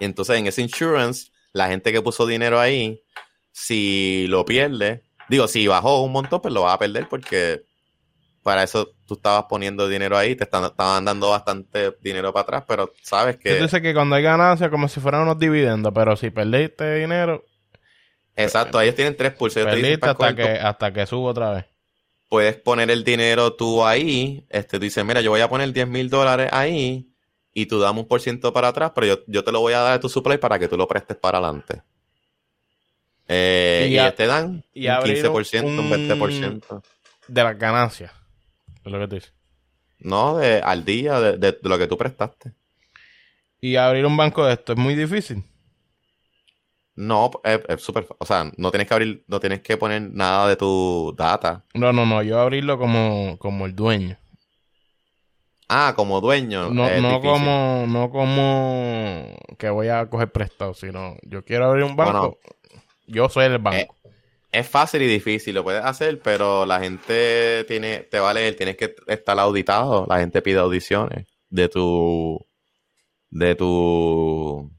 Entonces 0.00 0.36
en 0.36 0.48
ese 0.48 0.62
insurance, 0.62 1.30
la 1.52 1.68
gente 1.68 1.92
que 1.92 2.02
puso 2.02 2.26
dinero 2.26 2.58
ahí, 2.58 3.02
si 3.52 4.26
lo 4.28 4.44
pierde, 4.44 5.03
digo, 5.28 5.48
si 5.48 5.66
bajó 5.66 6.02
un 6.02 6.12
montón, 6.12 6.40
pues 6.40 6.52
lo 6.52 6.62
va 6.62 6.72
a 6.72 6.78
perder 6.78 7.08
porque 7.08 7.62
para 8.42 8.62
eso 8.62 8.94
tú 9.06 9.14
estabas 9.14 9.44
poniendo 9.48 9.88
dinero 9.88 10.18
ahí, 10.18 10.36
te 10.36 10.44
estaban 10.44 11.04
dando 11.04 11.30
bastante 11.30 11.96
dinero 12.02 12.32
para 12.32 12.42
atrás, 12.42 12.64
pero 12.68 12.92
sabes 13.02 13.38
que... 13.38 13.52
Entonces 13.52 13.80
que 13.80 13.94
cuando 13.94 14.16
hay 14.16 14.22
ganancia, 14.22 14.70
como 14.70 14.88
si 14.88 15.00
fueran 15.00 15.22
unos 15.22 15.38
dividendos, 15.38 15.92
pero 15.94 16.16
si 16.16 16.30
perdiste 16.30 16.96
dinero... 16.96 17.44
Exacto, 18.36 18.80
ellos 18.80 18.96
tienen 18.96 19.16
tres 19.16 19.32
pulsos. 19.32 19.64
Perdiste 19.64 20.08
hasta, 20.08 20.34
que, 20.34 20.42
hasta 20.42 20.92
que 20.92 21.06
subo 21.06 21.28
otra 21.28 21.52
vez 21.52 21.64
puedes 22.34 22.56
poner 22.56 22.90
el 22.90 23.04
dinero 23.04 23.52
tú 23.52 23.84
ahí. 23.84 24.44
Este, 24.50 24.78
tú 24.78 24.84
dices, 24.84 25.04
mira, 25.04 25.20
yo 25.20 25.30
voy 25.30 25.40
a 25.40 25.48
poner 25.48 25.72
10 25.72 25.86
mil 25.86 26.10
dólares 26.10 26.48
ahí 26.50 27.08
y 27.52 27.66
tú 27.66 27.78
damos 27.78 28.02
un 28.02 28.08
por 28.08 28.20
ciento 28.20 28.52
para 28.52 28.66
atrás, 28.66 28.90
pero 28.92 29.06
yo, 29.06 29.18
yo, 29.28 29.44
te 29.44 29.52
lo 29.52 29.60
voy 29.60 29.72
a 29.72 29.78
dar 29.78 29.92
de 29.92 29.98
tu 30.00 30.08
supply 30.08 30.38
para 30.38 30.58
que 30.58 30.66
tú 30.66 30.76
lo 30.76 30.88
prestes 30.88 31.16
para 31.16 31.38
adelante. 31.38 31.82
Eh, 33.28 33.88
y, 33.90 34.16
te 34.16 34.26
dan 34.26 34.44
un 34.46 34.62
15%, 34.74 35.64
un, 35.64 35.90
20%. 35.90 36.82
De 37.28 37.42
las 37.42 37.58
ganancias. 37.58 38.12
Es 38.84 38.92
lo 38.92 38.98
que 38.98 39.08
te 39.08 39.14
dice. 39.16 39.30
No, 40.00 40.36
de, 40.36 40.60
al 40.60 40.84
día 40.84 41.20
de, 41.20 41.38
de, 41.38 41.58
lo 41.62 41.78
que 41.78 41.86
tú 41.86 41.96
prestaste. 41.96 42.52
Y 43.60 43.76
abrir 43.76 44.04
un 44.04 44.16
banco 44.16 44.44
de 44.44 44.52
esto 44.52 44.74
es 44.74 44.78
muy 44.78 44.94
difícil. 44.94 45.42
No, 46.96 47.30
es, 47.42 47.82
súper, 47.82 48.06
o 48.18 48.24
sea, 48.24 48.52
no 48.56 48.70
tienes 48.70 48.86
que 48.86 48.94
abrir, 48.94 49.24
no 49.26 49.40
tienes 49.40 49.60
que 49.62 49.76
poner 49.76 50.02
nada 50.02 50.48
de 50.48 50.56
tu 50.56 51.12
data. 51.16 51.64
No, 51.74 51.92
no, 51.92 52.06
no, 52.06 52.22
yo 52.22 52.38
abrirlo 52.38 52.78
como, 52.78 53.36
como 53.38 53.66
el 53.66 53.74
dueño. 53.74 54.16
Ah, 55.68 55.94
como 55.96 56.20
dueño. 56.20 56.70
No, 56.70 56.88
no 57.00 57.20
como, 57.20 57.84
no 57.88 58.10
como 58.10 59.26
que 59.58 59.70
voy 59.70 59.88
a 59.88 60.06
coger 60.08 60.30
prestado, 60.30 60.74
sino 60.74 61.16
yo 61.22 61.44
quiero 61.44 61.66
abrir 61.66 61.84
un 61.84 61.96
banco. 61.96 62.38
Yo 63.06 63.28
soy 63.28 63.46
el 63.46 63.58
banco. 63.58 63.96
Eh, 64.04 64.10
es, 64.52 64.68
fácil 64.68 65.02
y 65.02 65.06
difícil, 65.06 65.54
lo 65.54 65.64
puedes 65.64 65.84
hacer, 65.84 66.20
pero 66.20 66.66
la 66.66 66.80
gente 66.80 67.64
tiene, 67.64 67.98
te 67.98 68.20
va 68.20 68.30
a 68.30 68.34
leer, 68.34 68.56
tienes 68.56 68.76
que 68.76 68.94
estar 69.06 69.38
auditado. 69.38 70.06
La 70.08 70.20
gente 70.20 70.42
pide 70.42 70.58
audiciones 70.58 71.26
de 71.50 71.68
tu, 71.68 72.44
de 73.30 73.54
tu 73.54 74.70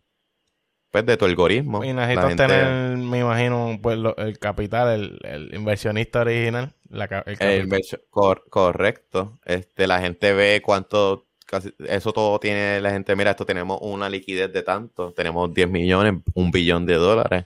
pues, 0.95 1.05
de 1.05 1.17
tu 1.17 1.25
algoritmo. 1.25 1.83
Y 1.83 1.91
necesitas 1.91 2.37
tener, 2.37 2.95
me 2.95 3.19
imagino, 3.19 3.77
pues 3.81 3.99
el 4.15 4.39
capital, 4.39 5.19
el, 5.21 5.53
inversionista 5.53 6.21
original. 6.21 6.71
el 6.89 7.69
correcto. 8.49 9.37
Este, 9.43 9.87
la 9.87 9.99
gente 9.99 10.31
ve 10.31 10.61
cuánto, 10.63 11.25
eso 11.85 12.13
todo 12.13 12.39
tiene, 12.39 12.79
la 12.79 12.91
gente, 12.91 13.13
mira, 13.17 13.31
esto 13.31 13.45
tenemos 13.45 13.79
una 13.81 14.07
liquidez 14.07 14.53
de 14.53 14.63
tanto, 14.63 15.11
tenemos 15.11 15.53
10 15.53 15.69
millones, 15.69 16.13
un 16.33 16.49
billón 16.49 16.85
de 16.85 16.93
dólares. 16.93 17.45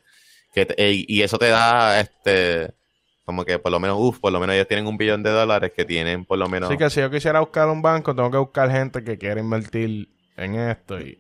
Que 0.51 0.67
y 1.07 1.21
eso 1.21 1.37
te 1.37 1.49
da, 1.49 1.99
este, 1.99 2.73
como 3.23 3.45
que 3.45 3.59
por 3.59 3.71
lo 3.71 3.79
menos, 3.79 3.97
uff, 3.99 4.19
por 4.19 4.31
lo 4.31 4.39
menos 4.39 4.55
ellos 4.55 4.67
tienen 4.67 4.87
un 4.87 4.97
billón 4.97 5.21
de 5.21 5.29
dólares 5.29 5.71
que 5.75 5.85
tienen 5.85 6.25
por 6.25 6.39
lo 6.39 6.49
menos... 6.49 6.69
Sí, 6.69 6.77
que 6.77 6.89
si 6.89 6.99
yo 6.99 7.11
quisiera 7.11 7.39
buscar 7.39 7.67
un 7.67 7.81
banco, 7.81 8.15
tengo 8.15 8.31
que 8.31 8.37
buscar 8.37 8.71
gente 8.71 9.03
que 9.03 9.17
quiera 9.17 9.39
invertir 9.39 10.09
en 10.35 10.55
esto 10.55 10.99
y 10.99 11.19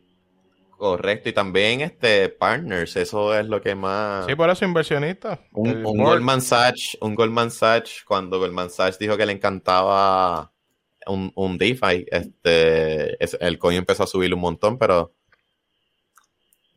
Correcto, 0.79 1.27
y 1.27 1.33
también 1.33 1.81
este 1.81 2.29
partners, 2.29 2.95
eso 2.95 3.37
es 3.37 3.45
lo 3.45 3.61
que 3.61 3.75
más. 3.75 4.25
Sí, 4.25 4.33
por 4.33 4.49
eso 4.49 4.63
inversionista. 4.63 5.37
Un, 5.51 5.83
Goldman 5.83 6.41
Sachs, 6.41 6.97
un 7.01 7.15
Goldman 7.15 7.51
Sachs, 7.51 8.05
cuando 8.07 8.39
Goldman 8.39 8.69
Sachs 8.69 8.97
dijo 8.97 9.17
que 9.17 9.25
le 9.25 9.33
encantaba 9.33 10.53
un, 11.05 11.33
un 11.35 11.57
DeFi, 11.57 12.05
este, 12.09 13.21
el 13.45 13.59
coin 13.59 13.79
empezó 13.79 14.03
a 14.03 14.07
subir 14.07 14.33
un 14.33 14.39
montón, 14.39 14.77
pero 14.77 15.11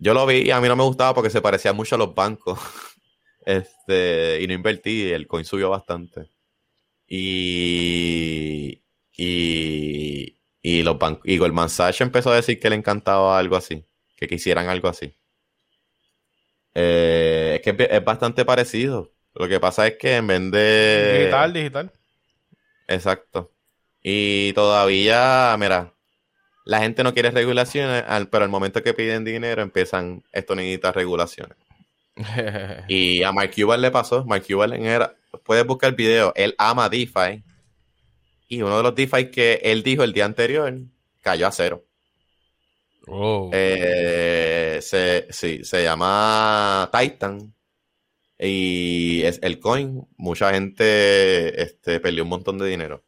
yo 0.02 0.14
lo 0.14 0.26
vi 0.26 0.42
y 0.42 0.50
a 0.50 0.60
mí 0.60 0.68
no 0.68 0.76
me 0.76 0.84
gustaba 0.84 1.14
porque 1.14 1.30
se 1.30 1.40
parecía 1.40 1.72
mucho 1.72 1.94
a 1.94 1.98
los 1.98 2.14
bancos. 2.14 2.58
este, 3.46 4.40
y 4.42 4.46
no 4.46 4.54
invertí, 4.54 5.04
y 5.04 5.10
el 5.12 5.26
coin 5.26 5.44
subió 5.44 5.70
bastante. 5.70 6.30
Y, 7.06 8.82
y, 9.16 10.38
y 10.62 10.82
los 10.82 10.98
bancos, 10.98 11.22
y 11.24 11.38
Goldman 11.38 11.68
Sachs 11.68 12.00
empezó 12.00 12.30
a 12.30 12.36
decir 12.36 12.58
que 12.58 12.70
le 12.70 12.76
encantaba 12.76 13.38
algo 13.38 13.56
así 13.56 13.84
que 14.22 14.28
quisieran 14.28 14.68
algo 14.68 14.88
así. 14.88 15.12
Eh, 16.74 17.54
es 17.56 17.60
que 17.60 17.88
es 17.90 18.04
bastante 18.04 18.44
parecido. 18.44 19.10
Lo 19.34 19.48
que 19.48 19.58
pasa 19.58 19.88
es 19.88 19.96
que 19.98 20.14
en 20.14 20.28
vez 20.28 20.50
de... 20.52 21.18
Digital, 21.18 21.52
digital. 21.52 21.92
Exacto. 22.86 23.50
Y 24.00 24.52
todavía, 24.52 25.56
mira, 25.58 25.92
la 26.64 26.80
gente 26.80 27.02
no 27.02 27.12
quiere 27.12 27.30
regulaciones, 27.30 28.04
pero 28.30 28.44
al 28.44 28.50
momento 28.50 28.82
que 28.82 28.94
piden 28.94 29.24
dinero 29.24 29.62
empiezan, 29.62 30.22
esto 30.32 30.54
necesita 30.54 30.92
regulaciones. 30.92 31.56
y 32.88 33.22
a 33.22 33.32
Mark 33.32 33.52
Cuban 33.54 33.80
le 33.80 33.90
pasó, 33.90 34.24
Mark 34.24 34.44
Cuban 34.46 34.72
era, 34.74 35.14
puedes 35.44 35.66
buscar 35.66 35.90
el 35.90 35.96
video, 35.96 36.32
él 36.36 36.54
ama 36.58 36.88
DeFi. 36.88 37.42
Y 38.48 38.62
uno 38.62 38.76
de 38.76 38.82
los 38.82 38.94
DeFi 38.94 39.30
que 39.30 39.60
él 39.62 39.82
dijo 39.82 40.02
el 40.04 40.12
día 40.12 40.26
anterior 40.26 40.72
cayó 41.22 41.46
a 41.46 41.52
cero. 41.52 41.84
Eh, 43.52 44.78
se, 44.82 45.26
sí, 45.30 45.64
se 45.64 45.82
llama 45.82 46.90
Titan. 46.92 47.54
Y 48.38 49.22
es 49.22 49.38
el 49.42 49.58
coin. 49.58 50.06
Mucha 50.16 50.52
gente 50.52 51.62
este, 51.62 52.00
perdió 52.00 52.24
un 52.24 52.28
montón 52.28 52.58
de 52.58 52.66
dinero. 52.66 53.04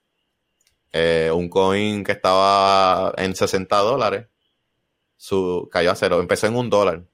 Eh, 0.97 1.30
un 1.34 1.49
coin 1.49 2.05
que 2.05 2.12
estaba 2.12 3.12
en 3.16 3.34
60 3.34 3.76
dólares 3.78 4.28
su, 5.16 5.68
cayó 5.72 5.90
a 5.90 5.97
cero. 5.97 6.20
Empezó 6.20 6.47
en 6.47 6.55
un 6.55 6.70
dólar. 6.70 7.05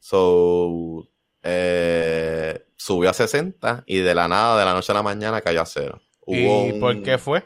So, 0.00 1.06
eh, 1.42 2.66
subió 2.76 3.10
a 3.10 3.12
60 3.12 3.84
y 3.86 3.98
de 3.98 4.14
la 4.14 4.26
nada, 4.26 4.58
de 4.58 4.64
la 4.64 4.72
noche 4.72 4.92
a 4.92 4.94
la 4.94 5.02
mañana, 5.02 5.42
cayó 5.42 5.60
a 5.60 5.66
cero. 5.66 6.00
¿Y 6.26 6.80
por 6.80 7.02
qué 7.02 7.18
fue? 7.18 7.44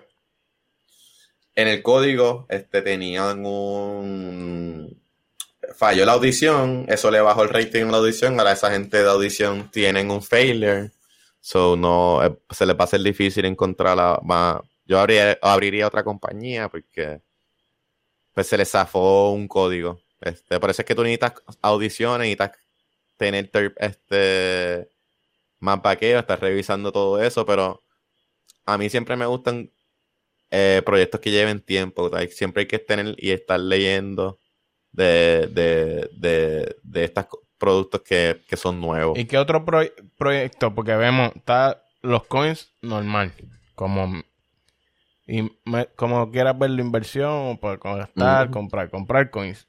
en 1.55 1.69
el 1.69 1.83
código 1.83 2.47
este, 2.49 2.83
tenían 2.83 3.45
un... 3.45 4.99
Falló 5.75 6.05
la 6.05 6.13
audición, 6.13 6.85
eso 6.89 7.11
le 7.11 7.21
bajó 7.21 7.43
el 7.43 7.49
rating 7.49 7.83
en 7.83 7.93
la 7.93 7.99
audición, 7.99 8.39
ahora 8.39 8.53
esa 8.53 8.71
gente 8.71 9.03
de 9.03 9.09
audición 9.09 9.71
tienen 9.71 10.11
un 10.11 10.23
failure, 10.23 10.91
so 11.41 11.77
no, 11.77 12.25
eh, 12.25 12.37
se 12.51 12.67
les 12.67 12.75
va 12.77 12.81
a 12.81 12.85
hacer 12.85 13.03
difícil 13.03 13.45
encontrar 13.45 13.97
la... 13.97 14.63
yo 14.91 14.99
abriría, 14.99 15.87
otra 15.87 16.03
compañía 16.03 16.69
porque 16.69 17.23
pues 18.35 18.49
se 18.49 18.59
les 18.59 18.69
zafó 18.69 19.31
un 19.31 19.47
código. 19.47 20.01
Este, 20.21 20.59
por 20.59 20.69
eso 20.69 20.83
es 20.83 20.87
que 20.87 20.97
tú 20.97 21.05
necesitas 21.05 21.35
audiciones, 21.63 22.19
necesitas 22.27 22.59
tener 23.17 23.51
este 23.77 24.89
más 25.61 25.81
vaqueo, 25.81 26.19
estar 26.19 26.41
revisando 26.41 26.91
todo 26.91 27.23
eso, 27.23 27.47
pero 27.47 27.85
a 28.67 28.77
mí 28.79 28.91
siempre 28.91 29.15
me 29.15 29.27
gustan 29.27 29.71
eh, 30.51 30.83
proyectos 30.85 31.21
que 31.21 31.31
lleven 31.31 31.61
tiempo. 31.61 32.11
Siempre 32.31 32.63
hay 32.63 32.67
que 32.67 32.81
tener 32.81 33.15
y 33.17 33.31
estar 33.31 33.61
leyendo 33.61 34.41
de, 34.91 35.47
de, 35.47 37.05
estos 37.05 37.27
productos 37.59 38.01
que, 38.01 38.41
son 38.57 38.81
nuevos. 38.81 39.17
¿Y 39.17 39.27
qué 39.27 39.39
otro 39.39 39.65
proyecto? 39.65 40.75
Porque 40.75 40.97
vemos, 40.97 41.31
está 41.37 41.85
los 42.03 42.27
coins 42.27 42.73
normal, 42.83 43.33
como 43.77 44.25
y 45.33 45.49
como 45.95 46.29
quieras 46.33 46.59
ver 46.59 46.71
la 46.71 46.83
inversión, 46.83 47.57
pues 47.59 47.79
estar, 48.01 48.51
comprar, 48.51 48.91
comprar 48.91 49.31
coins. 49.31 49.69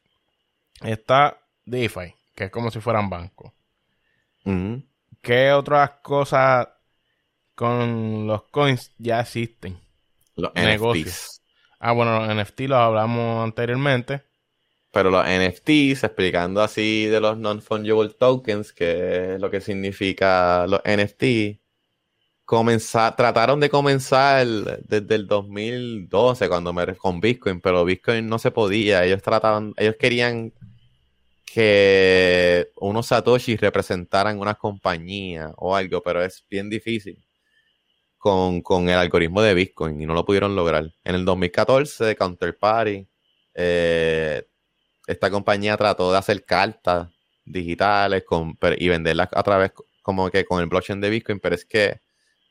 Está 0.81 1.39
DeFi, 1.65 2.15
que 2.33 2.45
es 2.45 2.49
como 2.49 2.71
si 2.71 2.79
fueran 2.79 3.11
bancos. 3.11 3.51
¿Qué 5.21 5.51
otras 5.51 5.91
cosas 6.01 6.67
con 7.53 8.25
los 8.25 8.41
coins 8.49 8.91
ya 8.97 9.19
existen? 9.19 9.79
Los 10.35 10.51
negocios. 10.55 11.43
Ah, 11.79 11.91
bueno, 11.91 12.25
los 12.25 12.35
NFT 12.35 12.61
los 12.61 12.79
hablamos 12.79 13.43
anteriormente. 13.43 14.23
pero 14.91 15.09
los 15.09 15.25
NFTs, 15.25 16.03
explicando 16.03 16.61
así 16.61 17.05
de 17.05 17.21
los 17.21 17.37
non-fungible 17.37 18.09
tokens, 18.09 18.73
que 18.73 19.35
es 19.35 19.41
lo 19.41 19.49
que 19.49 19.61
significa 19.61 20.65
los 20.67 20.81
NFT, 20.83 21.60
comenzar, 22.51 23.15
trataron 23.15 23.61
de 23.61 23.69
comenzar 23.69 24.45
desde 24.45 25.15
el 25.15 25.25
2012 25.25 26.49
cuando 26.49 26.73
me 26.73 26.97
con 26.97 27.21
Bitcoin, 27.21 27.61
pero 27.61 27.85
Bitcoin 27.85 28.27
no 28.27 28.39
se 28.39 28.51
podía. 28.51 29.05
Ellos 29.05 29.21
trataban, 29.21 29.73
ellos 29.77 29.95
querían 29.97 30.51
que 31.45 32.69
unos 32.75 33.07
Satoshi 33.07 33.55
representaran 33.55 34.37
una 34.37 34.55
compañía 34.55 35.53
o 35.55 35.73
algo, 35.73 36.03
pero 36.03 36.21
es 36.21 36.45
bien 36.49 36.69
difícil 36.69 37.23
con, 38.17 38.61
el 38.89 38.97
algoritmo 38.97 39.41
de 39.41 39.53
Bitcoin 39.53 40.01
y 40.01 40.05
no 40.05 40.13
lo 40.13 40.25
pudieron 40.25 40.53
lograr. 40.53 40.91
En 41.05 41.15
el 41.15 41.23
2014, 41.23 42.17
Counterparty, 42.17 43.07
eh, 43.53 44.43
esta 45.07 45.31
compañía 45.31 45.77
trató 45.77 46.11
de 46.11 46.17
hacer 46.17 46.43
cartas 46.43 47.07
digitales 47.45 48.25
con, 48.25 48.57
y 48.77 48.89
venderlas 48.89 49.29
a 49.31 49.41
través 49.41 49.71
como 50.01 50.29
que 50.29 50.43
con 50.43 50.59
el 50.59 50.67
blockchain 50.67 50.99
de 50.99 51.09
Bitcoin, 51.09 51.39
pero 51.39 51.55
es 51.55 51.63
que 51.63 52.01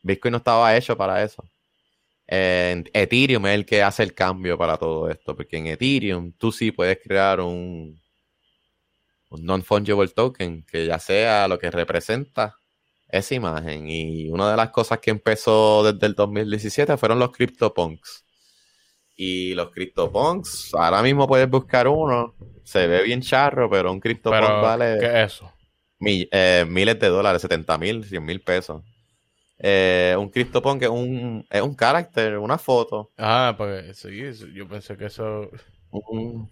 Bitcoin 0.02 0.32
no 0.32 0.38
estaba 0.38 0.76
hecho 0.76 0.96
para 0.96 1.22
eso. 1.22 1.44
Ethereum 2.26 3.44
es 3.46 3.54
el 3.54 3.66
que 3.66 3.82
hace 3.82 4.04
el 4.04 4.14
cambio 4.14 4.56
para 4.56 4.76
todo 4.76 5.10
esto, 5.10 5.34
porque 5.34 5.56
en 5.56 5.66
Ethereum 5.66 6.32
tú 6.32 6.52
sí 6.52 6.70
puedes 6.70 6.98
crear 7.02 7.40
un, 7.40 8.00
un 9.30 9.44
non-fungible 9.44 10.08
token 10.08 10.64
que 10.64 10.86
ya 10.86 10.98
sea 10.98 11.48
lo 11.48 11.58
que 11.58 11.70
representa 11.70 12.54
esa 13.08 13.34
imagen. 13.34 13.88
Y 13.88 14.28
una 14.28 14.50
de 14.50 14.56
las 14.56 14.70
cosas 14.70 15.00
que 15.00 15.10
empezó 15.10 15.82
desde 15.92 16.06
el 16.06 16.14
2017 16.14 16.96
fueron 16.96 17.18
los 17.18 17.32
CryptoPunks. 17.32 18.24
Y 19.16 19.54
los 19.54 19.70
CryptoPunks, 19.70 20.74
ahora 20.74 21.02
mismo 21.02 21.26
puedes 21.26 21.50
buscar 21.50 21.88
uno, 21.88 22.34
se 22.64 22.86
ve 22.86 23.02
bien 23.02 23.20
charro, 23.20 23.68
pero 23.68 23.92
un 23.92 24.00
CryptoPunk 24.00 24.62
vale. 24.62 24.98
¿Qué 24.98 25.06
es 25.06 25.32
eso? 25.32 25.52
Eh, 26.00 26.64
miles 26.66 26.98
de 26.98 27.08
dólares, 27.08 27.42
70 27.42 27.76
mil, 27.76 28.04
100 28.04 28.24
mil 28.24 28.40
pesos. 28.40 28.82
Eh, 29.62 30.16
un 30.18 30.30
CryptoPunk 30.30 30.82
es 30.82 30.88
un, 30.88 31.46
es 31.50 31.60
un 31.60 31.74
carácter, 31.74 32.38
una 32.38 32.56
foto. 32.56 33.12
Ah, 33.18 33.54
porque 33.56 33.92
sí, 33.92 34.22
yo 34.54 34.66
pensé 34.66 34.96
que 34.96 35.06
eso. 35.06 35.50
Un, 35.90 36.48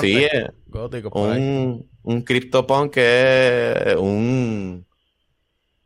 Sí, 0.00 0.24
eh, 0.24 0.48
gótico. 0.66 1.10
un, 1.20 1.90
un 2.02 2.22
CryptoPunk 2.22 2.96
es 2.96 3.96
un. 3.96 4.86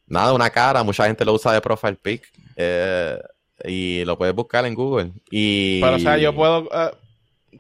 Nada, 0.07 0.35
una 0.35 0.51
cara. 0.51 0.85
Mucha 0.85 1.07
gente 1.07 1.25
lo 1.25 1.35
usa 1.35 1.53
de 1.53 1.61
profile 1.61 1.97
pic. 1.97 2.23
Eh, 2.57 3.19
y 3.65 4.05
lo 4.05 4.17
puedes 4.19 4.35
buscar 4.35 4.65
en 4.67 4.75
Google. 4.75 5.13
Y... 5.31 5.81
Pero, 5.81 5.97
o 5.97 5.99
sea, 5.99 6.19
yo 6.19 6.35
puedo 6.35 6.69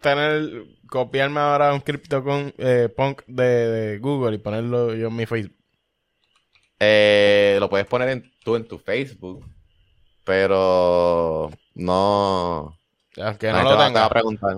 tener. 0.01 0.65
Copiarme 0.89 1.41
ahora 1.41 1.73
un 1.73 1.81
CryptoPunk 1.81 3.23
de, 3.27 3.47
de 3.47 3.99
Google 3.99 4.37
y 4.37 4.39
ponerlo 4.39 4.95
yo 4.95 5.09
en 5.09 5.17
mi 5.17 5.25
Facebook. 5.25 5.57
Eh, 6.85 7.59
lo 7.61 7.71
puedes 7.71 7.87
poner 7.87 8.09
en, 8.09 8.33
tú 8.43 8.57
en 8.57 8.67
tu 8.67 8.77
Facebook, 8.77 9.47
pero 10.25 11.49
no. 11.77 12.77
Aunque 13.19 13.53
no 13.53 13.63
lo 13.63 13.71
tenga. 13.71 13.93
Te 13.93 13.99
va 14.01 14.05
a 14.07 14.11
preguntar. 14.11 14.57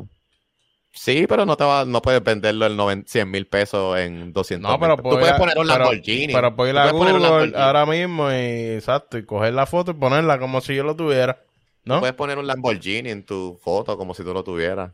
Sí, 0.91 1.27
pero 1.29 1.45
no 1.45 1.55
te 1.55 1.65
va, 1.65 1.85
no 1.85 2.01
puedes 2.01 2.25
venderlo 2.25 2.91
en 2.91 3.05
100 3.07 3.31
mil 3.31 3.47
pesos 3.47 3.99
en 3.99 4.33
200 4.33 4.71
No, 4.71 4.81
pero 4.81 4.97
tú 4.97 5.03
puedes 5.03 5.35
poner 5.35 5.59
un 5.59 5.67
Lamborghini. 5.67 6.33
Pero, 6.33 6.57
puedes 6.57 6.73
ir 6.73 6.79
a 6.79 6.93
Google 6.93 7.53
ahora 7.57 7.85
mismo 7.85 8.31
y, 8.31 8.77
exacto, 8.77 9.19
y 9.19 9.27
coger 9.27 9.53
la 9.53 9.67
foto 9.67 9.91
y 9.91 9.95
ponerla 9.95 10.39
como 10.39 10.63
si 10.63 10.75
yo 10.75 10.83
lo 10.83 10.97
tuviera. 10.97 11.43
¿no? 11.85 12.01
Puedes 12.01 12.15
poner 12.15 12.39
un 12.39 12.47
Lamborghini 12.47 13.11
en 13.11 13.27
tu 13.27 13.61
foto 13.63 13.99
como 13.99 14.15
si 14.15 14.23
tú 14.25 14.33
lo 14.33 14.43
tuvieras. 14.45 14.93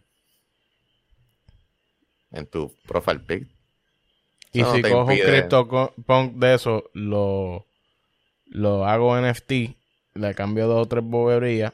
En 2.32 2.46
tu 2.46 2.74
profile 2.88 3.20
pic. 3.20 3.59
Y 4.52 4.64
si 4.64 4.82
cojo 4.82 5.04
un 5.04 5.16
CryptoPunk 5.16 6.34
de 6.34 6.54
eso, 6.54 6.90
lo, 6.92 7.66
lo 8.46 8.84
hago 8.84 9.16
NFT, 9.20 9.52
le 10.14 10.34
cambio 10.34 10.66
dos 10.66 10.82
o 10.82 10.88
tres 10.88 11.04
boberías. 11.04 11.72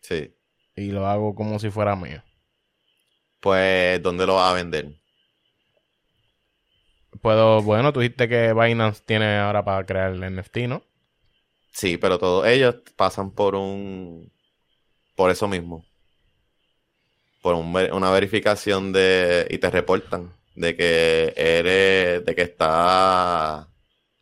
Sí. 0.00 0.32
Y 0.76 0.92
lo 0.92 1.06
hago 1.06 1.34
como 1.34 1.58
si 1.58 1.70
fuera 1.70 1.96
mío. 1.96 2.22
Pues, 3.40 4.00
¿dónde 4.00 4.26
lo 4.26 4.36
vas 4.36 4.52
a 4.52 4.54
vender? 4.54 4.94
Puedo, 7.20 7.62
bueno, 7.62 7.92
tú 7.92 8.00
dijiste 8.00 8.28
que 8.28 8.52
Binance 8.52 9.02
tiene 9.04 9.38
ahora 9.38 9.64
para 9.64 9.84
crear 9.84 10.12
el 10.12 10.36
NFT, 10.36 10.58
¿no? 10.68 10.82
Sí, 11.72 11.96
pero 11.96 12.18
todos 12.18 12.46
ellos 12.46 12.76
pasan 12.96 13.32
por 13.32 13.54
un. 13.54 14.30
Por 15.16 15.30
eso 15.30 15.48
mismo. 15.48 15.84
Por 17.42 17.54
una 17.56 18.10
verificación 18.12 18.92
de. 18.92 19.48
y 19.50 19.58
te 19.58 19.70
reportan 19.70 20.32
de 20.54 20.76
que 20.76 21.32
eres, 21.36 22.24
de 22.24 22.34
que 22.34 22.42
está 22.42 23.68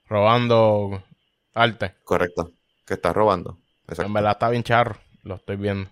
robando 0.07 1.03
arte. 1.55 1.95
Correcto, 2.05 2.53
que 2.87 2.95
está 2.95 3.12
robando. 3.12 3.59
En 3.99 4.12
verdad 4.12 4.33
está 4.33 4.51
bien 4.51 4.62
charro, 4.62 4.99
lo 5.22 5.37
estoy 5.37 5.57
viendo. 5.57 5.91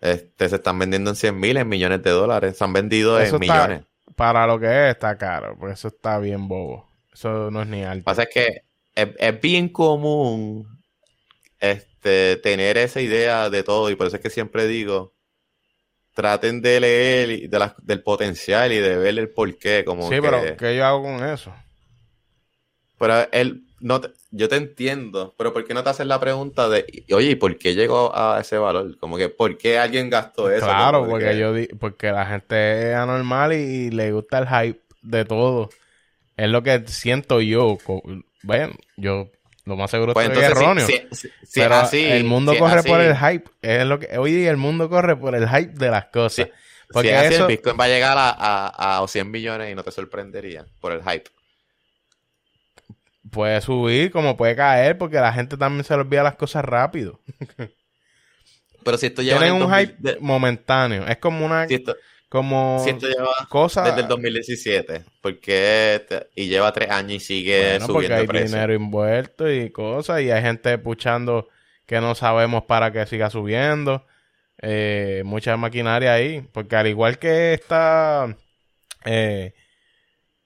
Este, 0.00 0.48
se 0.48 0.56
están 0.56 0.78
vendiendo 0.78 1.10
en 1.10 1.16
100 1.16 1.38
mil, 1.38 1.56
en 1.56 1.68
millones 1.68 2.02
de 2.02 2.10
dólares. 2.10 2.56
Se 2.58 2.64
han 2.64 2.72
vendido 2.72 3.20
en 3.20 3.38
millones. 3.38 3.84
Para 4.14 4.46
lo 4.46 4.58
que 4.58 4.66
es, 4.66 4.90
está 4.94 5.16
caro, 5.18 5.56
porque 5.58 5.74
eso 5.74 5.88
está 5.88 6.18
bien 6.18 6.48
bobo. 6.48 6.88
Eso 7.12 7.50
no 7.50 7.62
es 7.62 7.68
ni 7.68 7.82
alto. 7.82 7.96
Lo 7.96 8.00
que 8.00 8.04
pasa 8.04 8.22
es 8.24 8.28
que 8.32 8.62
es, 8.94 9.40
bien 9.40 9.68
común 9.68 10.80
este, 11.60 12.36
tener 12.36 12.78
esa 12.78 13.00
idea 13.00 13.50
de 13.50 13.62
todo, 13.62 13.90
y 13.90 13.96
por 13.96 14.06
eso 14.06 14.16
es 14.16 14.22
que 14.22 14.30
siempre 14.30 14.66
digo, 14.66 15.15
traten 16.16 16.62
de 16.62 16.80
leer 16.80 17.50
de 17.50 17.70
del 17.82 18.02
potencial 18.02 18.72
y 18.72 18.78
de 18.78 18.96
ver 18.96 19.18
el 19.18 19.28
porqué. 19.28 19.84
Como 19.84 20.08
sí, 20.08 20.16
pero 20.20 20.42
¿qué 20.56 20.74
yo 20.74 20.86
hago 20.86 21.02
con 21.02 21.22
eso? 21.22 21.54
Pero 22.98 23.30
él, 23.30 23.64
no 23.80 24.00
yo 24.30 24.48
te 24.48 24.56
entiendo, 24.56 25.34
pero 25.36 25.52
¿por 25.52 25.66
qué 25.66 25.74
no 25.74 25.84
te 25.84 25.90
haces 25.90 26.06
la 26.06 26.18
pregunta 26.18 26.70
de, 26.70 27.04
oye, 27.12 27.30
¿y 27.30 27.34
por 27.34 27.58
qué 27.58 27.74
llegó 27.74 28.16
a 28.16 28.40
ese 28.40 28.56
valor? 28.56 28.98
Como 28.98 29.18
que, 29.18 29.28
¿por 29.28 29.58
qué 29.58 29.78
alguien 29.78 30.08
gastó 30.08 30.50
eso? 30.50 30.64
Claro, 30.64 31.06
porque 31.06 31.38
yo 31.38 31.52
porque 31.78 32.10
la 32.10 32.24
gente 32.24 32.90
es 32.90 32.96
anormal 32.96 33.52
y, 33.52 33.90
le 33.90 34.12
gusta 34.12 34.38
el 34.38 34.48
hype 34.48 34.80
de 35.02 35.26
todo. 35.26 35.68
Es 36.38 36.48
lo 36.48 36.62
que 36.62 36.82
siento 36.86 37.42
yo. 37.42 37.76
Bueno, 38.42 38.72
yo 38.96 39.30
lo 39.66 39.76
más 39.76 39.90
seguro 39.90 40.14
pues 40.14 40.30
es 40.30 40.38
erróneo. 40.38 40.86
pero 41.52 41.82
el 41.92 42.24
mundo 42.24 42.56
corre 42.56 42.84
por 42.84 43.00
el 43.00 43.16
hype. 43.16 43.50
Es 43.60 43.84
lo 43.84 43.98
que, 43.98 44.16
hoy 44.16 44.32
día 44.32 44.50
el 44.50 44.56
mundo 44.56 44.88
corre 44.88 45.16
por 45.16 45.34
el 45.34 45.48
hype 45.48 45.72
de 45.74 45.90
las 45.90 46.06
cosas. 46.06 46.48
Porque 46.88 47.10
eso... 47.26 47.42
el 47.42 47.48
Bitcoin 47.48 47.76
va 47.78 47.84
a 47.84 47.88
llegar 47.88 48.16
a, 48.16 49.02
a, 49.02 49.06
100 49.06 49.28
millones 49.28 49.72
y 49.72 49.74
no 49.74 49.82
te 49.82 49.90
sorprendería 49.90 50.64
por 50.80 50.92
el 50.92 51.02
hype. 51.02 51.28
Puede 53.28 53.60
subir 53.60 54.12
como 54.12 54.36
puede 54.36 54.54
caer 54.54 54.96
porque 54.96 55.16
la 55.16 55.32
gente 55.32 55.56
también 55.56 55.82
se 55.82 55.94
le 55.94 56.02
olvida 56.02 56.22
las 56.22 56.36
cosas 56.36 56.64
rápido. 56.64 57.20
Pero 58.84 58.98
si 58.98 59.06
esto 59.06 59.20
lleva... 59.20 59.40
Tienen 59.40 59.60
un 59.60 59.74
hype 59.74 60.18
momentáneo. 60.20 61.08
Es 61.08 61.16
como 61.16 61.44
una 61.44 61.66
como 62.28 62.84
cosas 63.48 63.84
desde 63.86 64.00
el 64.00 64.08
2017 64.08 65.04
porque 65.20 66.26
y 66.34 66.48
lleva 66.48 66.72
tres 66.72 66.90
años 66.90 67.12
y 67.12 67.20
sigue 67.20 67.80
subiendo 67.80 68.24
porque 68.24 68.38
hay 68.38 68.44
dinero 68.44 68.72
envuelto 68.74 69.50
y 69.50 69.70
cosas 69.70 70.22
y 70.22 70.30
hay 70.30 70.42
gente 70.42 70.76
puchando 70.78 71.48
que 71.86 72.00
no 72.00 72.14
sabemos 72.14 72.64
para 72.64 72.90
que 72.92 73.06
siga 73.06 73.30
subiendo. 73.30 74.04
Eh, 74.60 75.22
mucha 75.24 75.56
maquinaria 75.56 76.14
ahí 76.14 76.40
porque 76.52 76.76
al 76.76 76.86
igual 76.86 77.18
que 77.18 77.52
está 77.52 78.34
eh, 79.04 79.54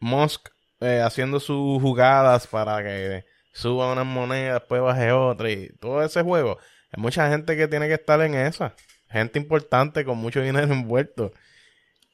Musk 0.00 0.48
eh, 0.80 1.00
haciendo 1.00 1.38
sus 1.38 1.80
jugadas 1.80 2.48
para 2.48 2.82
que 2.82 3.24
suba 3.52 3.92
unas 3.92 4.04
monedas 4.04 4.60
después 4.60 4.82
baje 4.82 5.12
otra 5.12 5.48
y 5.48 5.68
todo 5.78 6.02
ese 6.02 6.22
juego 6.22 6.58
hay 6.90 7.00
mucha 7.00 7.30
gente 7.30 7.56
que 7.56 7.68
tiene 7.68 7.86
que 7.86 7.94
estar 7.94 8.20
en 8.20 8.34
esa. 8.34 8.74
Gente 9.08 9.38
importante 9.38 10.04
con 10.04 10.18
mucho 10.18 10.42
dinero 10.42 10.66
envuelto 10.72 11.32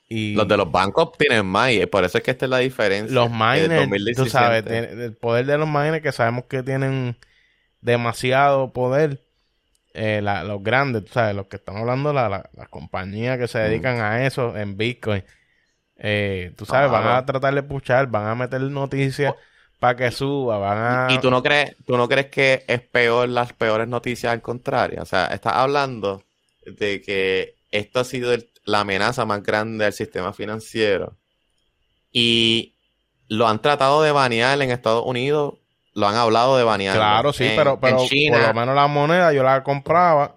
los 0.08 0.46
de 0.46 0.56
los 0.56 0.70
bancos 0.70 1.12
tienen 1.18 1.44
más 1.46 1.72
y 1.72 1.84
por 1.86 2.04
eso 2.04 2.18
es 2.18 2.24
que 2.24 2.30
esta 2.30 2.46
es 2.46 2.50
la 2.50 2.58
diferencia. 2.58 3.14
Los 3.14 3.30
miners, 3.30 3.88
tú 4.16 4.26
sabes, 4.26 4.64
el 4.66 5.14
poder 5.14 5.46
de 5.46 5.58
los 5.58 5.68
miners 5.68 6.02
que 6.02 6.12
sabemos 6.12 6.44
que 6.44 6.62
tienen 6.62 7.16
demasiado 7.80 8.72
poder. 8.72 9.20
Eh, 9.98 10.20
los 10.22 10.62
grandes, 10.62 11.06
tú 11.06 11.12
sabes, 11.14 11.34
los 11.34 11.46
que 11.46 11.56
están 11.56 11.78
hablando, 11.78 12.12
las 12.12 12.68
compañías 12.68 13.38
que 13.38 13.48
se 13.48 13.58
dedican 13.58 14.00
a 14.00 14.26
eso 14.26 14.56
en 14.56 14.76
Bitcoin. 14.76 15.24
Eh, 15.96 16.52
tú 16.56 16.66
sabes, 16.66 16.90
van 16.90 17.06
a 17.06 17.24
tratar 17.24 17.54
de 17.54 17.62
puchar, 17.62 18.06
van 18.06 18.26
a 18.26 18.34
meter 18.34 18.60
noticias 18.60 19.34
para 19.78 19.96
que 19.96 20.10
suba, 20.10 20.58
van 20.58 20.78
a... 20.78 21.14
¿Y 21.14 21.18
tú 21.18 21.30
no 21.30 21.42
crees, 21.42 21.74
tú 21.86 21.96
no 21.96 22.08
crees 22.08 22.26
que 22.26 22.64
es 22.66 22.80
peor 22.80 23.28
las 23.28 23.54
peores 23.54 23.88
noticias 23.88 24.32
al 24.32 24.42
contrario? 24.42 25.02
O 25.02 25.06
sea, 25.06 25.26
estás 25.28 25.54
hablando 25.54 26.22
de 26.66 27.00
que 27.00 27.54
esto 27.70 28.00
ha 28.00 28.04
sido 28.04 28.34
el 28.34 28.48
la 28.66 28.80
amenaza 28.80 29.24
más 29.24 29.42
grande 29.42 29.84
del 29.84 29.94
sistema 29.94 30.32
financiero. 30.34 31.16
Y 32.12 32.74
lo 33.28 33.48
han 33.48 33.60
tratado 33.62 34.02
de 34.02 34.12
banear 34.12 34.60
en 34.60 34.70
Estados 34.70 35.04
Unidos, 35.06 35.54
lo 35.94 36.06
han 36.06 36.14
hablado 36.16 36.56
de 36.58 36.64
banear. 36.64 36.96
Claro, 36.96 37.32
sí, 37.32 37.50
pero, 37.56 37.80
pero 37.80 37.96
por 37.98 38.40
lo 38.48 38.54
menos 38.54 38.74
la 38.74 38.86
moneda 38.86 39.32
yo 39.32 39.42
la 39.42 39.62
compraba, 39.62 40.36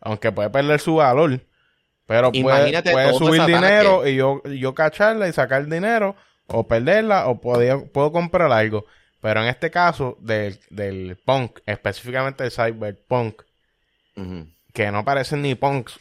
aunque 0.00 0.30
puede 0.32 0.50
perder 0.50 0.80
su 0.80 0.96
valor. 0.96 1.40
Pero 2.06 2.30
puede, 2.30 2.40
Imagínate 2.40 2.92
puede 2.92 3.14
subir 3.14 3.42
dinero 3.46 4.06
y 4.06 4.16
yo, 4.16 4.42
yo 4.44 4.74
cacharla 4.74 5.28
y 5.28 5.32
sacar 5.32 5.64
dinero 5.66 6.14
o 6.48 6.66
perderla 6.66 7.28
o 7.28 7.40
podía- 7.40 7.78
puedo 7.78 8.12
comprar 8.12 8.50
algo. 8.52 8.84
Pero 9.20 9.40
en 9.40 9.48
este 9.48 9.70
caso 9.70 10.18
del, 10.20 10.58
del 10.70 11.16
punk, 11.24 11.60
específicamente 11.64 12.42
del 12.42 12.52
cyberpunk, 12.52 13.42
que 14.74 14.90
no 14.90 15.04
parecen 15.04 15.42
ni 15.42 15.54
punks, 15.54 15.98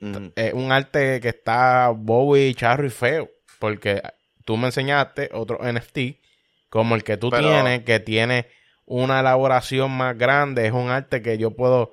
ujú. 0.00 0.32
es 0.36 0.52
un 0.54 0.72
arte 0.72 1.20
que 1.20 1.28
está 1.28 1.88
bobo 1.90 2.36
y 2.36 2.54
charro 2.54 2.86
y 2.86 2.90
feo. 2.90 3.30
Porque 3.58 4.02
tú 4.44 4.56
me 4.56 4.66
enseñaste 4.66 5.30
otro 5.32 5.58
NFT 5.62 6.20
como 6.70 6.94
el 6.94 7.02
que 7.04 7.16
tú 7.16 7.30
Pero- 7.30 7.48
tienes, 7.48 7.82
que 7.84 7.98
tiene 8.00 8.46
una 8.86 9.20
elaboración 9.20 9.90
más 9.90 10.16
grande. 10.16 10.66
Es 10.66 10.72
un 10.72 10.90
arte 10.90 11.20
que 11.22 11.38
yo 11.38 11.50
puedo 11.52 11.92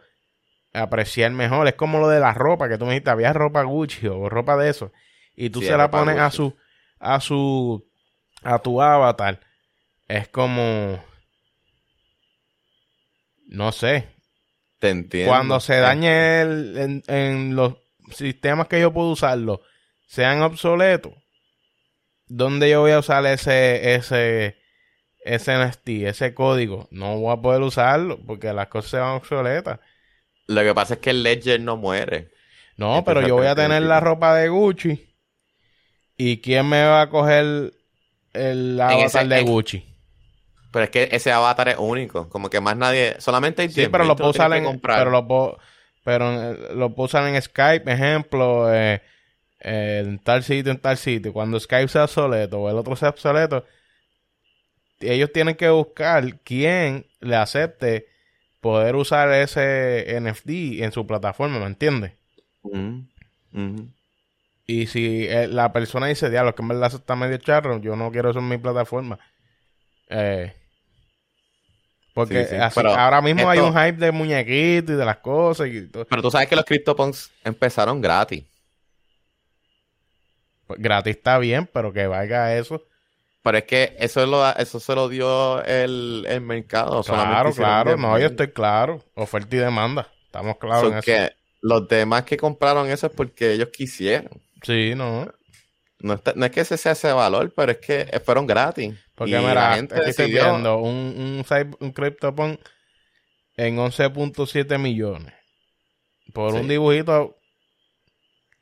apreciar 0.74 1.32
mejor. 1.32 1.68
Es 1.68 1.76
como 1.76 2.00
lo 2.00 2.08
de 2.10 2.20
la 2.20 2.34
ropa, 2.34 2.68
que 2.70 2.78
tú 2.78 2.86
me 2.86 2.92
dijiste, 2.92 3.10
había 3.10 3.34
ropa 3.34 3.64
Gucci 3.64 4.08
o 4.08 4.30
ropa 4.30 4.58
de 4.58 4.70
eso. 4.70 4.92
Y 5.36 5.50
tú 5.50 5.62
Sí, 5.62 5.68
se 5.68 5.78
la 5.78 5.90
pones 5.92 6.18
a 6.20 6.30
su, 6.32 6.56
a 7.00 7.20
su, 7.20 7.86
a 8.44 8.60
tu 8.60 8.82
avatar. 8.82 9.40
Es 10.08 10.28
como, 10.28 11.00
no 13.48 13.72
sé, 13.72 14.08
Te 14.80 14.90
entiendo. 14.90 15.32
cuando 15.32 15.60
se 15.60 15.78
dañe 15.78 16.42
el- 16.42 16.78
en, 16.78 17.04
en 17.08 17.56
los 17.56 17.76
sistemas 18.12 18.68
que 18.68 18.80
yo 18.80 18.92
puedo 18.94 19.10
usarlo 19.10 19.62
sean 20.08 20.42
obsoletos, 20.42 21.14
¿dónde 22.28 22.70
yo 22.70 22.82
voy 22.82 22.92
a 22.92 23.00
usar 23.00 23.26
ese, 23.26 23.96
ese, 23.96 24.58
ese 25.24 25.52
NFT, 25.58 25.90
ese 26.08 26.34
código? 26.34 26.88
No 26.92 27.18
voy 27.20 27.34
a 27.38 27.42
poder 27.42 27.62
usarlo 27.62 28.20
porque 28.26 28.54
las 28.54 28.68
cosas 28.68 28.92
se 28.92 28.98
van 28.98 29.16
obsoletas. 29.16 29.80
Lo 30.48 30.62
que 30.62 30.74
pasa 30.76 30.96
es 30.96 31.00
que 31.00 31.10
el 31.10 31.24
Ledger 31.24 31.60
no 31.62 31.76
muere. 31.78 32.30
No, 32.78 33.04
pero 33.06 33.26
yo 33.26 33.36
voy 33.36 33.48
a 33.48 33.56
tener 33.56 33.82
la 33.84 34.00
ropa 34.00 34.36
de 34.36 34.50
Gucci. 34.50 35.16
¿Y 36.18 36.38
quién 36.42 36.68
me 36.70 36.86
va 36.86 37.02
a 37.04 37.10
coger 37.10 37.74
el 38.34 38.80
avatar 38.80 39.06
ese- 39.06 39.28
de 39.28 39.40
en- 39.40 39.46
Gucci? 39.48 39.86
Pero 40.72 40.84
es 40.86 40.90
que 40.92 41.10
ese 41.12 41.32
avatar 41.32 41.70
es 41.70 41.78
único. 41.80 42.28
Como 42.30 42.50
que 42.50 42.60
más 42.60 42.76
nadie. 42.76 43.16
Solamente 43.20 43.62
hay 43.62 43.70
Sí, 43.70 43.82
10.000, 43.82 43.92
pero 43.92 44.04
lo 44.04 44.16
puedo 44.16 44.32
usar 44.32 44.52
que 44.52 44.58
en, 44.58 44.66
comprar. 44.66 45.00
pero 45.00 45.10
lo 45.12 45.26
puedo, 45.26 45.58
pero 46.06 46.32
en- 46.32 46.80
lo 46.80 46.94
usar 46.96 47.28
en 47.28 47.42
Skype, 47.42 47.92
ejemplo, 47.92 48.74
eh, 48.74 49.02
eh, 49.62 50.04
en 50.06 50.20
tal 50.20 50.44
sitio, 50.44 50.72
en 50.72 50.80
tal 50.80 50.98
sitio. 50.98 51.34
Cuando 51.34 51.60
Skype 51.60 51.90
sea 51.90 52.06
obsoleto 52.06 52.62
o 52.62 52.70
el 52.70 52.78
otro 52.78 52.96
sea 52.96 53.10
obsoleto, 53.10 53.66
ellos 55.00 55.32
tienen 55.34 55.56
que 55.56 55.70
buscar 55.70 56.40
quién 56.42 57.06
le 57.20 57.36
acepte 57.36 58.08
poder 58.62 58.96
usar 58.96 59.32
ese 59.34 60.16
NFT 60.16 60.84
en 60.84 60.92
su 60.92 61.06
plataforma, 61.06 61.60
¿me 61.60 61.66
entiendes? 61.68 62.14
Ujú, 62.64 63.04
ujú. 63.54 63.88
Y 64.68 64.88
si 64.88 65.28
eh, 65.28 65.48
la 65.48 65.74
persona 65.74 66.08
dice, 66.08 66.30
diablo, 66.30 66.56
que 66.56 66.62
en 66.64 66.70
verdad 66.70 66.88
eso 66.88 66.98
está 66.98 67.16
medio 67.16 67.38
charro, 67.38 67.80
yo 67.82 67.96
no 67.96 68.12
quiero 68.12 68.32
eso 68.32 68.40
en 68.40 68.50
mi 68.50 68.58
plataforma. 68.58 69.20
Eh, 70.10 70.54
porque 72.16 72.46
Sí, 72.46 72.50
sí, 72.52 72.56
así- 72.56 72.74
pero 72.76 72.96
ahora 72.96 73.22
mismo 73.22 73.48
hay 73.48 73.60
un 73.60 73.72
hype 73.74 73.98
de 74.04 74.12
muñequitos 74.12 74.96
y 74.96 74.98
de 74.98 75.06
las 75.06 75.18
cosas. 75.18 75.68
Y 75.68 75.86
todo. 75.88 76.06
Pero 76.06 76.22
tú 76.24 76.32
sabes 76.32 76.48
que 76.48 76.56
los 76.56 76.66
CryptoPunks 76.66 77.30
empezaron 77.44 78.02
gratis. 78.02 78.44
Pues, 80.68 80.80
gratis 80.82 81.16
está 81.18 81.38
bien, 81.38 81.70
pero 81.72 81.94
que 81.94 82.08
valga 82.08 82.56
eso. 82.56 82.82
Pero 83.44 83.60
es 83.60 83.66
que 83.66 83.96
eso, 84.00 84.26
lo, 84.26 84.50
eso 84.56 84.80
se 84.80 84.96
lo 84.96 85.08
dio 85.08 85.64
el, 85.66 86.26
el 86.28 86.42
mercado. 86.42 87.04
Claro, 87.04 87.52
claro. 87.54 87.92
10.000. 87.92 88.00
No, 88.02 88.18
yo 88.18 88.28
estoy 88.28 88.48
claro. 88.52 89.04
Oferta 89.14 89.56
y 89.56 89.60
demanda. 89.60 90.08
Estamos 90.26 90.58
claros 90.58 90.82
So 90.82 90.88
en 90.92 90.94
eso. 90.98 91.06
que 91.06 91.30
los 91.62 91.88
demás 91.88 92.24
que 92.24 92.38
compraron 92.38 92.90
eso 92.90 93.06
es 93.08 93.14
porque 93.14 93.52
ellos 93.52 93.70
quisieron. 93.72 94.42
Sí, 94.64 94.94
no. 94.96 95.28
No, 96.00 96.14
está- 96.14 96.34
no 96.36 96.46
es 96.46 96.52
que 96.52 96.62
ese 96.62 96.78
sea 96.78 96.94
ese 96.94 97.12
valor, 97.12 97.54
pero 97.56 97.72
es 97.74 97.78
que 97.78 98.22
fueron 98.26 98.48
gratis. 98.48 98.96
Porque 99.16 99.34
Y 99.34 99.40
mira, 99.40 99.54
la 99.70 99.76
gente 99.76 99.96
aquí 99.96 100.10
estoy 100.10 100.32
viendo 100.32 100.78
un, 100.78 101.44
un, 101.48 101.76
un 101.80 101.92
CryptoPunk 101.92 102.60
en 103.58 103.78
11.7 103.78 104.78
millones. 104.78 105.34
Por 106.34 106.52
Sí. 106.52 106.58
un 106.58 106.68
dibujito 106.68 107.38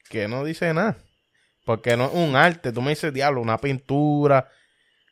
que 0.10 0.28
no 0.28 0.44
dice 0.44 0.74
nada. 0.74 0.98
Porque 1.66 1.98
no 1.98 2.06
es 2.06 2.12
un 2.14 2.36
arte. 2.36 2.72
Tú 2.72 2.82
me 2.82 2.90
dices, 2.92 3.14
diablo, 3.14 3.42
una 3.42 3.58
pintura 3.58 4.50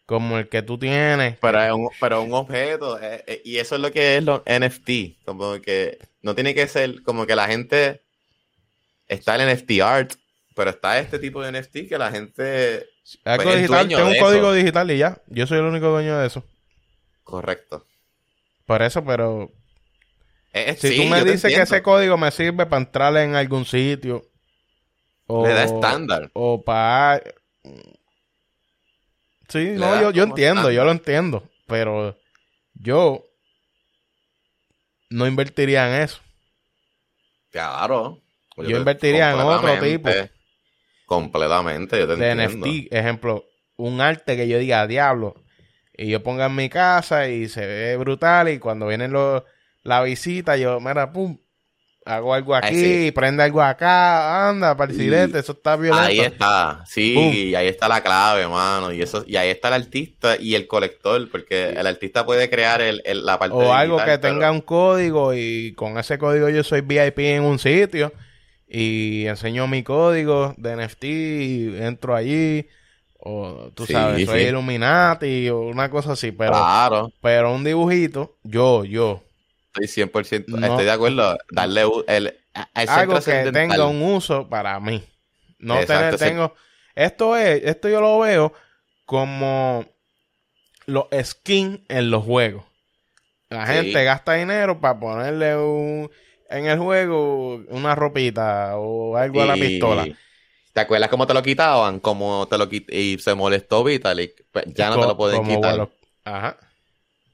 como 0.05 0.37
el 0.37 0.49
que 0.49 0.61
tú 0.61 0.77
tienes. 0.77 1.37
Pero 1.39 1.61
es 1.63 1.71
un, 1.71 1.89
pero 1.99 2.21
un 2.21 2.33
objeto. 2.33 2.99
eh, 3.01 3.23
eh, 3.25 3.41
y 3.45 3.57
eso 3.57 3.75
es 3.75 3.81
lo 3.81 3.91
que 3.91 4.17
es 4.17 4.23
los 4.23 4.41
NFT. 4.45 5.23
Como 5.25 5.59
que 5.61 5.97
no 6.21 6.35
tiene 6.35 6.53
que 6.53 6.67
ser 6.67 7.01
como 7.03 7.25
que 7.25 7.35
la 7.35 7.47
gente. 7.47 8.01
Está 9.07 9.35
el 9.35 9.49
NFT 9.55 9.81
art, 9.81 10.13
pero 10.55 10.69
está 10.69 10.99
este 10.99 11.19
tipo 11.19 11.41
de 11.41 11.51
NFT 11.59 11.87
que 11.89 11.97
la 11.97 12.11
gente. 12.11 12.85
Algo 13.25 13.43
pues, 13.43 13.55
digital, 13.57 13.87
tengo 13.87 14.07
un 14.07 14.17
código 14.17 14.47
eso. 14.47 14.53
digital 14.53 14.91
y 14.91 14.97
ya. 14.97 15.21
Yo 15.27 15.47
soy 15.47 15.59
el 15.59 15.65
único 15.65 15.87
dueño 15.89 16.17
de 16.19 16.27
eso. 16.27 16.43
Correcto. 17.23 17.85
Por 18.65 18.81
eso, 18.81 19.03
pero 19.03 19.51
Eh, 20.53 20.65
eh, 20.71 20.75
si 20.79 20.89
sí, 20.89 20.97
tú 20.97 21.03
me 21.09 21.19
yo 21.19 21.25
dices 21.25 21.53
que 21.53 21.61
ese 21.61 21.81
código 21.81 22.17
me 22.17 22.31
sirve 22.31 22.65
para 22.65 22.81
entrar 22.81 23.15
en 23.17 23.35
algún 23.35 23.65
sitio. 23.65 24.23
O, 25.27 25.45
Le 25.47 25.53
da 25.53 25.63
estándar. 25.63 26.29
O 26.33 26.63
para... 26.63 27.21
Sí, 29.49 29.59
Le 29.59 29.75
no, 29.77 30.01
yo, 30.01 30.11
yo 30.11 30.23
entiendo, 30.23 30.71
yo 30.71 30.83
lo 30.85 30.91
entiendo. 30.91 31.43
Pero 31.67 32.17
yo 32.73 33.23
no 35.09 35.27
invertiría 35.27 35.87
en 35.95 36.03
eso. 36.03 36.19
Claro. 37.51 38.19
Yo 38.57 38.77
invertiría 38.77 39.31
en 39.31 39.39
otro 39.39 39.67
completamente, 39.73 40.31
Completamente, 41.15 41.99
yo 41.99 42.07
te 42.07 42.15
de 42.15 42.31
entiendo. 42.31 42.65
NFT. 42.67 42.93
Ejemplo, 42.93 43.45
un 43.75 43.99
arte 43.99 44.37
que 44.37 44.47
yo 44.47 44.57
diga, 44.59 44.87
diablo, 44.87 45.35
y 45.93 46.07
yo 46.07 46.23
ponga 46.23 46.45
en 46.45 46.55
mi 46.55 46.69
casa 46.69 47.27
y 47.27 47.49
se 47.49 47.65
ve 47.67 47.97
brutal 47.97 48.47
y 48.47 48.59
cuando 48.59 48.87
viene 48.87 49.09
los 49.09 49.43
la 49.83 50.01
visita, 50.03 50.55
yo, 50.55 50.79
mira, 50.79 51.11
pum, 51.11 51.37
hago 52.05 52.33
algo 52.33 52.55
aquí, 52.55 52.75
sí. 53.07 53.11
prende 53.11 53.43
algo 53.43 53.61
acá, 53.61 54.47
anda, 54.49 54.77
para 54.77 54.91
el 54.91 55.35
eso 55.35 55.51
está 55.51 55.75
violento. 55.75 56.07
Ahí 56.07 56.19
está, 56.21 56.83
sí, 56.87 57.53
ahí 57.55 57.67
está 57.67 57.89
la 57.89 58.01
clave, 58.01 58.47
mano. 58.47 58.93
Y 58.93 59.01
eso, 59.01 59.25
y 59.27 59.35
ahí 59.35 59.49
está 59.49 59.67
el 59.67 59.73
artista 59.75 60.37
y 60.39 60.55
el 60.55 60.65
colector, 60.65 61.29
porque 61.29 61.69
el 61.71 61.85
artista 61.85 62.25
puede 62.25 62.49
crear 62.49 62.81
el, 62.81 63.01
el- 63.03 63.25
la 63.25 63.37
parte 63.37 63.53
O 63.55 63.73
algo 63.73 63.97
que 63.97 64.05
pero- 64.05 64.19
tenga 64.21 64.49
un 64.49 64.61
código 64.61 65.33
y 65.33 65.73
con 65.73 65.97
ese 65.97 66.17
código 66.17 66.47
yo 66.49 66.63
soy 66.63 66.79
VIP 66.81 67.19
en 67.35 67.43
un 67.43 67.59
sitio 67.59 68.13
y 68.73 69.27
enseño 69.27 69.67
mi 69.67 69.83
código 69.83 70.55
de 70.57 70.77
NFT 70.77 71.03
y 71.03 71.75
entro 71.79 72.15
allí. 72.15 72.67
O 73.19 73.69
tú 73.75 73.85
Sí, 73.85 73.93
sabes, 73.93 74.25
soy 74.25 74.41
sí. 74.41 74.47
Illuminati 74.47 75.49
o 75.49 75.59
una 75.61 75.89
cosa 75.91 76.13
así, 76.13 76.31
pero, 76.31 76.53
Claro, 76.53 77.11
pero 77.21 77.53
un 77.53 77.63
dibujito, 77.63 78.37
yo, 78.43 78.83
yo, 78.85 79.21
estoy 79.67 79.87
100%, 79.87 80.45
No. 80.47 80.67
estoy 80.67 80.85
de 80.85 80.91
acuerdo. 80.91 81.37
Darle 81.51 81.83
el, 82.07 82.33
algo 82.73 83.19
que 83.19 83.51
tenga 83.51 83.85
un 83.85 84.01
uso 84.01 84.47
para 84.49 84.79
mí. 84.79 85.03
No 85.59 85.79
Exacto, 85.79 86.17
tener, 86.17 86.17
sí. 86.17 86.25
tengo, 86.25 86.55
esto 86.95 87.37
es, 87.37 87.63
esto 87.63 87.89
yo 87.89 88.01
lo 88.01 88.19
veo 88.19 88.53
como 89.05 89.85
los 90.85 91.05
skins 91.23 91.81
en 91.89 92.09
los 92.09 92.23
juegos. 92.23 92.63
La 93.49 93.67
gente 93.67 94.03
gasta 94.03 94.33
dinero 94.33 94.79
para 94.79 94.99
ponerle 94.99 95.57
un, 95.57 96.09
en 96.51 96.65
el 96.67 96.77
juego 96.79 97.55
una 97.69 97.95
ropita 97.95 98.77
o 98.77 99.15
algo 99.17 99.41
a 99.41 99.45
la 99.45 99.53
pistola. 99.55 100.07
¿Te 100.73 100.79
acuerdas 100.79 101.09
cómo 101.09 101.27
te 101.27 101.33
lo 101.33 101.43
quitaban? 101.43 101.99
Como 101.99 102.47
te 102.49 102.57
lo 102.57 102.69
quit- 102.69 102.91
y 102.93 103.17
se 103.19 103.33
molestó 103.35 103.83
Vitalik. 103.83 104.45
Pues 104.51 104.65
ya 104.73 104.89
no 104.89 104.99
te 105.01 105.07
lo 105.07 105.17
pueden 105.17 105.43
quitar. 105.43 105.75
vuelo- 105.75 105.91
Ajá. 106.23 106.57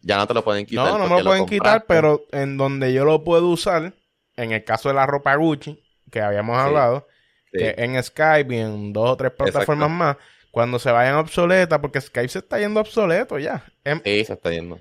Ya 0.02 0.18
no 0.18 0.26
te 0.28 0.34
lo 0.34 0.44
pueden 0.44 0.66
quitar. 0.66 0.86
No, 0.88 0.98
no 0.98 1.08
me 1.08 1.22
lo 1.22 1.30
pueden 1.30 1.46
quitar, 1.46 1.86
pero 1.88 2.24
en 2.32 2.58
donde 2.58 2.94
yo 2.94 3.04
lo 3.06 3.24
puedo 3.24 3.48
usar, 3.50 3.94
en 4.38 4.52
el 4.52 4.64
caso 4.64 4.90
de 4.90 4.96
la 4.96 5.06
ropa 5.06 5.36
Gucci, 5.36 5.84
que 6.12 6.22
habíamos 6.22 6.56
Sí. 6.56 6.62
hablado, 6.64 7.08
Sí. 7.52 7.60
que 7.60 7.76
en 7.78 8.02
Skype 8.02 8.56
y 8.56 8.60
en 8.60 8.94
dos 8.94 9.10
o 9.12 9.18
tres 9.18 9.32
plataformas 9.32 9.90
Exacto. 9.90 9.90
más, 9.90 10.18
cuando 10.52 10.80
se 10.80 10.92
vayan 10.92 11.16
obsoletas, 11.16 11.80
porque 11.80 12.02
Skype 12.02 12.30
se 12.30 12.40
está 12.40 12.58
yendo 12.60 12.80
obsoleto 12.80 13.38
ya. 13.38 13.64
Em- 13.84 14.02
Sí, 14.04 14.26
se 14.26 14.34
está 14.34 14.50
yendo. 14.50 14.80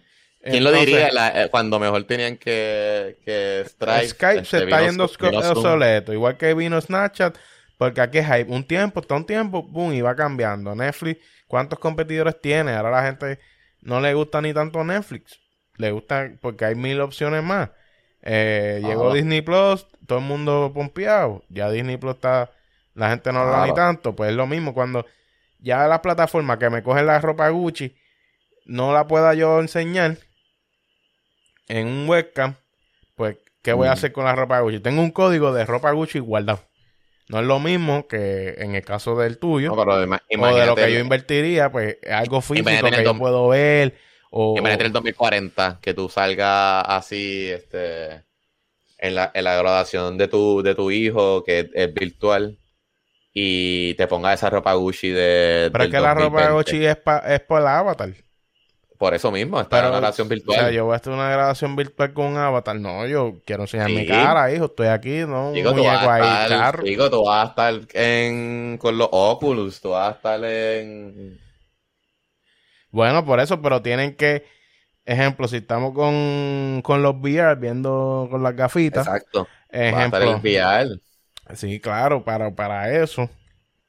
¿Quién 0.51 0.65
lo 0.65 0.73
diría 0.73 1.11
la- 1.13 1.45
eh, 1.45 1.49
cuando 1.51 1.79
mejor 1.79 2.05
tenían 2.05 2.37
que, 2.37 3.17
que 3.25 3.65
Stripe? 3.67 4.09
Skype 4.09 4.39
este, 4.43 4.45
se 4.59 4.65
está 4.65 4.83
yendo 4.83 5.05
obsoleto, 5.05 6.13
igual 6.13 6.37
que 6.37 6.55
vino 6.55 6.81
Snapchat, 6.81 7.37
porque 7.79 8.01
aquí 8.01 8.19
es 8.19 8.27
hype. 8.27 8.51
Un 8.53 8.65
tiempo, 8.65 9.01
está 9.01 9.15
un 9.15 9.27
tiempo, 9.27 9.63
boom, 9.63 9.93
y 9.93 10.01
va 10.01 10.15
cambiando. 10.15 10.75
Netflix, 10.75 11.21
¿cuántos 11.47 11.79
competidores 11.79 12.41
tiene? 12.41 12.73
Ahora 12.73 12.91
la 12.91 13.03
gente 13.05 13.39
no 13.83 14.01
le 14.01 14.15
gusta 14.15 14.41
ni 14.41 14.53
tanto 14.55 14.83
Netflix. 14.85 15.39
Le 15.77 15.91
gusta 15.91 16.31
porque 16.41 16.65
hay 16.65 16.75
mil 16.75 17.01
opciones 17.01 17.43
más. 17.43 17.71
Eh, 18.23 18.81
llegó. 18.83 19.13
Disney 19.13 19.43
Plus, 19.43 19.87
todo 20.07 20.19
el 20.19 20.25
mundo 20.25 20.73
pompeado. 20.75 21.45
Ya 21.49 21.71
Disney 21.71 21.97
Plus 21.97 22.15
está, 22.15 22.51
la 22.95 23.11
gente 23.11 23.33
no 23.33 23.41
habla 23.41 23.67
ni 23.67 23.75
tanto. 23.75 24.17
Pues 24.17 24.31
es 24.31 24.37
lo 24.37 24.47
mismo 24.47 24.73
cuando 24.75 25.05
ya 25.59 25.87
la 25.87 26.01
plataforma 26.03 26.59
que 26.59 26.71
me 26.71 26.83
coge 26.83 27.03
la 27.03 27.21
ropa 27.21 27.49
Gucci 27.51 27.95
no 28.65 28.93
la 28.93 29.07
pueda 29.07 29.35
yo 29.35 29.61
enseñar 29.61 30.19
en 31.69 31.87
un 31.87 32.09
webcam, 32.09 32.55
pues 33.15 33.37
¿qué 33.63 33.73
voy 33.73 33.89
a 33.89 33.91
Mm. 33.91 33.95
hacer 33.95 34.13
con 34.13 34.25
la 34.25 34.35
ropa 34.35 34.61
Gucci? 34.61 34.81
Tengo 34.81 35.03
un 35.03 35.11
código 35.11 35.53
de 35.53 35.65
ropa 35.65 35.91
Gucci 35.93 36.19
guardado. 36.19 36.61
No 37.29 37.41
es 37.41 37.47
lo 37.47 37.59
mismo 37.59 38.07
que 38.07 38.55
en 38.59 38.77
el 38.77 38.85
caso 38.85 39.17
del 39.17 39.39
tuyo, 39.39 39.71
No, 39.71 39.77
pero 39.77 39.95
o 39.95 39.99
de 39.99 40.67
lo 40.67 40.75
que 40.77 40.93
yo 40.93 41.01
invertiría, 41.01 41.73
pues 41.73 41.97
algo 42.09 42.41
físico 42.41 42.69
que 42.91 43.03
yo 43.05 43.19
puedo 43.19 43.49
ver. 43.49 43.95
O, 44.31 44.55
imagínate 44.59 44.83
en 44.83 44.87
el 44.87 44.93
2040 44.93 45.79
que 45.83 45.93
tú 45.95 46.09
salgas 46.09 46.85
así, 46.87 47.49
este, 47.51 48.23
en 48.99 49.15
la, 49.17 49.31
en 49.35 49.43
la 49.45 49.57
graduación 49.57 50.19
de 50.19 50.29
tu, 50.29 50.63
de 50.63 50.75
tu 50.77 50.91
hijo, 50.93 51.43
que 51.43 51.61
es, 51.61 51.67
es 51.75 51.93
virtual, 51.95 52.59
y 53.33 53.95
te 53.95 54.07
pongas 54.07 54.35
esa 54.35 54.49
ropa 54.51 54.75
Gucci 54.75 55.09
de. 55.11 55.69
pero 55.73 55.85
es 55.85 55.91
que 55.91 56.01
la 56.01 56.15
ropa 56.15 56.49
2020. 56.49 56.53
Gucci 56.55 56.87
es, 56.87 56.97
pa- 56.97 57.25
es 57.27 57.41
por 57.41 57.61
el 57.61 57.67
avatar. 57.67 58.11
Por 58.99 59.15
eso 59.15 59.31
mismo, 59.31 59.61
está 59.61 59.77
Pero, 59.77 59.89
en 59.89 59.93
la 59.93 59.99
graduación 59.99 60.29
O 60.29 60.31
virtual. 60.31 60.59
sea, 60.59 60.71
yo 60.71 60.85
voy 60.87 60.95
a 60.95 60.97
hacer 60.97 61.13
una 61.13 61.29
grabación 61.31 61.77
virtual 61.77 62.13
con 62.15 62.27
un 62.27 62.37
avatar. 62.39 62.77
No, 62.81 63.07
yo 63.07 63.43
quiero 63.45 63.65
enseñar 63.65 63.91
mi 63.91 64.07
cara, 64.07 64.53
hijo. 64.53 64.67
Estoy 64.67 64.89
aquí, 64.89 65.21
no 65.27 65.51
un 65.51 65.55
Digo, 65.55 65.75
tú 65.75 65.85
vas 65.85 66.03
a 66.03 66.15
ahí, 66.15 66.23
estar, 66.23 66.49
carro. 66.49 66.83
digo, 66.83 67.11
tú 67.11 67.25
vas 67.25 67.47
a 67.47 67.51
estar 67.51 67.75
en, 67.95 68.79
con 68.79 68.97
los 68.99 69.09
Oculus, 69.13 69.81
tú 69.81 69.91
vas 69.91 70.09
a 70.13 70.17
estar 70.17 70.45
en... 70.45 71.41
Bueno, 72.91 73.25
por 73.25 73.41
eso, 73.41 73.61
pero 73.61 73.83
tienen 73.83 74.17
que, 74.17 74.47
ejemplo, 75.05 75.49
si 75.49 75.57
estamos 75.59 75.93
con, 75.95 76.81
con 76.83 77.03
los 77.03 77.17
VR, 77.17 77.57
viendo 77.57 78.29
con 78.31 78.43
las 78.43 78.57
gafitas, 78.57 79.07
Exacto. 79.07 79.51
Vas 79.89 80.01
a 80.01 80.05
estar 80.07 80.23
ejemplo, 80.23 80.31
en 80.33 80.39
VR. 80.41 81.01
sí, 81.55 81.81
claro, 81.81 82.25
para, 82.25 82.55
para 82.55 82.91
eso. 83.03 83.29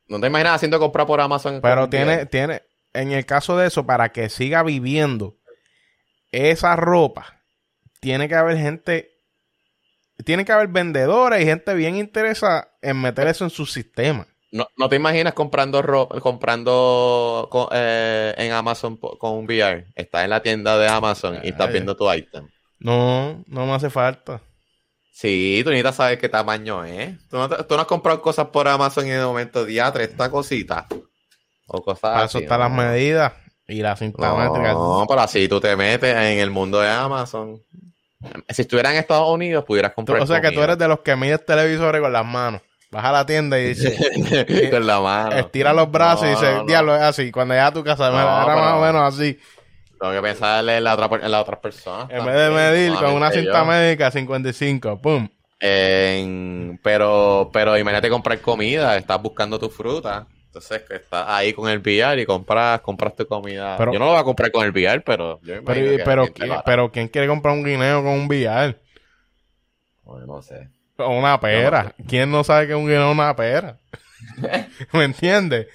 ¿No 0.08 0.20
te 0.20 0.28
imaginas 0.28 0.56
haciendo 0.56 0.80
compra 0.80 1.06
por 1.06 1.20
Amazon? 1.22 1.60
Pero 1.62 1.90
tiene, 1.90 2.26
tiene, 2.26 2.64
en 3.02 3.12
el 3.12 3.26
caso 3.26 3.58
de 3.58 3.68
eso, 3.68 3.86
para 3.86 4.10
que 4.12 4.30
siga 4.30 4.64
viviendo 4.64 5.38
esa 6.32 6.76
ropa, 6.76 7.42
tiene 8.00 8.28
que 8.28 8.36
haber 8.36 8.58
gente, 8.58 9.10
tiene 10.26 10.46
que 10.46 10.52
haber 10.52 10.68
vendedores 10.70 11.42
y 11.42 11.46
gente 11.46 11.74
bien 11.74 11.96
interesada 11.96 12.70
en 12.82 13.02
meter 13.02 13.28
eso 13.28 13.44
en 13.44 13.50
su 13.50 13.66
sistema. 13.66 14.28
¿No, 14.52 14.68
no 14.78 14.88
te 14.90 14.96
imaginas 14.96 15.34
comprando 15.34 15.82
ro- 15.82 16.08
comprando 16.22 17.48
co- 17.52 17.70
eh, 17.74 18.34
en 18.38 18.52
Amazon 18.54 18.98
con 18.98 19.34
un 19.34 19.46
VR? 19.46 19.88
Estás 19.96 20.24
en 20.24 20.30
la 20.30 20.42
tienda 20.42 20.78
de 20.78 20.88
Amazon 20.88 21.40
y 21.44 21.50
estás 21.50 21.68
Ay. 21.68 21.74
viendo 21.74 21.96
tu 21.98 22.12
item. 22.12 22.48
No, 22.80 23.44
no 23.48 23.66
me 23.66 23.74
hace 23.74 23.90
falta. 23.90 24.42
Sí, 25.12 25.62
tú 25.64 25.72
necesitas 25.72 25.96
saber 25.96 26.20
qué 26.20 26.30
tamaño 26.30 26.86
es. 26.86 27.18
¿Tú 27.28 27.38
no, 27.38 27.50
te- 27.50 27.64
tú 27.64 27.76
no 27.76 27.82
has 27.82 27.88
comprado 27.88 28.22
cosas 28.22 28.48
por 28.48 28.68
Amazon 28.68 29.06
y 29.08 29.10
de 29.10 29.24
momento, 29.26 29.66
diatre, 29.66 30.04
esta 30.06 30.30
cosita. 30.30 30.88
O 31.68 31.82
cosas 31.84 32.00
Para 32.00 32.26
eso 32.26 32.40
están 32.40 32.60
¿no? 32.60 32.66
las 32.70 32.74
medidas 32.78 33.34
y 33.68 33.82
la 33.82 33.96
cinta 33.96 34.34
métrica. 34.36 34.74
No, 34.74 35.06
pero 35.08 35.22
así 35.22 35.48
tú 35.48 35.60
te 35.60 35.76
metes 35.76 36.16
en 36.16 36.40
el 36.40 36.50
mundo 36.50 36.80
de 36.80 36.90
Amazon. 36.90 37.62
Si 38.50 38.62
estuviera 38.64 38.92
en 38.92 38.98
Estados 38.98 39.30
Unidos, 39.30 39.64
pudieras 39.66 39.92
Tú- 39.92 39.96
comprar 39.98 40.22
o 40.22 40.26
sea 40.28 40.42
que 40.42 40.52
tú 40.52 40.62
eres 40.62 40.78
de 40.78 40.88
los 40.88 41.00
que 41.02 41.16
mides 41.16 41.46
televisores 41.46 42.02
con 42.02 42.12
las 42.12 42.26
manos. 42.26 42.62
Vas 42.90 43.04
a 43.04 43.12
la 43.12 43.26
tienda 43.26 43.60
y 43.60 43.66
dices, 43.74 44.00
con 44.72 44.88
la 44.88 45.02
mano. 45.02 45.36
estira 45.36 45.74
los 45.74 45.92
brazos 45.92 46.26
y 46.26 46.30
dices, 46.30 46.56
no, 46.56 46.64
diablo, 46.66 46.96
es 46.96 47.02
así. 47.02 47.32
Cuando 47.32 47.54
llegas 47.54 47.70
a 47.70 47.74
tu 47.74 47.84
casa, 47.84 48.08
era 48.08 48.46
pero- 48.46 48.58
más 48.58 48.74
o 48.76 48.82
menos 48.82 49.14
así. 49.14 49.38
Tengo 50.00 50.14
que 50.14 50.22
pensarle 50.22 50.78
en 50.78 50.84
la 50.86 50.94
otra, 50.94 51.10
en 51.26 51.32
las 51.32 51.42
otras 51.42 51.60
personas. 51.60 52.08
En 52.12 52.24
vez 52.24 52.36
de 52.36 52.50
medir 52.52 52.94
con 52.94 53.12
una 53.14 53.30
cinta 53.32 53.60
yo. 53.60 53.66
médica 53.66 54.10
55, 54.12 55.02
pum. 55.02 55.28
En- 55.60 56.80
pero, 56.84 57.50
pero 57.52 57.78
imagínate 57.78 58.10
comprar 58.10 58.40
comida, 58.40 58.96
estás 58.96 59.22
buscando 59.22 59.60
tu 59.60 59.70
fruta. 59.70 60.28
Entonces 60.58 60.82
que 60.90 60.96
estás 60.96 61.26
ahí 61.28 61.54
con 61.54 61.70
el 61.70 61.78
VR 61.80 62.20
y 62.20 62.26
compras, 62.26 62.82
compras 62.82 63.16
tu 63.16 63.28
comida. 63.28 63.76
Pero- 63.78 63.94
yo 63.94 64.00
no 64.00 64.06
lo 64.06 64.12
voy 64.12 64.20
a 64.20 64.24
comprar 64.24 64.52
con 64.52 64.66
el 64.66 64.72
VR, 64.72 65.02
pero 65.02 65.40
yo 65.44 65.56
me 65.56 65.62
Pero, 65.62 66.04
pero, 66.04 66.24
hará. 66.40 66.64
pero 66.66 66.92
¿quién 66.92 67.08
quiere 67.10 67.28
comprar 67.28 67.54
un 67.54 67.64
guineo 67.64 68.02
con 68.04 68.12
un 68.14 68.26
VR? 68.26 68.76
Bueno, 70.04 70.26
no 70.26 70.42
sé. 70.42 70.70
Una 70.98 71.40
pera. 71.40 71.94
¿Quién 72.08 72.32
no 72.32 72.44
sabe 72.44 72.66
que 72.68 72.74
un 72.74 72.86
guineo 72.88 73.10
es 73.10 73.14
una 73.14 73.36
pera? 73.36 73.78
¿Me 74.94 75.04
entiendes? 75.04 75.68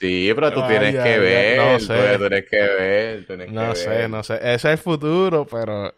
Sí, 0.00 0.32
pero 0.34 0.50
tú 0.52 0.66
tienes 0.66 0.94
ay, 0.96 1.02
que 1.02 1.08
ay, 1.10 1.18
ver, 1.20 1.58
no 1.58 1.78
tú 1.78 1.84
sé. 1.84 2.18
tienes 2.18 2.48
que 2.48 2.56
ver, 2.56 3.26
tienes 3.26 3.46
que 3.48 3.52
No 3.52 3.66
ver. 3.68 3.76
sé, 3.76 4.08
no 4.08 4.22
sé. 4.22 4.34
Ese 4.36 4.54
es 4.54 4.64
el 4.64 4.78
futuro, 4.78 5.46
pero 5.46 5.94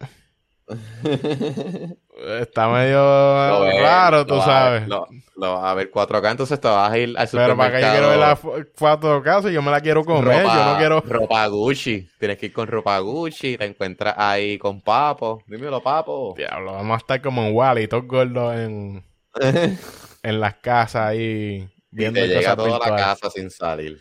está 2.40 2.68
medio 2.68 3.64
raro, 3.82 4.24
tú 4.26 4.40
sabes. 4.40 4.88
Vas 5.36 5.64
a 5.64 5.74
ver 5.74 5.90
4K, 5.90 6.30
entonces 6.30 6.60
te 6.60 6.68
vas 6.68 6.90
a 6.92 6.98
ir 6.98 7.16
al 7.18 7.28
Pero 7.28 7.56
para 7.56 7.72
que 7.72 7.80
yo 7.82 7.88
supermercado. 7.88 7.92
quiero 7.92 8.08
ver 8.08 8.18
la 8.18 8.36
fo- 8.36 8.68
foto 8.74 9.14
de 9.16 9.22
casa, 9.22 9.50
yo 9.50 9.62
me 9.62 9.70
la 9.70 9.80
quiero 9.80 10.04
comer. 10.04 10.42
ropa, 10.42 10.54
yo 10.56 10.64
no 10.72 10.76
quiero. 10.78 11.00
ropa 11.00 11.46
Gucci. 11.48 12.08
Tienes 12.18 12.38
que 12.38 12.46
ir 12.46 12.52
con 12.52 12.66
ropa 12.68 12.98
Gucci. 13.00 13.56
Te 13.58 13.64
encuentras 13.64 14.14
ahí 14.16 14.56
con 14.58 14.80
Papo. 14.80 15.42
Dímelo, 15.46 15.82
Papo. 15.82 16.34
Diablo, 16.36 16.72
vamos 16.72 16.94
a 16.94 16.98
estar 16.98 17.20
como 17.20 17.42
en 17.44 17.54
Wally, 17.54 17.88
todos 17.88 18.06
gordos 18.06 18.54
en, 18.56 19.04
en 20.22 20.40
las 20.40 20.54
casas 20.54 21.08
ahí 21.08 21.68
y 21.68 21.68
viendo 21.90 22.20
te 22.20 22.28
llega 22.28 22.56
toda 22.56 22.78
la 22.78 22.96
casa 22.96 23.28
sin 23.30 23.50
salir. 23.50 24.00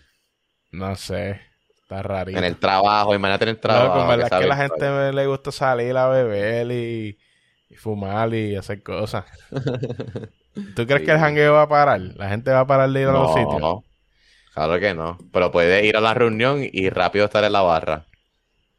No 0.72 0.96
sé, 0.96 1.42
está 1.98 2.08
rarito. 2.08 2.38
En 2.40 2.46
el 2.46 2.58
trabajo, 2.58 3.14
imagínate 3.16 3.44
en 3.46 3.50
el 3.50 3.56
No, 3.56 3.62
trabajo. 3.62 3.94
con 4.00 4.08
verdad 4.08 4.28
sea 4.30 4.38
es 4.40 4.46
que 4.46 4.52
a 4.52 4.56
la 4.56 4.62
gente 4.62 5.14
le 5.14 5.28
gusta 5.28 5.52
salir 5.52 5.96
a 5.98 6.08
beber 6.10 6.72
y, 6.72 7.18
y 7.70 7.76
fumar 7.76 8.34
y 8.34 8.56
hacer 8.56 8.82
cosas. 8.84 9.26
¿Tú 10.76 10.86
crees 10.86 11.02
Sí. 11.02 11.06
que 11.06 11.12
el 11.12 11.20
jangueo 11.20 11.54
va 11.54 11.64
a 11.64 11.68
parar? 11.70 12.00
¿La 12.00 12.30
gente 12.30 12.52
va 12.52 12.62
a 12.62 12.68
parar 12.68 12.90
de 12.90 13.02
ir 13.02 13.08
a 13.08 13.12
los 13.12 13.30
No, 13.30 13.34
sitios? 13.36 13.84
claro 14.54 14.80
que 14.80 14.94
no. 14.94 15.18
Pero 15.32 15.52
puedes 15.52 15.84
ir 15.84 15.98
a 15.98 16.02
la 16.02 16.14
reunión 16.14 16.60
y 16.72 16.90
rápido 16.90 17.26
estar 17.26 17.44
en 17.44 17.52
la 17.54 17.62
barra. 17.62 18.06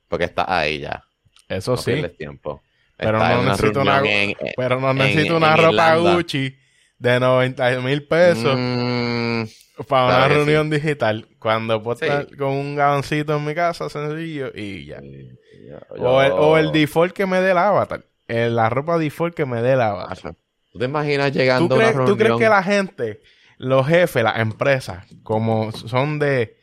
Porque 0.08 0.24
estás 0.24 0.46
ahí 0.48 0.80
ya. 0.80 1.02
Eso 1.48 1.72
No 1.72 1.76
sí, 1.76 2.02
tiempo. 2.16 2.62
Pero 2.96 3.18
no 3.18 3.24
una 3.40 3.50
necesito 3.50 3.80
una- 3.80 3.98
en- 4.04 4.34
pero 4.56 4.78
no 4.80 4.94
necesito 4.94 5.32
en 5.32 5.42
una 5.42 5.56
ropa 5.56 5.68
Irlanda. 5.70 6.14
Gucci 6.14 6.56
de 6.98 7.18
90 7.20 7.80
mil 7.80 8.06
pesos 8.06 8.54
Mm, 8.56 9.42
para 9.88 10.06
claro 10.08 10.26
una 10.26 10.28
reunión 10.34 10.70
digital. 10.70 11.26
Cuando 11.38 11.82
puedo 11.82 11.98
Sí. 11.98 12.04
estar 12.04 12.36
con 12.36 12.48
un 12.52 12.76
gabancito 12.76 13.36
en 13.36 13.44
mi 13.44 13.54
casa 13.54 13.88
sencillo 13.88 14.50
y 14.54 14.86
ya. 14.86 15.00
yo- 15.00 16.02
O, 16.10 16.22
el, 16.22 16.32
o 16.32 16.58
el 16.58 16.70
default 16.72 17.12
que 17.12 17.26
me 17.26 17.40
dé 17.40 17.50
el 17.52 17.58
avatar. 17.58 18.04
El- 18.28 18.54
la 18.56 18.68
ropa 18.70 18.98
default 18.98 19.34
que 19.34 19.44
me 19.46 19.60
dé 19.62 19.72
el 19.72 19.80
avatar. 19.80 20.34
¿Tú 20.72 20.78
te 20.78 20.84
imaginas 20.86 21.32
¿Tú 21.32 21.38
llegando 21.38 21.74
a 21.74 21.78
una 21.78 21.86
reunión? 21.88 22.06
tú 22.06 22.16
crees 22.16 22.36
que 22.38 22.48
la 22.48 22.62
gente, 22.62 23.20
los 23.58 23.86
jefes, 23.86 24.22
las 24.24 24.38
empresas, 24.38 25.06
como 25.22 25.70
son 25.72 26.18
de, 26.18 26.56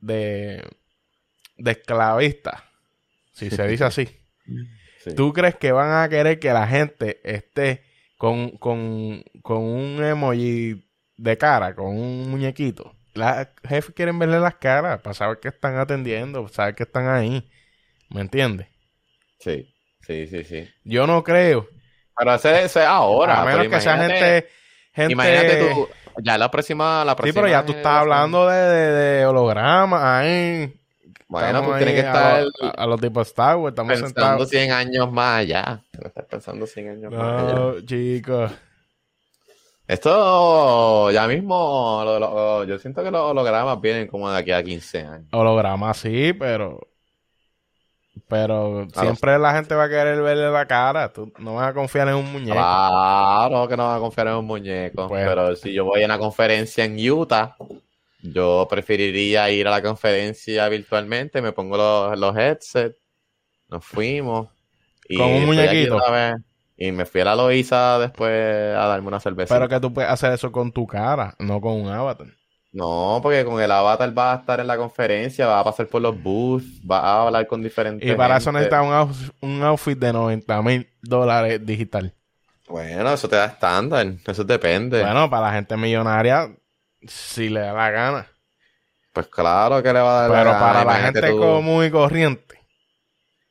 de, 0.00 0.62
de 1.56 1.70
esclavistas, 1.70 2.62
si 3.32 3.50
se 3.50 3.66
dice 3.66 3.84
así, 3.84 4.08
Sí. 5.04 5.14
¿tú 5.14 5.32
crees 5.32 5.56
que 5.56 5.72
van 5.72 6.02
a 6.04 6.08
querer 6.10 6.38
que 6.38 6.52
la 6.52 6.66
gente 6.66 7.20
esté 7.24 7.82
con, 8.18 8.50
con, 8.58 9.24
con 9.42 9.58
un 9.62 10.04
emoji 10.04 10.86
de 11.22 11.36
cara, 11.38 11.74
con 11.74 11.86
un 11.88 12.30
muñequito? 12.30 12.94
Los 13.14 13.28
jefes 13.68 13.94
quieren 13.94 14.18
verle 14.18 14.38
las 14.40 14.54
caras 14.56 15.00
para 15.00 15.14
saber 15.14 15.40
que 15.40 15.48
están 15.48 15.76
atendiendo, 15.78 16.46
saber 16.48 16.74
que 16.74 16.84
están 16.84 17.08
ahí. 17.08 17.48
¿Me 18.08 18.20
entiendes? 18.20 18.68
Sí, 19.38 19.72
sí, 20.02 20.26
sí, 20.26 20.44
sí. 20.44 20.68
Yo 20.84 21.06
no 21.06 21.22
creo. 21.24 21.68
Pero 22.16 22.34
ese, 22.34 22.64
ese 22.64 22.80
es 22.80 22.86
ahora. 22.86 23.42
a 23.42 23.44
menos 23.44 23.68
que 23.68 23.80
sea 23.80 23.96
gente... 23.98 24.48
gente 24.92 25.12
Imagínate 25.12 25.56
tú, 25.56 25.88
ya 26.22 26.36
la 26.38 26.50
próxima, 26.50 27.04
la 27.04 27.12
Sí, 27.12 27.16
próxima 27.16 27.34
pero 27.34 27.48
ya 27.48 27.64
tú 27.64 27.72
estás 27.72 27.92
hablando 28.00 28.46
de, 28.48 28.56
de, 28.56 28.92
de 28.92 29.26
hologramas 29.26 30.02
ahí. 30.02 30.74
Bueno, 31.28 31.46
Estamos 31.46 31.68
pues 31.70 31.78
tiene 31.78 31.90
ahí 31.90 31.94
que 31.94 32.00
estar 32.00 32.42
a, 32.60 32.66
a- 32.66 32.70
a 32.70 32.86
los 32.86 33.00
tipos 33.00 33.28
Star 33.28 33.56
Wars, 33.56 33.72
estamos 33.72 33.98
pensando 34.00 34.46
sentados. 34.46 34.48
100 34.48 34.72
años 34.72 35.10
más 35.12 35.38
allá. 35.40 35.84
Tienes 35.90 36.08
estar 36.08 36.26
pensando 36.26 36.66
100 36.66 36.88
años 36.90 37.12
más 37.14 37.34
allá. 37.36 37.68
No, 37.72 37.80
chicos. 37.82 38.52
Esto 39.92 41.10
ya 41.10 41.26
mismo, 41.26 42.02
lo- 42.04 42.18
lo- 42.20 42.64
yo 42.64 42.78
siento 42.78 43.02
que 43.02 43.10
los 43.10 43.22
hologramas 43.22 43.80
vienen 43.80 44.06
como 44.06 44.30
de 44.30 44.38
aquí 44.38 44.52
a 44.52 44.62
15 44.62 45.00
años. 45.00 45.26
Hologramas 45.32 45.96
sí, 45.98 46.32
pero. 46.32 46.80
Pero 48.28 48.86
A 48.94 49.00
siempre 49.00 49.36
la 49.38 49.52
gente 49.54 49.74
va 49.74 49.84
a 49.84 49.88
querer 49.88 50.22
verle 50.22 50.48
la 50.50 50.66
cara. 50.66 51.12
Tú 51.12 51.32
no 51.38 51.54
vas 51.56 51.70
a 51.70 51.74
confiar 51.74 52.06
en 52.08 52.14
un 52.14 52.30
muñeco. 52.30 52.52
Claro 52.52 53.66
que 53.66 53.76
no 53.76 53.88
van 53.88 53.96
a 53.96 54.00
confiar 54.00 54.28
en 54.28 54.34
un 54.34 54.44
muñeco. 54.46 55.08
Pues- 55.08 55.26
Pero 55.26 55.56
si 55.56 55.72
yo 55.72 55.84
voy 55.84 56.02
a 56.02 56.06
una 56.06 56.18
conferencia 56.18 56.84
en 56.84 57.10
Utah, 57.10 57.56
yo 58.22 58.68
preferiría 58.70 59.50
ir 59.50 59.66
a 59.66 59.70
la 59.72 59.82
conferencia 59.82 60.68
virtualmente, 60.68 61.42
me 61.42 61.50
pongo 61.50 61.76
los, 61.76 62.16
los 62.16 62.36
headsets, 62.36 62.96
nos 63.68 63.84
fuimos. 63.84 64.46
Y 65.08 65.16
Con 65.16 65.26
un 65.32 65.46
muñequito. 65.46 65.98
Y 66.82 66.92
me 66.92 67.04
fui 67.04 67.20
a 67.20 67.26
la 67.26 67.36
Loiza 67.36 67.98
después 67.98 68.30
a 68.74 68.86
darme 68.86 69.08
una 69.08 69.20
cerveza. 69.20 69.54
Pero 69.54 69.68
que 69.68 69.78
tú 69.80 69.92
puedes 69.92 70.10
hacer 70.10 70.32
eso 70.32 70.50
con 70.50 70.72
tu 70.72 70.86
cara, 70.86 71.34
no 71.38 71.60
con 71.60 71.72
un 71.74 71.88
avatar. 71.88 72.26
No, 72.72 73.18
porque 73.22 73.44
con 73.44 73.60
el 73.60 73.70
avatar 73.70 74.16
va 74.16 74.32
a 74.32 74.36
estar 74.36 74.60
en 74.60 74.66
la 74.66 74.76
conferencia, 74.78 75.46
va 75.46 75.60
a 75.60 75.64
pasar 75.64 75.88
por 75.88 76.00
los 76.00 76.20
booths, 76.22 76.80
va 76.90 77.00
a 77.00 77.22
hablar 77.26 77.46
con 77.46 77.62
diferentes 77.62 78.08
Y 78.08 78.14
para 78.14 78.38
eso 78.38 78.50
necesitas 78.50 78.82
un, 78.82 78.92
outfit- 78.92 79.32
un 79.42 79.62
outfit 79.62 79.98
de 79.98 80.12
90 80.12 80.62
mil 80.62 80.88
dólares 81.02 81.66
digital. 81.66 82.14
Bueno, 82.68 83.12
eso 83.12 83.28
te 83.28 83.36
da 83.36 83.46
estándar, 83.46 84.06
eso 84.26 84.44
depende. 84.44 85.02
Bueno, 85.02 85.28
para 85.28 85.48
la 85.48 85.52
gente 85.54 85.76
millonaria, 85.76 86.48
si 87.06 87.48
le 87.50 87.60
da 87.60 87.72
la 87.74 87.90
gana. 87.90 88.26
Pues 89.12 89.26
claro 89.26 89.82
que 89.82 89.92
le 89.92 89.98
va 90.00 90.18
a 90.18 90.20
dar 90.22 90.30
la 90.30 90.36
Pero 90.38 90.50
gana, 90.52 90.60
para 90.64 90.84
la 90.84 90.94
gente 91.04 91.28
tú- 91.30 91.38
común 91.38 91.84
y 91.84 91.90
corriente. 91.90 92.59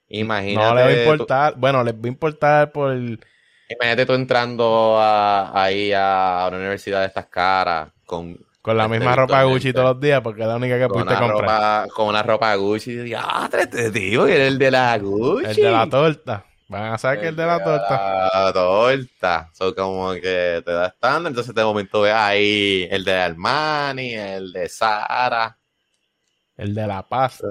Imagínate 0.10 0.68
No 0.68 0.76
le 0.76 0.82
va 0.82 0.88
a 0.88 0.91
tú- 0.93 0.99
importar. 0.99 1.53
Bueno, 1.57 1.84
les 1.84 1.93
va 1.93 1.99
a 2.03 2.07
importar 2.07 2.72
por 2.72 2.93
Imagínate 2.93 4.05
tú 4.07 4.14
entrando 4.14 4.97
a- 4.99 5.51
ahí 5.64 5.91
a 5.95 6.45
una 6.47 6.57
universidad 6.57 7.01
de 7.01 7.05
estas 7.07 7.28
caras 7.28 7.89
con, 8.05 8.36
Con 8.62 8.76
la 8.78 8.88
misma 8.88 9.16
ropa 9.16 9.43
Gucci 9.43 9.72
todos 9.72 9.93
los 9.93 10.01
días 10.01 10.22
porque 10.22 10.41
es 10.41 10.47
la 10.47 10.55
única 10.55 10.78
que 10.80 10.88
con, 10.88 11.03
pudiste 11.03 11.14
comprar. 11.20 11.41
ropa, 11.41 11.86
con 11.95 12.07
una 12.07 12.24
ropa 12.24 12.55
Gucci. 12.55 12.91
Y 13.10 13.14
ah, 13.16 13.47
este 13.57 13.91
tío, 13.91 14.26
que 14.26 14.47
el 14.47 14.57
de 14.57 14.72
la 14.72 14.97
Gucci. 14.97 15.45
El 15.45 15.55
de 15.55 15.72
la 15.72 15.88
torta. 15.88 16.45
Van 16.68 16.93
a 16.93 16.97
saber 16.99 17.22
que 17.22 17.28
el 17.30 17.36
de 17.36 17.45
la 17.47 17.64
torta. 17.64 18.30
La 18.45 18.53
torta. 18.53 19.49
Son 19.53 19.74
como 19.74 20.12
que 20.14 20.62
te 20.66 20.72
da 20.72 20.88
estándar. 20.88 21.32
Entonces, 21.32 21.53
de 21.55 21.64
momento 21.64 22.01
ves 22.01 22.14
ahí 22.14 22.88
el 22.91 23.03
de 23.03 23.14
Armani, 23.14 24.14
el 24.14 24.51
de 24.51 24.70
Sara. 24.70 25.57
El 26.57 26.74
de 26.76 26.86
la 26.88 27.01
paz. 27.07 27.41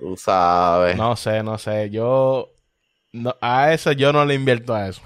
Tú 0.00 0.16
sabes. 0.16 0.96
No 0.96 1.16
sé, 1.16 1.42
no 1.42 1.58
sé. 1.58 1.90
Yo. 1.90 2.48
no- 3.12 3.36
a 3.40 3.72
eso 3.72 3.92
yo 3.92 4.12
no 4.12 4.24
le 4.24 4.34
invierto 4.34 4.74
a 4.74 4.88
eso. 4.88 5.02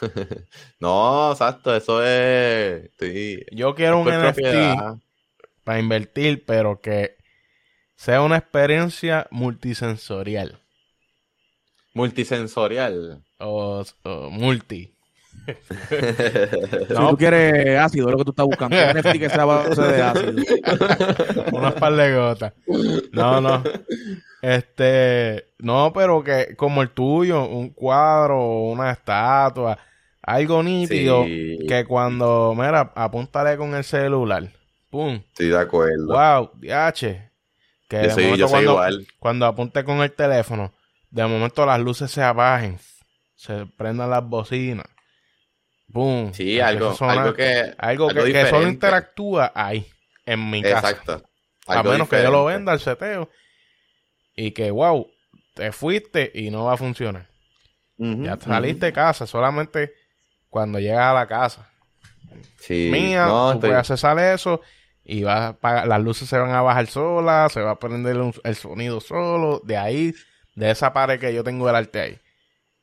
No, 0.80 1.30
exacto. 1.32 1.74
Eso 1.76 2.04
es. 2.04 2.90
Sí. 2.98 3.44
Yo 3.52 3.74
quiero 3.74 4.00
un 4.00 4.08
NFT 4.08 4.20
propiedad. 4.34 4.96
para 5.64 5.78
invertir, 5.78 6.44
pero 6.44 6.80
que 6.80 7.16
sea 7.96 8.22
una 8.22 8.38
experiencia 8.38 9.28
multisensorial. 9.30 10.58
Multisensorial. 11.94 13.22
O, 13.38 13.84
o 14.04 14.30
multi. 14.30 14.91
Si 16.88 16.94
No. 16.94 17.10
tú 17.10 17.16
quieres 17.16 17.78
ácido, 17.78 18.06
es 18.08 18.12
lo 18.12 18.18
que 18.18 18.24
tú 18.24 18.30
estás 18.30 18.46
buscando. 18.46 18.76
Un 18.76 18.96
NFT 18.98 19.18
que 19.18 19.28
sea 19.30 19.42
a 19.42 19.44
base 19.44 19.82
de 19.82 20.02
ácido. 20.02 20.32
Unas 21.52 21.74
par 21.74 21.94
de 21.94 22.14
gotas. 22.14 22.52
No, 23.12 23.40
no. 23.40 23.62
Este, 24.40 25.46
no, 25.58 25.92
pero 25.92 26.22
que 26.24 26.54
como 26.56 26.82
el 26.82 26.90
tuyo, 26.90 27.46
un 27.48 27.70
cuadro, 27.70 28.44
una 28.62 28.90
estatua, 28.90 29.78
algo 30.22 30.62
nítido 30.62 31.24
Sí. 31.24 31.58
que 31.68 31.84
cuando, 31.84 32.54
mira, 32.56 32.92
apúntale 32.94 33.56
con 33.56 33.74
el 33.74 33.84
celular. 33.84 34.48
Pum. 34.90 35.14
Estoy 35.14 35.48
de 35.48 35.58
acuerdo. 35.58 36.06
Wow, 36.08 36.50
DH. 36.60 37.30
Que 37.88 37.96
de 37.98 38.08
Yo 38.08 38.14
soy- 38.14 38.24
momento 38.24 38.48
cuando, 38.48 38.70
igual. 38.72 39.06
cuando 39.18 39.46
apunte 39.46 39.84
con 39.84 39.98
el 40.02 40.12
teléfono, 40.12 40.72
de 41.10 41.26
momento 41.26 41.64
las 41.66 41.80
luces 41.80 42.10
se 42.10 42.22
abajen, 42.22 42.78
se 43.34 43.66
prendan 43.76 44.10
las 44.10 44.24
bocinas. 44.24 44.86
Boom. 45.92 46.32
Sí, 46.34 46.58
algo, 46.60 46.94
algo 47.00 47.34
que. 47.34 47.74
algo 47.78 48.08
que, 48.08 48.32
que 48.32 48.46
solo 48.46 48.68
interactúa 48.68 49.52
ahí, 49.54 49.86
en 50.26 50.50
mi 50.50 50.62
casa. 50.62 50.90
Exacto. 50.90 51.22
A 51.66 51.82
menos 51.82 52.08
que 52.08 52.22
yo 52.22 52.30
lo 52.30 52.44
venda 52.46 52.72
al 52.72 52.80
seteo. 52.80 53.30
Y 54.34 54.52
que, 54.52 54.70
wow, 54.70 55.06
te 55.54 55.70
fuiste 55.72 56.30
y 56.34 56.50
no 56.50 56.64
va 56.64 56.74
a 56.74 56.76
funcionar. 56.78 57.28
Ya 57.98 58.38
saliste 58.40 58.86
de 58.86 58.92
casa, 58.92 59.26
solamente 59.26 59.92
cuando 60.48 60.80
llegas 60.80 61.04
a 61.06 61.14
la 61.14 61.26
casa. 61.26 61.68
Sí. 62.58 62.88
Mía, 62.90 63.26
No, 63.26 63.48
tú 63.50 63.54
estoy- 63.58 63.68
puedes 63.70 63.78
accesar 63.90 64.18
eso 64.18 64.60
y 65.04 65.22
vas 65.22 65.40
a 65.40 65.48
apagar- 65.48 65.86
las 65.86 66.00
luces 66.00 66.28
se 66.28 66.38
van 66.38 66.50
a 66.50 66.62
bajar 66.62 66.86
solas, 66.86 67.52
se 67.52 67.60
va 67.60 67.72
a 67.72 67.78
prender 67.78 68.16
un- 68.16 68.34
el 68.44 68.56
sonido 68.56 69.00
solo, 69.00 69.60
de 69.64 69.76
ahí, 69.76 70.14
de 70.54 70.70
esa 70.70 70.92
pared 70.92 71.20
que 71.20 71.32
yo 71.34 71.44
tengo 71.44 71.68
el 71.68 71.76
arte 71.76 72.00
ahí. 72.00 72.18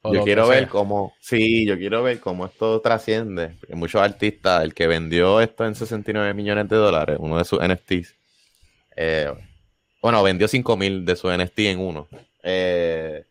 Yo 0.04 0.24
quiero 0.24 0.48
ver 0.48 0.60
sea. 0.60 0.70
cómo, 0.70 1.14
sí, 1.20 1.66
yo 1.66 1.78
quiero 1.78 2.04
ver 2.04 2.20
cómo 2.20 2.46
esto 2.46 2.80
trasciende. 2.82 3.56
Porque 3.60 3.76
muchos 3.76 4.02
artistas, 4.02 4.64
el 4.64 4.74
que 4.74 4.88
vendió 4.88 5.42
esto 5.42 5.66
en 5.66 5.76
69 5.76 6.34
millones 6.34 6.70
de 6.70 6.76
dólares, 6.78 7.18
uno 7.20 7.38
de 7.38 7.46
sus 7.46 7.60
NFTs, 7.60 8.16
eh, 8.96 9.34
bueno, 10.02 10.24
vendió 10.24 10.48
5 10.48 10.78
mil 10.78 11.06
de 11.06 11.16
sus 11.16 11.36
NFT 11.36 11.60
en 11.60 11.80
uno. 11.80 12.08
Eh, 12.44 13.26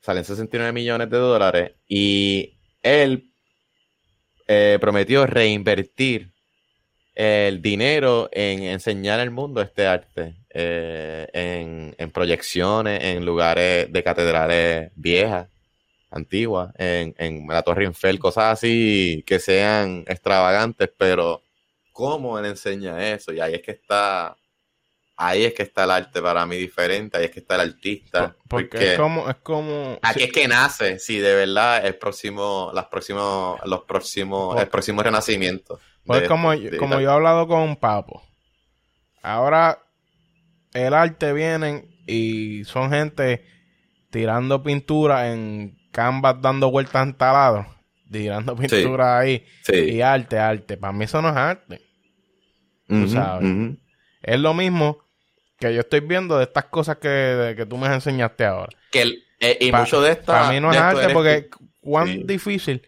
salen 0.00 0.24
69 0.24 0.72
millones 0.72 1.10
de 1.10 1.16
dólares 1.16 1.72
y 1.88 2.54
él 2.82 3.30
eh, 4.46 4.78
prometió 4.80 5.26
reinvertir 5.26 6.30
el 7.14 7.62
dinero 7.62 8.28
en 8.32 8.64
enseñar 8.64 9.20
al 9.20 9.30
mundo 9.30 9.60
este 9.62 9.86
arte, 9.86 10.34
eh, 10.50 11.28
en, 11.32 11.94
en 11.96 12.10
proyecciones, 12.10 13.02
en 13.02 13.24
lugares 13.24 13.92
de 13.92 14.02
catedrales 14.02 14.90
viejas, 14.96 15.48
antiguas, 16.14 16.72
en, 16.78 17.14
en 17.18 17.46
la 17.48 17.62
Torre 17.62 17.84
Eiffel, 17.86 18.18
cosas 18.18 18.44
así 18.52 19.22
que 19.26 19.38
sean 19.38 20.04
extravagantes, 20.06 20.88
pero 20.96 21.42
¿cómo 21.92 22.38
él 22.38 22.46
enseña 22.46 23.12
eso? 23.12 23.32
Y 23.32 23.40
ahí 23.40 23.54
es 23.54 23.62
que 23.62 23.72
está, 23.72 24.36
ahí 25.16 25.44
es 25.44 25.54
que 25.54 25.64
está 25.64 25.84
el 25.84 25.90
arte 25.90 26.22
para 26.22 26.46
mí 26.46 26.56
diferente, 26.56 27.16
ahí 27.18 27.24
es 27.26 27.30
que 27.30 27.40
está 27.40 27.56
el 27.56 27.62
artista. 27.72 28.36
Porque, 28.48 28.68
porque 28.68 28.92
es 28.92 28.98
como, 28.98 29.28
es 29.28 29.36
como. 29.36 29.98
Aquí 30.02 30.20
sí, 30.20 30.24
es 30.26 30.32
que 30.32 30.48
nace, 30.48 30.98
sí, 30.98 31.18
de 31.18 31.34
verdad, 31.34 31.84
el 31.84 31.96
próximo, 31.96 32.70
las 32.74 32.86
próximos, 32.86 33.60
los 33.66 33.82
próximos, 33.84 34.60
el 34.60 34.68
próximo 34.68 35.02
renacimiento. 35.02 35.78
pues 36.06 36.22
de- 36.22 36.28
como, 36.28 36.52
de- 36.52 36.76
como 36.76 37.00
yo 37.00 37.10
he 37.10 37.12
hablado 37.12 37.46
con 37.48 37.76
Papo. 37.76 38.22
Ahora 39.22 39.78
el 40.74 40.92
arte 40.94 41.32
vienen 41.32 41.88
y 42.06 42.64
son 42.64 42.90
gente 42.90 43.44
tirando 44.10 44.62
pintura 44.62 45.32
en 45.32 45.78
canvas 45.94 46.36
dando 46.42 46.70
vueltas 46.70 47.06
en 47.06 47.14
taladro. 47.14 47.66
Tirando 48.10 48.54
pintura 48.56 49.18
ahí. 49.20 49.44
Sí. 49.62 49.74
Y 49.76 50.00
arte, 50.02 50.38
arte. 50.38 50.76
Para 50.76 50.92
mí 50.92 51.04
eso 51.04 51.22
no 51.22 51.30
es 51.30 51.36
arte. 51.36 51.80
Ujú, 52.88 53.08
sabes. 53.08 53.50
ujú. 53.50 53.76
Es 54.22 54.38
lo 54.38 54.52
mismo 54.54 54.98
que 55.58 55.72
yo 55.74 55.80
estoy 55.80 56.00
viendo 56.00 56.36
de 56.36 56.44
estas 56.44 56.66
cosas 56.66 56.98
que, 56.98 57.08
de- 57.08 57.56
que 57.56 57.64
tú 57.66 57.76
me 57.78 57.86
enseñaste 57.86 58.44
ahora. 58.44 58.72
Que 58.90 59.02
el- 59.02 59.24
eh, 59.40 59.56
y 59.60 59.70
Pa- 59.70 59.80
mucho 59.80 60.00
de 60.02 60.12
esta. 60.12 60.26
Para 60.26 60.50
mí 60.52 60.60
no 60.60 60.70
es 60.70 60.76
arte 60.78 61.08
porque 61.12 61.48
cuán 61.80 62.06
Sí. 62.08 62.22
difícil 62.24 62.82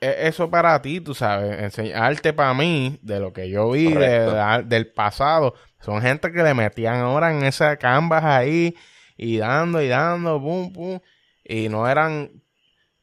es 0.00 0.16
eso 0.34 0.50
para 0.50 0.80
ti, 0.82 1.00
tú 1.00 1.14
sabes. 1.14 1.78
Arte 1.94 2.32
para 2.32 2.52
mí, 2.54 2.98
de 3.02 3.20
lo 3.20 3.32
que 3.32 3.48
yo 3.48 3.70
vi 3.70 3.84
de- 3.84 3.92
Correcto. 3.94 4.34
de- 4.34 4.62
del 4.64 4.86
pasado, 4.88 5.54
son 5.80 6.00
gente 6.02 6.30
que 6.32 6.42
le 6.42 6.54
metían 6.54 6.96
ahora 6.96 7.30
en 7.32 7.44
esa 7.44 7.76
canvas 7.76 8.24
ahí 8.24 8.74
y 9.16 9.38
dando 9.38 9.80
y 9.80 9.88
dando, 9.88 10.40
pum, 10.40 10.72
pum. 10.72 10.98
Y 11.44 11.68
no 11.68 11.88
eran 11.88 12.30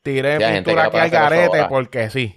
tiré 0.01 0.37
Sí, 0.37 0.53
pintura 0.53 0.89
que 0.89 0.97
lo 0.97 1.03
al 1.03 1.09
garete 1.09 1.65
porque 1.69 2.09
sí. 2.09 2.35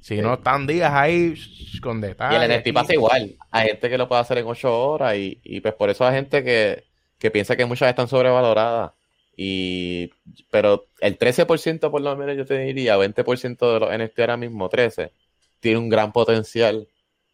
Si 0.00 0.20
no 0.20 0.34
están 0.34 0.66
días 0.66 0.92
ahí 0.92 1.34
con 1.82 1.98
Y 1.98 2.02
detalles. 2.02 2.42
el 2.42 2.60
NFT 2.60 2.72
pasa 2.72 2.94
igual. 2.94 3.36
Hay 3.50 3.68
gente 3.68 3.90
que 3.90 3.98
lo 3.98 4.08
puede 4.08 4.20
hacer 4.20 4.38
en 4.38 4.46
ocho 4.46 4.72
horas 4.72 5.16
y, 5.16 5.40
y 5.42 5.60
pues 5.60 5.74
por 5.74 5.90
eso 5.90 6.06
hay 6.06 6.14
gente 6.14 6.44
que, 6.44 6.84
que 7.18 7.30
piensa 7.30 7.56
que 7.56 7.66
muchas 7.66 7.88
están 7.88 8.08
sobrevaloradas. 8.08 8.92
Y, 9.36 10.10
pero 10.50 10.88
el 11.00 11.18
13% 11.18 11.90
por 11.90 12.00
lo 12.00 12.16
menos 12.16 12.36
yo 12.36 12.44
te 12.44 12.58
diría, 12.58 12.96
20% 12.96 13.72
de 13.72 13.80
los 13.80 14.08
NFT 14.08 14.18
ahora 14.20 14.36
mismo, 14.36 14.68
13, 14.68 15.12
tiene 15.60 15.78
un 15.78 15.88
gran 15.88 16.12
potencial 16.12 16.88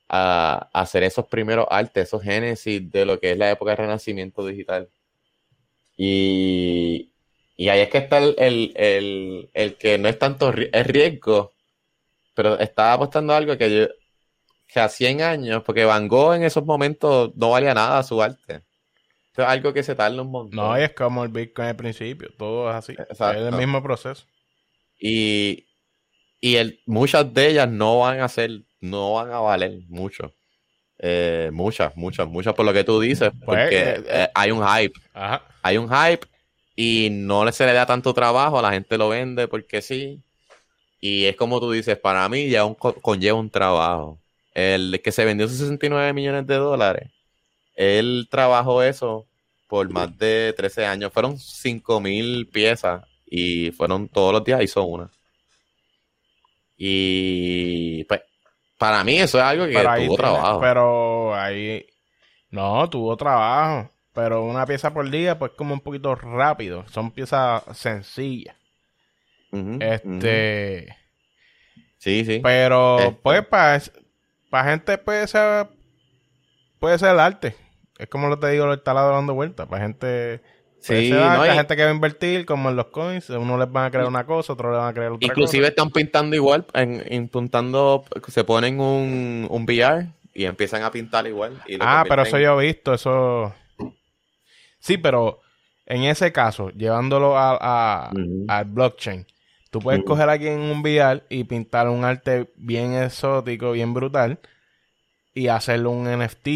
a, 0.09 0.69
a 0.73 0.81
hacer 0.81 1.03
esos 1.03 1.27
primeros 1.27 1.67
artes, 1.71 2.09
esos 2.09 2.23
génesis 2.23 2.91
de 2.91 3.07
lo 3.07 3.19
que 3.21 3.33
es 3.33 3.39
la 3.39 3.51
época 3.51 3.71
del 3.71 3.79
renacimiento 3.79 4.47
digital. 4.47 4.89
Y, 5.97 7.14
y 7.57 7.69
ahí 7.69 7.81
es 7.81 7.89
que 7.89 7.99
está 7.99 8.19
el, 8.19 8.35
el, 8.39 8.73
el, 8.77 9.51
el 9.55 9.77
que 9.77 9.99
no 9.99 10.09
es 10.09 10.19
tanto 10.19 10.53
es 10.53 10.87
riesgo, 10.87 11.55
pero 12.35 12.59
estaba 12.59 12.95
apostando 12.95 13.33
algo 13.35 13.57
que 13.57 13.75
yo, 13.75 13.87
que 14.67 14.81
a 14.81 14.89
100 14.89 15.23
años, 15.23 15.63
porque 15.65 15.85
Van 15.85 16.09
Gogh 16.09 16.35
en 16.35 16.43
esos 16.43 16.65
momentos 16.65 17.33
no 17.37 17.51
valía 17.51 17.75
nada 17.75 18.03
su 18.03 18.21
arte. 18.23 18.63
Esto 19.27 19.43
es 19.43 19.49
algo 19.49 19.73
que 19.73 19.83
se 19.83 19.95
tarda 19.95 20.23
un 20.23 20.31
montón. 20.31 20.57
No, 20.57 20.79
y 20.79 20.83
es 20.83 20.93
como 20.93 21.25
el 21.25 21.31
Bitcoin 21.31 21.69
al 21.69 21.77
principio, 21.77 22.29
todo 22.39 22.71
es 22.71 22.77
así. 22.77 22.93
Exacto. 22.93 23.41
Es 23.41 23.53
el 23.53 23.59
mismo 23.59 23.83
proceso. 23.83 24.27
Y, 24.99 25.67
y 26.41 26.57
el, 26.57 26.81
muchas 26.87 27.33
de 27.33 27.49
ellas 27.49 27.69
no 27.69 28.01
van 28.01 28.21
a 28.21 28.29
ser, 28.29 28.63
no 28.81 29.15
van 29.15 29.31
a 29.33 29.41
valer 29.41 29.81
mucho. 29.89 30.33
Eh, 30.99 31.51
muchas, 31.53 31.97
muchas, 31.97 32.29
muchas 32.29 32.55
por 32.55 32.65
lo 32.65 32.73
que 32.73 32.85
tú 32.85 33.01
dices, 33.01 33.31
Pues, 33.45 33.65
porque 33.65 33.79
eh, 33.79 34.05
eh, 34.07 34.29
hay 34.35 34.51
un 34.53 34.65
hype, 34.65 34.99
Ajá. 35.13 35.45
hay 35.63 35.77
un 35.77 35.89
hype 35.89 36.27
y 36.77 37.09
no 37.11 37.51
se 37.53 37.67
le 37.67 37.73
da 37.73 37.87
tanto 37.87 38.13
trabajo, 38.15 38.61
la 38.63 38.73
gente 38.73 38.99
lo 38.99 39.09
vende 39.09 39.49
porque 39.49 39.81
sí. 39.83 40.21
Y 41.01 41.25
es 41.27 41.37
como 41.37 41.61
tú 41.61 41.71
dices, 41.71 41.99
para 41.99 42.29
mí 42.29 42.49
ya 42.49 42.65
un, 42.65 42.75
co- 42.75 42.95
conlleva 42.95 43.39
un 43.39 43.51
trabajo. 43.51 44.19
El 44.55 45.01
que 45.03 45.13
se 45.13 45.25
vendió 45.25 45.49
69 45.49 46.13
millones 46.13 46.47
de 46.47 46.55
dólares, 46.57 47.11
él 47.77 48.27
trabajó 48.31 48.83
eso 48.83 49.27
por 49.69 49.91
más 49.91 50.17
de 50.19 50.55
13 50.57 50.87
años. 50.87 51.13
Fueron 51.13 51.39
5 51.39 52.01
mil 52.01 52.47
piezas 52.49 53.03
y 53.27 53.71
fueron 53.73 54.09
todos 54.09 54.33
los 54.33 54.45
días 54.45 54.63
hizo 54.63 54.83
una. 54.85 55.11
Y 56.77 58.05
pues, 58.05 58.21
para 58.79 59.05
mí 59.05 59.19
eso 59.19 59.39
es 59.39 59.45
algo 59.45 59.67
que 59.67 59.73
Pero 59.75 59.89
tuvo 59.91 59.97
tiene- 59.99 60.17
trabajo. 60.17 60.61
Pero 60.61 61.35
ahí. 61.35 61.87
No, 62.51 62.89
tuvo 62.89 63.17
trabajo. 63.17 63.91
Pero 64.15 64.45
una 64.45 64.65
pieza 64.65 64.95
por 64.95 65.11
día, 65.11 65.39
pues 65.39 65.53
como 65.53 65.75
un 65.75 65.81
poquito 65.81 66.15
rápido. 66.15 66.85
Son 66.89 67.11
piezas 67.11 67.63
sencillas. 67.73 68.55
Este. 69.81 70.97
Sí, 71.99 72.25
sí. 72.25 72.41
Pero, 72.43 72.99
Este. 72.99 73.13
pues, 73.23 73.45
para 74.51 74.71
gente 74.71 74.99
puede 74.99 75.27
ser. 75.27 75.67
Puede 76.79 76.99
ser 76.99 77.11
el 77.11 77.21
arte. 77.21 77.57
Es 77.99 78.09
como 78.09 78.29
lo 78.29 78.39
te 78.39 78.49
digo, 78.51 78.73
el 78.73 78.83
taladro 78.83 79.15
dando 79.15 79.35
vueltas. 79.35 79.67
Para 79.67 79.83
gente. 79.83 80.41
Sí, 80.81 81.11
no, 81.11 81.43
gente 81.45 81.77
que 81.77 81.83
va 81.83 81.89
a 81.91 81.95
invertir 81.95 82.45
como 82.45 82.69
en 82.69 82.77
los 82.77 82.87
coins, 82.89 83.31
uno 83.31 83.57
les 83.57 83.73
van 83.73 83.87
a 83.87 83.91
crear 83.91 84.07
una 84.07 84.27
cosa, 84.27 84.53
otro 84.53 84.71
les 84.71 84.79
van 84.79 84.89
a 84.89 84.93
crear 84.93 85.13
otra 85.13 85.27
Inclusive 85.27 85.69
están 85.69 85.89
pintando 85.89 86.37
igual, 86.37 86.67
en, 86.75 87.31
se 88.29 88.45
ponen 88.45 88.79
un, 88.81 89.47
un 89.49 89.63
VR 89.63 90.09
y 90.35 90.45
empiezan 90.45 90.83
a 90.83 90.91
pintar 90.91 91.27
igual. 91.27 91.59
ah, 91.81 92.05
pero 92.07 92.25
eso 92.25 92.39
yo 92.39 92.61
he 92.61 92.67
visto, 92.67 92.93
eso... 92.93 93.55
Sí, 94.85 94.99
pero 94.99 95.41
en 95.87 96.03
ese 96.03 96.31
caso, 96.31 96.69
llevándolo 96.69 97.39
a, 97.39 98.11
al 98.49 98.65
blockchain, 98.67 99.27
tú 99.71 99.79
puedes 99.79 100.05
coger 100.05 100.29
aquí 100.29 100.47
en 100.47 100.61
un 100.61 100.83
VR 100.83 101.23
y 101.31 101.45
pintar 101.45 101.89
un 101.89 102.05
arte 102.05 102.51
bien 102.57 102.93
exótico, 102.93 103.73
bien 103.73 103.95
brutal, 103.95 104.41
y 105.33 105.49
hacerlo 105.49 105.91
un 105.91 106.05
NFT, 106.05 106.49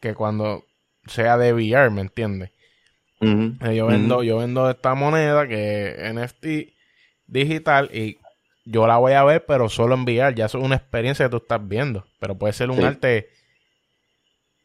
que 0.00 0.14
cuando 0.14 0.64
sea 1.06 1.38
de 1.38 1.52
VR, 1.52 1.90
¿me 1.90 2.00
entiendes? 2.00 2.50
Eh, 3.20 3.76
yo 3.76 3.86
vendo, 3.86 4.24
yo 4.24 4.38
vendo 4.38 4.68
esta 4.68 4.96
moneda 4.96 5.46
que 5.46 5.90
es 5.90 6.12
NFT 6.12 6.74
digital 7.28 7.88
y 7.94 8.18
yo 8.64 8.88
la 8.88 8.96
voy 8.96 9.12
a 9.12 9.22
ver, 9.22 9.46
pero 9.46 9.68
solo 9.68 9.94
enviar. 9.94 10.34
Ya 10.34 10.46
es 10.46 10.54
una 10.54 10.74
experiencia 10.74 11.26
que 11.26 11.30
tú 11.30 11.36
estás 11.36 11.66
viendo. 11.66 12.04
Pero 12.18 12.36
puede 12.36 12.52
ser 12.52 12.68
un 12.70 12.82
arte 12.82 13.30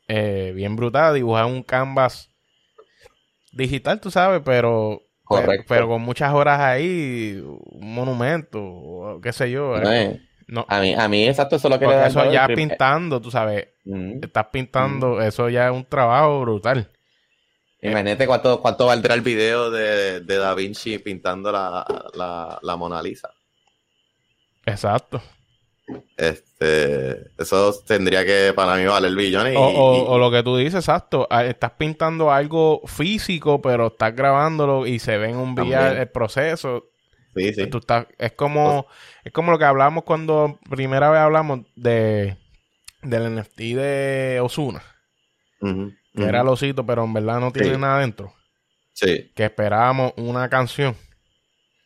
eh, 0.07 0.53
bien 0.55 0.76
brutal, 0.76 1.13
dibujar 1.13 1.45
un 1.45 1.61
canvas 1.61 2.30
digital, 3.52 3.99
tú 3.99 4.12
sabes, 4.12 4.41
pero 4.43 5.02
Pero, 5.68 5.88
con 5.88 6.02
muchas 6.02 6.34
horas 6.34 6.60
ahí, 6.60 7.41
un 7.43 7.93
monumento, 7.93 9.20
qué 9.24 9.32
sé 9.32 9.49
yo. 9.52 9.76
No, 10.47 10.66
a 10.68 10.82
mí, 10.82 10.93
a 10.93 11.08
mí 11.08 11.28
exacto, 11.28 11.56
eso 11.56 11.70
es 11.70 11.74
lo 11.74 11.80
que 11.80 11.88
le 11.88 12.08
Eso 12.08 12.30
ya 12.30 12.47
pintando, 12.47 13.22
tú 13.22 13.32
sabes, 13.32 13.70
estás 14.22 14.47
pintando, 14.52 15.22
eso 15.22 15.47
ya 15.49 15.68
es 15.68 15.74
un 15.74 15.86
trabajo 15.86 16.41
brutal. 16.41 16.89
Imagínate 17.82 18.28
cuánto, 18.28 18.62
cuánto 18.62 18.86
valdrá 18.86 19.16
el 19.16 19.22
video 19.22 19.72
de, 19.72 20.22
Da 20.22 20.54
Vinci 20.54 20.99
pintando 20.99 21.52
la, 21.52 22.76
Mona 22.78 23.02
Lisa. 23.02 23.30
Exacto. 24.66 25.22
Este, 26.18 27.32
eso 27.38 27.74
tendría 27.86 28.26
que 28.26 28.54
para 28.56 28.76
mí 28.76 28.86
valer 28.86 29.16
billones. 29.16 29.56
o, 29.58 30.18
lo 30.18 30.32
que 30.32 30.44
tú 30.44 30.58
dices, 30.58 30.76
exacto. 30.76 31.28
Ah, 31.30 31.46
estás 31.46 31.72
pintando 31.72 32.32
algo 32.32 32.82
físico, 32.86 33.62
pero 33.62 33.88
estás 33.88 34.16
grabándolo 34.16 34.86
y 34.86 35.00
se 35.00 35.18
ve 35.18 35.30
en 35.30 35.38
un 35.38 35.54
VR 35.54 36.02
el 36.02 36.10
proceso. 36.10 36.86
Sí, 37.36 37.54
sí. 37.54 37.70
es 38.18 38.32
como, 38.34 38.88
es 39.24 39.32
como 39.32 39.52
lo 39.52 39.58
que 39.58 39.66
hablamos 39.66 40.04
cuando 40.04 40.60
primera 40.70 41.10
vez 41.10 41.22
hablamos 41.22 41.62
de 41.76 42.38
del 43.02 43.36
NFT 43.36 43.58
de 43.58 44.39
Osuna 44.44 44.84
que 46.16 46.24
era 46.24 46.44
Losito, 46.44 46.86
pero 46.86 47.04
en 47.04 47.14
verdad 47.14 47.39
no 47.39 47.52
tiene 47.52 47.78
nada 47.78 48.00
dentro. 48.00 48.34
Sí. 48.94 49.32
Que 49.36 49.46
esperábamos 49.46 50.14
una 50.18 50.50
canción. 50.50 50.96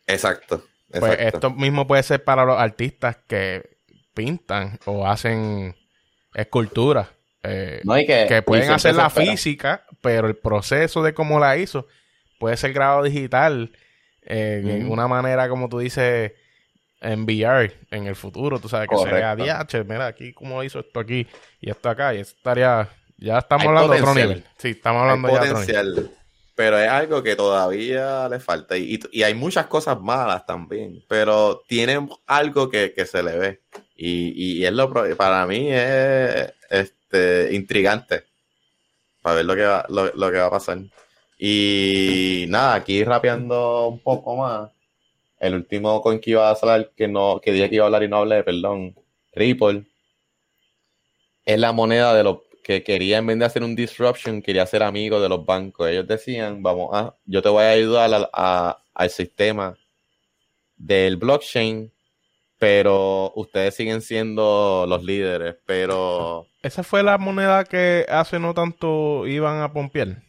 Exacto. 0.06 0.64
Pues 0.98 1.18
esto 1.20 1.50
mismo 1.50 1.86
puede 1.86 2.02
ser 2.02 2.24
para 2.24 2.44
los 2.44 2.58
artistas 2.58 3.18
que 3.26 3.75
pintan 4.16 4.80
o 4.86 5.06
hacen 5.06 5.76
esculturas. 6.34 7.08
Eh, 7.44 7.80
que, 8.28 8.42
pueden 8.42 8.72
hacer 8.72 8.96
la 8.96 9.08
física, 9.08 9.84
pero 10.00 10.26
el 10.26 10.36
proceso 10.36 11.04
de 11.04 11.14
cómo 11.14 11.38
la 11.38 11.56
hizo 11.56 11.86
puede 12.40 12.56
ser 12.56 12.72
grabado 12.72 13.04
digital 13.04 13.70
eh, 14.22 14.62
en 14.64 14.90
una 14.90 15.06
manera, 15.06 15.48
como 15.48 15.68
tú 15.68 15.78
dices, 15.78 16.32
enviar 17.00 17.72
en 17.92 18.08
el 18.08 18.16
futuro. 18.16 18.58
Tú 18.58 18.68
sabes 18.68 18.88
que 18.88 18.96
sería 18.96 19.36
DH, 19.36 19.84
mira 19.84 20.06
aquí 20.06 20.32
cómo 20.32 20.64
hizo 20.64 20.80
esto 20.80 20.98
aquí 20.98 21.28
y 21.60 21.70
esto 21.70 21.88
acá, 21.88 22.12
y 22.14 22.18
eso 22.18 22.34
estaría 22.36 22.88
ya 23.18 23.38
estamos 23.38 23.66
hablando 23.66 23.92
de 23.92 24.00
otro 24.00 24.14
nivel. 24.14 24.44
Sí, 24.58 24.70
estamos 24.70 25.02
hablando 25.02 25.28
ya 25.28 25.40
de 25.40 25.50
otro 25.50 25.60
nivel. 25.60 26.10
Pero 26.54 26.78
es 26.78 26.88
algo 26.88 27.22
que 27.22 27.36
todavía 27.36 28.28
le 28.28 28.40
falta. 28.40 28.76
Y, 28.76 28.98
hay 29.22 29.34
muchas 29.34 29.66
cosas 29.66 30.00
malas 30.00 30.46
también. 30.46 31.04
Pero 31.08 31.62
tiene 31.68 32.08
algo 32.26 32.70
que, 32.70 32.92
se 33.06 33.22
le 33.22 33.38
ve. 33.38 33.62
Y, 33.96 34.64
es 34.64 34.72
lo 34.72 34.92
para 35.16 35.46
mí 35.46 35.68
es 35.70 36.52
este 36.70 37.54
intrigante. 37.54 38.24
Para 39.22 39.36
ver 39.36 39.44
lo 39.46 39.56
que 39.56 39.62
va, 39.62 39.86
lo, 39.88 40.30
que 40.30 40.38
va 40.38 40.46
a 40.46 40.50
pasar. 40.50 40.78
Y 41.38 42.46
nada, 42.48 42.74
aquí 42.74 43.04
rapeando 43.04 43.88
un 43.88 44.00
poco 44.00 44.36
más. 44.36 44.70
El 45.38 45.54
último 45.54 46.00
con 46.00 46.18
que 46.20 46.30
iba 46.30 46.48
a 46.48 46.52
hablar, 46.52 46.92
que 46.96 47.08
no, 47.08 47.40
que 47.42 47.52
dije 47.52 47.68
que 47.68 47.76
iba 47.76 47.84
a 47.84 47.86
hablar 47.86 48.02
y 48.02 48.08
no 48.08 48.18
hablé, 48.18 48.42
perdón. 48.44 48.94
Ripple. 49.32 49.84
Es 51.44 51.58
la 51.58 51.72
moneda 51.72 52.14
de 52.14 52.24
los 52.24 52.38
que 52.66 52.82
quería, 52.82 53.18
en 53.18 53.26
vez 53.26 53.38
de 53.38 53.44
hacer 53.44 53.62
un 53.62 53.76
disruption, 53.76 54.42
quería 54.42 54.66
ser 54.66 54.82
amigo 54.82 55.20
de 55.20 55.28
los 55.28 55.46
bancos. 55.46 55.88
Ellos 55.88 56.08
decían, 56.08 56.62
vamos 56.62 56.90
a, 56.92 57.14
yo 57.24 57.40
te 57.40 57.48
voy 57.48 57.62
a 57.62 57.70
ayudar 57.70 58.28
al 58.32 59.10
sistema 59.10 59.76
del 60.76 61.16
blockchain, 61.16 61.92
pero 62.58 63.32
ustedes 63.34 63.74
siguen 63.74 64.00
siendo 64.00 64.86
los 64.88 65.04
líderes, 65.04 65.56
pero... 65.66 66.46
Esa 66.62 66.82
fue 66.82 67.02
la 67.02 67.18
moneda 67.18 67.64
que 67.64 68.06
hace 68.08 68.38
no 68.38 68.54
tanto 68.54 69.26
iban 69.26 69.60
a 69.60 69.72
pompear. 69.72 70.22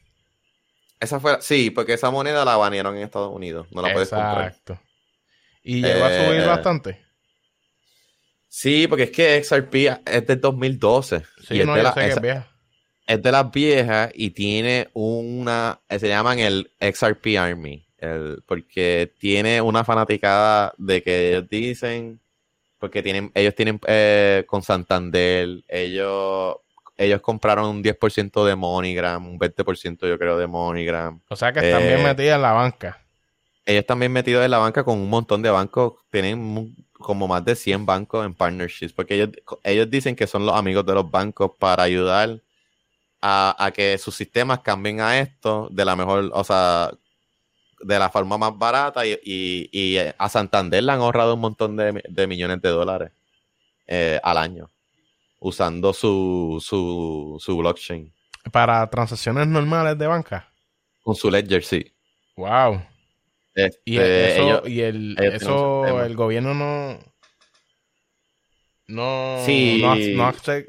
Esa 1.00 1.20
fue, 1.20 1.38
sí, 1.42 1.70
porque 1.70 1.94
esa 1.94 2.12
moneda 2.12 2.44
la 2.44 2.58
banearon 2.58 2.98
en 2.98 3.04
Estados 3.04 3.34
Unidos, 3.34 3.68
no 3.72 3.82
la 3.82 3.94
puedes 3.94 4.10
comprar. 4.10 4.48
Exacto. 4.48 4.80
¿Y 5.64 5.82
llegó 5.82 6.06
a 6.06 6.10
subir 6.10 6.42
eh, 6.42 6.46
bastante? 6.46 7.08
Sí, 8.48 8.88
porque 8.88 9.04
es 9.04 9.12
que 9.12 9.44
XRP 9.44 9.76
es 10.06 10.26
de 10.26 10.36
2012. 10.38 11.24
Sí, 11.48 11.64
no, 11.64 11.74
es, 11.74 11.78
de 11.78 11.84
la, 11.84 11.94
sé 11.94 12.08
es, 12.08 12.22
vieja. 12.22 12.48
es 13.06 13.22
de 13.22 13.32
las 13.32 13.52
viejas 13.52 14.12
y 14.16 14.32
tiene 14.32 14.90
una. 14.94 15.82
Se 15.90 16.08
llaman 16.08 16.40
el 16.40 16.72
XRP 16.80 17.38
Army. 17.38 17.87
El, 17.98 18.44
porque 18.46 19.12
tiene 19.20 19.62
una 19.62 19.84
fanaticada 19.84 20.74
de 20.78 21.02
que 21.02 21.30
ellos 21.30 21.50
dicen. 21.50 22.20
Porque 22.80 23.02
tienen, 23.02 23.32
ellos 23.34 23.56
tienen 23.56 23.80
eh, 23.88 24.44
con 24.46 24.62
Santander, 24.62 25.64
ellos 25.68 26.58
ellos 26.98 27.22
compraron 27.22 27.70
un 27.70 27.84
10% 27.84 28.46
de 28.46 28.56
MoneyGram, 28.56 29.28
un 29.28 29.40
20% 29.40 30.08
yo 30.08 30.18
creo 30.18 30.38
de 30.38 30.48
MoneyGram. 30.48 31.22
O 31.30 31.36
sea 31.36 31.54
que 31.54 31.60
están 31.60 31.84
bien 31.84 32.00
eh, 32.00 32.04
metidos 32.04 32.36
en 32.36 32.42
la 32.42 32.52
banca. 32.54 33.00
Ellos 33.66 33.86
también 33.86 34.12
metidos 34.12 34.44
en 34.44 34.52
la 34.52 34.58
banca 34.58 34.84
con 34.84 34.98
un 34.98 35.10
montón 35.10 35.42
de 35.42 35.50
bancos. 35.50 35.94
Tienen 36.10 36.76
como 36.94 37.28
más 37.28 37.46
de 37.46 37.56
100 37.56 37.86
bancos 37.86 38.26
en 38.26 38.34
partnerships, 38.34 38.94
porque 38.94 39.16
ellos, 39.16 39.30
ellos 39.64 39.90
dicen 39.90 40.16
que 40.16 40.26
son 40.26 40.46
los 40.46 40.56
amigos 40.56 40.86
de 40.86 40.94
los 40.94 41.10
bancos 41.10 41.52
para 41.60 41.84
ayudar 41.84 42.42
a, 43.22 43.72
que 43.74 43.98
sus 43.98 44.16
sistemas 44.16 44.60
cambien 44.60 45.02
a 45.02 45.20
esto 45.20 45.68
de 45.72 45.86
la 45.86 45.96
mejor, 45.96 46.30
o 46.34 46.44
sea, 46.44 46.92
de 47.80 48.00
la 48.00 48.10
forma 48.10 48.38
más 48.38 48.58
barata 48.58 49.04
y, 49.06 49.98
a 50.18 50.30
Santander 50.30 50.84
le 50.84 50.92
han 50.92 51.00
ahorrado 51.00 51.36
un 51.36 51.42
montón 51.42 51.76
de, 51.78 52.28
millones 52.28 52.62
de 52.62 52.70
dólares 52.70 53.12
eh, 53.88 54.20
al 54.24 54.38
año 54.38 54.70
usando 55.40 55.94
su, 55.94 56.64
su, 56.66 57.38
su 57.40 57.58
blockchain. 57.58 58.12
Para 58.52 58.90
transacciones 58.90 59.48
normales 59.48 59.98
de 59.98 60.08
banca. 60.08 60.52
Con 61.04 61.16
su 61.16 61.30
ledger, 61.30 61.64
sí. 61.64 61.94
Wow. 62.36 62.82
Este, 63.54 63.80
y 63.86 63.98
eso, 63.98 64.68
y 64.68 64.82
el, 64.82 65.18
eso 65.20 66.04
el 66.04 66.16
gobierno 66.16 66.54
no. 66.54 67.00
No, 68.90 69.44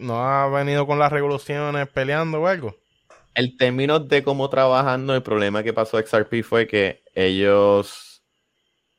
no, 0.01 0.21
ha, 0.21 0.49
venido 0.49 0.89
con 0.89 0.99
las 0.99 1.13
revoluciones 1.13 1.87
peleando 1.89 2.41
o 2.41 2.47
algo. 2.49 2.77
El 3.39 3.57
término 3.57 4.01
de 4.01 4.25
cómo 4.25 4.51
trabajando, 4.51 5.15
el 5.15 5.23
problema 5.23 5.63
que 5.63 5.73
pasó 5.73 5.97
a 5.97 6.03
XRP 6.03 6.43
fue 6.43 6.67
que 6.67 7.05
ellos 7.15 8.21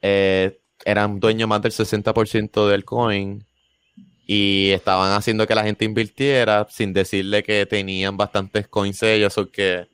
eh, 0.02 0.62
eran 0.86 1.20
dueños 1.20 1.50
más 1.50 1.62
del 1.62 1.74
60% 1.74 2.70
del 2.70 2.86
coin 2.86 3.46
y 4.26 4.70
estaban 4.70 5.12
haciendo 5.12 5.46
que 5.46 5.56
la 5.56 5.66
gente 5.66 5.84
invirtiera 5.84 6.66
sin 6.70 6.94
decirle 6.94 7.44
que 7.44 7.66
tenían 7.66 8.16
bastantes 8.16 8.70
coins 8.70 9.04
ellos 9.04 9.38
o 9.38 9.52
que 9.52 9.90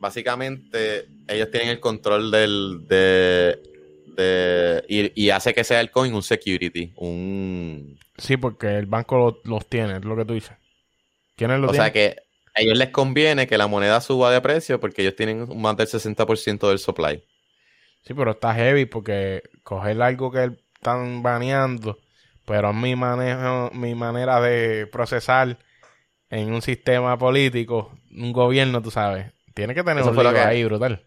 básicamente 0.00 1.06
ellos 1.28 1.48
tienen 1.52 1.68
el 1.68 1.78
control 1.78 2.28
del 2.32 2.88
de, 2.88 4.82
y, 4.88 5.30
hace 5.30 5.54
que 5.54 5.62
sea 5.62 5.80
el 5.80 5.92
coin 5.92 6.12
un 6.12 6.24
security, 6.24 6.92
un 6.96 7.96
sí, 8.18 8.36
porque 8.36 8.78
el 8.78 8.86
banco 8.86 9.40
los 9.44 9.66
tiene, 9.68 9.98
es 9.98 10.04
lo 10.04 10.16
que 10.16 10.24
tú 10.24 10.34
dices. 10.34 10.56
¿Quiénes 11.36 11.60
lo 11.60 11.70
o 11.70 11.72
sea 11.72 11.92
que 11.92 12.16
a 12.54 12.60
ellos 12.60 12.78
les 12.78 12.90
conviene 12.90 13.46
que 13.46 13.58
la 13.58 13.66
moneda 13.66 14.00
suba 14.00 14.30
de 14.32 14.40
precio 14.40 14.80
porque 14.80 15.02
ellos 15.02 15.16
tienen 15.16 15.46
más 15.60 15.76
del 15.76 15.86
60% 15.86 16.68
del 16.68 16.78
supply. 16.78 17.24
Sí, 18.02 18.14
pero 18.14 18.32
está 18.32 18.54
heavy 18.54 18.86
porque 18.86 19.42
coger 19.62 20.00
algo 20.02 20.30
que 20.30 20.52
están 20.74 21.22
baneando, 21.22 21.98
pero 22.44 22.72
mi 22.72 22.96
manejo, 22.96 23.70
mi 23.72 23.94
manera 23.94 24.40
de 24.40 24.86
procesar 24.86 25.56
en 26.28 26.52
un 26.52 26.62
sistema 26.62 27.16
político, 27.18 27.92
un 28.10 28.32
gobierno, 28.32 28.82
tú 28.82 28.90
sabes, 28.90 29.32
tiene 29.54 29.74
que 29.74 29.84
tener 29.84 30.02
un 30.02 30.14
fue 30.14 30.40
ahí 30.40 30.64
brutal. 30.64 31.02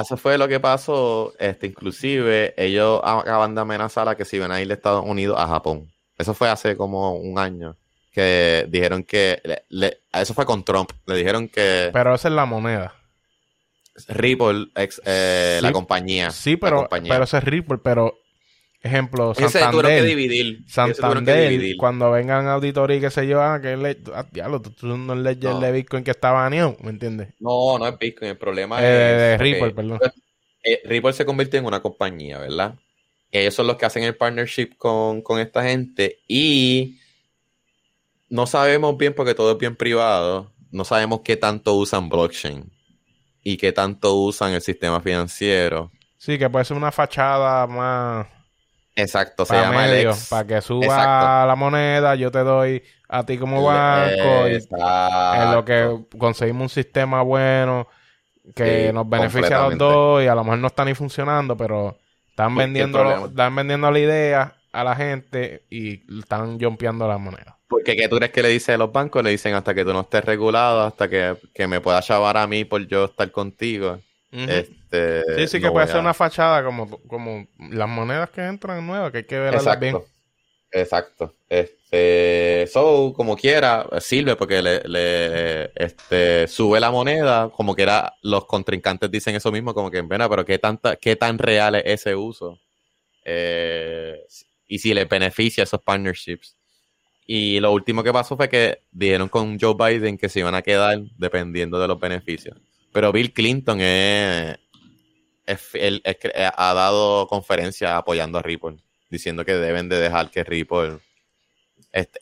Eso 0.00 0.16
fue 0.16 0.38
lo 0.38 0.48
que 0.48 0.60
pasó. 0.60 1.34
Este, 1.38 1.66
inclusive, 1.66 2.54
ellos 2.56 3.00
acaban 3.04 3.54
de 3.54 3.60
amenazar 3.60 4.08
a 4.08 4.16
que 4.16 4.24
si 4.24 4.38
ven 4.38 4.50
a 4.50 4.60
ir 4.60 4.68
de 4.68 4.74
Estados 4.74 5.04
Unidos 5.04 5.38
a 5.38 5.46
Japón. 5.46 5.92
Eso 6.16 6.32
fue 6.32 6.48
hace 6.48 6.76
como 6.76 7.14
un 7.14 7.38
año. 7.38 7.76
Que 8.12 8.66
dijeron 8.68 9.04
que. 9.04 9.40
eso 10.12 10.34
fue 10.34 10.44
con 10.44 10.64
Trump. 10.64 10.92
Le 11.06 11.16
dijeron 11.16 11.48
que. 11.48 11.90
Pero 11.92 12.14
esa 12.14 12.28
es 12.28 12.34
la 12.34 12.44
moneda. 12.44 12.94
Ripple, 14.08 14.68
eh, 15.04 15.58
la 15.62 15.72
compañía. 15.72 16.30
Sí, 16.30 16.56
pero, 16.56 16.88
pero 16.88 17.24
ese 17.24 17.38
es 17.38 17.44
Ripple, 17.44 17.78
pero 17.78 18.22
ejemplo, 18.82 19.34
Santander, 19.34 20.02
que 20.02 20.02
dividir. 20.02 20.64
Santander, 20.66 21.76
cuando 21.76 22.10
vengan 22.10 22.48
auditoría 22.48 22.96
y 22.96 23.00
qué 23.00 23.10
sé 23.10 23.26
yo, 23.26 23.40
ah, 23.40 23.60
que 23.60 23.76
le, 23.76 23.98
ah, 24.14 24.26
diablo, 24.30 24.60
tú, 24.60 24.96
no 24.96 25.14
lees 25.14 25.38
no. 25.38 25.60
de 25.60 25.72
Bitcoin 25.72 26.04
que 26.04 26.10
está 26.10 26.32
baneado, 26.32 26.76
¿me 26.82 26.90
entiendes? 26.90 27.28
No, 27.38 27.78
no 27.78 27.86
es 27.86 27.98
Bitcoin, 27.98 28.32
el 28.32 28.38
problema 28.38 28.82
eh, 28.82 28.84
es... 28.84 29.18
De 29.18 29.38
Ripple, 29.38 29.70
perdón. 29.72 30.00
Eh, 30.64 30.80
Ripple 30.84 31.12
se 31.12 31.24
convirtió 31.24 31.58
en 31.60 31.66
una 31.66 31.80
compañía, 31.80 32.38
¿verdad? 32.38 32.74
Ellos 33.30 33.54
son 33.54 33.66
los 33.66 33.76
que 33.76 33.86
hacen 33.86 34.04
el 34.04 34.16
partnership 34.16 34.76
con, 34.76 35.22
con 35.22 35.40
esta 35.40 35.62
gente 35.62 36.20
y 36.26 36.98
no 38.32 38.46
sabemos 38.46 38.96
bien 38.96 39.12
porque 39.14 39.34
todo 39.34 39.52
es 39.52 39.58
bien 39.58 39.76
privado, 39.76 40.50
no 40.70 40.86
sabemos 40.86 41.20
qué 41.22 41.36
tanto 41.36 41.74
usan 41.74 42.08
blockchain 42.08 42.72
y 43.42 43.58
qué 43.58 43.72
tanto 43.72 44.14
usan 44.14 44.52
el 44.52 44.62
sistema 44.62 45.02
financiero. 45.02 45.90
Sí, 46.16 46.38
que 46.38 46.48
puede 46.48 46.64
ser 46.64 46.78
una 46.78 46.90
fachada 46.90 47.66
más 47.66 48.26
Exacto, 48.96 49.44
se 49.44 49.54
llama 49.54 49.82
medio, 49.82 50.14
Para 50.30 50.46
que 50.46 50.60
suba 50.62 51.44
la 51.46 51.56
moneda, 51.56 52.14
yo 52.14 52.30
te 52.30 52.38
doy 52.38 52.82
a 53.06 53.22
ti 53.24 53.36
como 53.36 53.62
banco. 53.62 54.48
Y 54.48 54.54
en 54.54 55.52
lo 55.52 55.64
que 55.64 56.06
conseguimos 56.18 56.62
un 56.62 56.68
sistema 56.70 57.20
bueno 57.20 57.86
que 58.54 58.92
nos 58.94 59.08
beneficia 59.08 59.58
a 59.58 59.68
los 59.68 59.78
dos 59.78 60.22
y 60.22 60.26
a 60.26 60.34
lo 60.34 60.42
mejor 60.42 60.58
no 60.58 60.68
está 60.68 60.86
ni 60.86 60.94
funcionando, 60.94 61.54
pero 61.54 61.98
están 62.30 62.54
vendiendo, 62.54 63.26
están 63.26 63.54
vendiendo 63.54 63.90
la 63.90 63.98
idea 63.98 64.56
a 64.72 64.84
la 64.84 64.96
gente 64.96 65.66
y 65.68 66.18
están 66.18 66.58
jumpeando 66.58 67.06
la 67.06 67.18
moneda. 67.18 67.58
Porque 67.72 67.96
¿qué 67.96 68.08
tú 68.08 68.16
crees 68.16 68.32
que 68.32 68.42
le 68.42 68.48
dicen 68.50 68.74
a 68.74 68.78
los 68.78 68.92
bancos? 68.92 69.24
Le 69.24 69.30
dicen 69.30 69.54
hasta 69.54 69.74
que 69.74 69.84
tú 69.84 69.92
no 69.92 70.02
estés 70.02 70.24
regulado, 70.24 70.82
hasta 70.82 71.08
que, 71.08 71.36
que 71.54 71.66
me 71.66 71.80
puedas 71.80 72.06
chavar 72.06 72.36
a 72.36 72.46
mí 72.46 72.64
por 72.64 72.86
yo 72.86 73.06
estar 73.06 73.30
contigo. 73.32 73.98
este, 74.30 75.22
sí, 75.36 75.48
sí, 75.48 75.60
que 75.60 75.70
puede 75.70 75.86
ser 75.86 76.00
una 76.00 76.14
fachada 76.14 76.62
como, 76.62 76.98
como 77.08 77.46
las 77.70 77.88
monedas 77.88 78.30
que 78.30 78.42
entran 78.42 78.86
nuevas, 78.86 79.10
que 79.10 79.18
hay 79.18 79.24
que 79.24 79.38
verlas 79.38 79.80
bien. 79.80 79.98
Exacto. 80.70 81.34
Este, 81.48 82.66
so, 82.72 83.12
como 83.14 83.36
quiera, 83.36 83.86
sirve 84.00 84.36
porque 84.36 84.62
le, 84.62 84.80
le, 84.84 85.70
este, 85.74 86.48
sube 86.48 86.80
la 86.80 86.90
moneda, 86.90 87.50
como 87.50 87.74
quiera, 87.74 88.14
los 88.22 88.46
contrincantes 88.46 89.10
dicen 89.10 89.34
eso 89.34 89.52
mismo, 89.52 89.74
como 89.74 89.90
que, 89.90 90.00
bueno, 90.00 90.28
pero 90.30 90.44
qué 90.44 90.58
tanta, 90.58 90.96
qué 90.96 91.16
tan 91.16 91.38
real 91.38 91.74
es 91.74 91.84
ese 91.86 92.14
uso. 92.14 92.58
Eh, 93.24 94.18
y 94.66 94.78
si 94.78 94.94
le 94.94 95.04
beneficia 95.04 95.64
esos 95.64 95.82
partnerships. 95.82 96.56
Y 97.26 97.60
lo 97.60 97.72
último 97.72 98.02
que 98.02 98.12
pasó 98.12 98.36
fue 98.36 98.48
que 98.48 98.80
dijeron 98.90 99.28
con 99.28 99.58
Joe 99.58 99.74
Biden 99.74 100.18
que 100.18 100.28
se 100.28 100.40
iban 100.40 100.54
a 100.54 100.62
quedar 100.62 101.00
dependiendo 101.16 101.78
de 101.78 101.88
los 101.88 101.98
beneficios. 102.00 102.58
Pero 102.92 103.12
Bill 103.12 103.32
Clinton 103.32 103.78
ha 103.80 104.56
dado 106.74 107.26
conferencias 107.28 107.92
apoyando 107.92 108.38
a 108.38 108.42
Ripple, 108.42 108.76
diciendo 109.08 109.44
que 109.44 109.54
deben 109.54 109.88
de 109.88 109.98
dejar 109.98 110.30
que 110.30 110.44
Ripple 110.44 110.98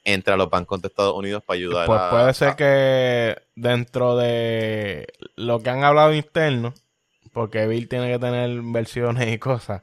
entre 0.05 0.35
a 0.35 0.37
los 0.37 0.51
bancos 0.51 0.83
de 0.83 0.89
Estados 0.89 1.15
Unidos 1.15 1.45
para 1.47 1.57
ayudar 1.57 1.87
pues 1.87 2.01
puede 2.11 2.35
ser 2.35 2.57
que 2.57 3.37
dentro 3.55 4.17
de 4.17 5.07
lo 5.37 5.61
que 5.61 5.71
han 5.71 5.85
hablado 5.85 6.13
interno, 6.13 6.75
porque 7.33 7.67
Bill 7.67 7.89
tiene 7.89 8.11
que 8.11 8.19
tener 8.19 8.51
versiones 8.63 9.33
y 9.33 9.39
cosas. 9.39 9.83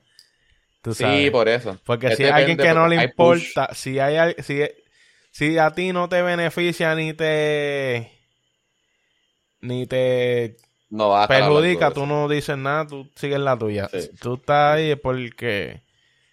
Sí, 0.94 1.30
por 1.32 1.50
eso. 1.50 1.78
Porque 1.86 2.16
si 2.16 2.24
hay 2.24 2.32
alguien 2.32 2.58
que 2.58 2.74
no 2.74 2.88
le 2.88 3.04
importa, 3.04 3.70
si 3.74 4.00
hay 4.00 4.36
si, 4.42 4.62
si 5.38 5.60
a 5.60 5.70
ti 5.70 5.94
no 5.94 6.10
te 6.10 6.24
beneficia 6.24 6.96
ni 6.96 7.14
te 7.14 8.12
ni 9.62 9.86
te 9.86 10.58
no 10.90 11.10
va 11.10 11.28
perjudica, 11.28 11.92
tú 11.92 12.08
no 12.08 12.28
dices 12.28 12.58
nada, 12.58 12.88
tú 12.88 13.08
sigues 13.16 13.40
la 13.40 13.56
tuya. 13.56 13.88
Tú 14.20 14.36
estás 14.36 14.78
ahí 14.78 14.96
porque 14.96 15.84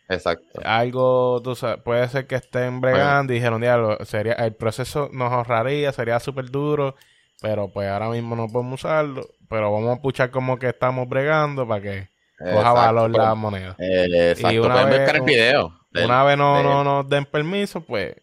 Exacto. 0.09 0.59
algo, 0.64 1.42
tú 1.44 1.55
sabes, 1.55 1.82
puede 1.82 2.09
ser 2.09 2.26
que 2.26 2.36
estén 2.36 2.80
bregando 2.80 3.34
y 3.34 3.36
dijeron, 3.36 3.61
diablo, 3.61 3.98
sería, 4.07 4.32
el 4.34 4.55
proceso 4.55 5.11
nos 5.12 5.30
ahorraría, 5.30 5.92
sería 5.92 6.18
súper 6.18 6.50
duro, 6.50 6.94
pero 7.42 7.68
pues 7.68 7.90
ahora 7.90 8.09
mismo 8.09 8.36
no 8.36 8.48
podemos 8.48 8.80
usarlo, 8.80 9.28
pero 9.50 9.70
vamos 9.70 9.98
a 9.98 10.00
puchar 10.00 10.30
como 10.30 10.59
que 10.59 10.70
estamos 10.70 11.07
bregando 11.07 11.68
para 11.68 11.82
que 11.82 12.09
coja 12.38 12.72
valor 12.72 13.11
la 13.11 13.34
moneda. 13.34 13.76
exacto, 13.78 14.55
y 14.55 14.59
una 14.61 14.86
vez, 14.86 15.11
el 15.11 15.20
video. 15.20 15.78
una 15.92 16.24
vez 16.24 16.38
no, 16.38 16.62
no 16.62 16.82
nos 16.82 17.07
den 17.07 17.26
permiso, 17.26 17.82
pues 17.82 18.14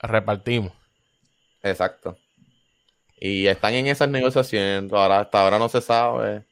repartimos. 0.00 0.72
Exacto. 1.62 2.16
Y 3.20 3.46
están 3.46 3.74
en 3.74 3.86
esas 3.88 4.08
negociaciones. 4.08 4.92
Ahora, 4.92 5.20
hasta 5.20 5.42
ahora 5.42 5.58
no 5.58 5.68
se 5.68 5.80
sabe. 5.80 6.44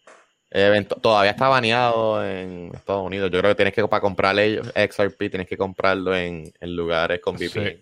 todavía 1.01 1.31
está 1.31 1.49
baneado 1.49 2.25
en 2.25 2.73
Estados 2.75 3.05
Unidos. 3.05 3.31
Yo 3.31 3.39
creo 3.39 3.53
que 3.53 3.57
tienes 3.57 3.75
que, 3.75 3.87
para 3.87 4.01
comprar 4.01 4.37
XRP, 4.37 5.31
tienes 5.31 5.47
que 5.47 5.57
comprarlo 5.57 6.17
en, 6.17 6.53
lugares 6.61 7.21
con 7.21 7.37
VPN. 7.37 7.81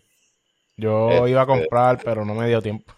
Yo 0.77 1.29
iba 1.29 1.41
a 1.41 1.45
este, 1.45 1.59
comprar, 1.61 2.01
pero 2.05 2.25
no 2.25 2.35
me 2.35 2.49
dio 2.49 2.61
tiempo. 2.61 2.93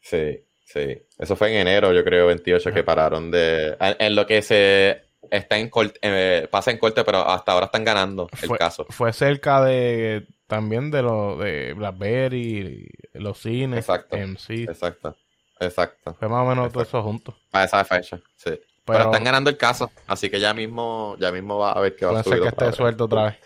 Sí, 0.00 0.38
sí. 0.64 1.02
Eso 1.18 1.34
fue 1.34 1.50
en 1.50 1.66
enero, 1.66 1.92
yo 1.92 2.04
creo, 2.04 2.26
28, 2.26 2.72
que 2.72 2.84
pararon 2.84 3.30
de. 3.30 3.76
En, 3.80 4.14
lo 4.14 4.26
que 4.26 4.42
se 4.42 5.02
está 5.30 5.58
en 5.58 5.70
corte, 5.70 5.98
eh, 6.02 6.46
pasa 6.50 6.70
en 6.70 6.78
corte, 6.78 7.04
pero 7.04 7.26
hasta 7.26 7.52
ahora 7.52 7.66
están 7.66 7.84
ganando 7.84 8.28
el 8.40 8.58
caso. 8.58 8.86
Fue 8.90 9.12
cerca 9.12 9.62
de 9.64 10.26
también 10.48 10.90
de 10.90 11.02
lo 11.02 11.36
de 11.36 11.74
Blackberry, 11.74 12.88
los 13.12 13.38
cines, 13.38 13.78
exacto, 13.80 14.16
MC. 14.16 14.64
Exacto, 14.64 15.16
exacto. 15.60 16.14
Fue 16.18 16.28
más 16.28 16.44
o 16.44 16.48
menos 16.48 16.72
todo 16.72 16.82
eso 16.82 17.02
junto. 17.02 17.36
A 17.52 17.64
esa 17.64 17.84
fecha, 17.84 18.18
sí. 18.36 18.58
Pero, 18.84 19.04
están 19.04 19.22
ganando 19.22 19.50
el 19.50 19.58
caso, 19.58 19.92
así 20.06 20.30
que 20.30 20.40
ya 20.40 20.54
mismo, 20.54 21.14
ya 21.20 21.30
mismo 21.30 21.58
va 21.58 21.72
a 21.72 21.80
ver 21.80 21.94
qué 21.94 22.06
va 22.06 22.20
a 22.20 22.22
subir. 22.24 22.38
Puede 22.38 22.50
ser 22.50 22.58
que 22.58 22.64
esté 22.64 22.76
suelto 22.76 23.04
otra 23.04 23.24
vez. 23.24 23.36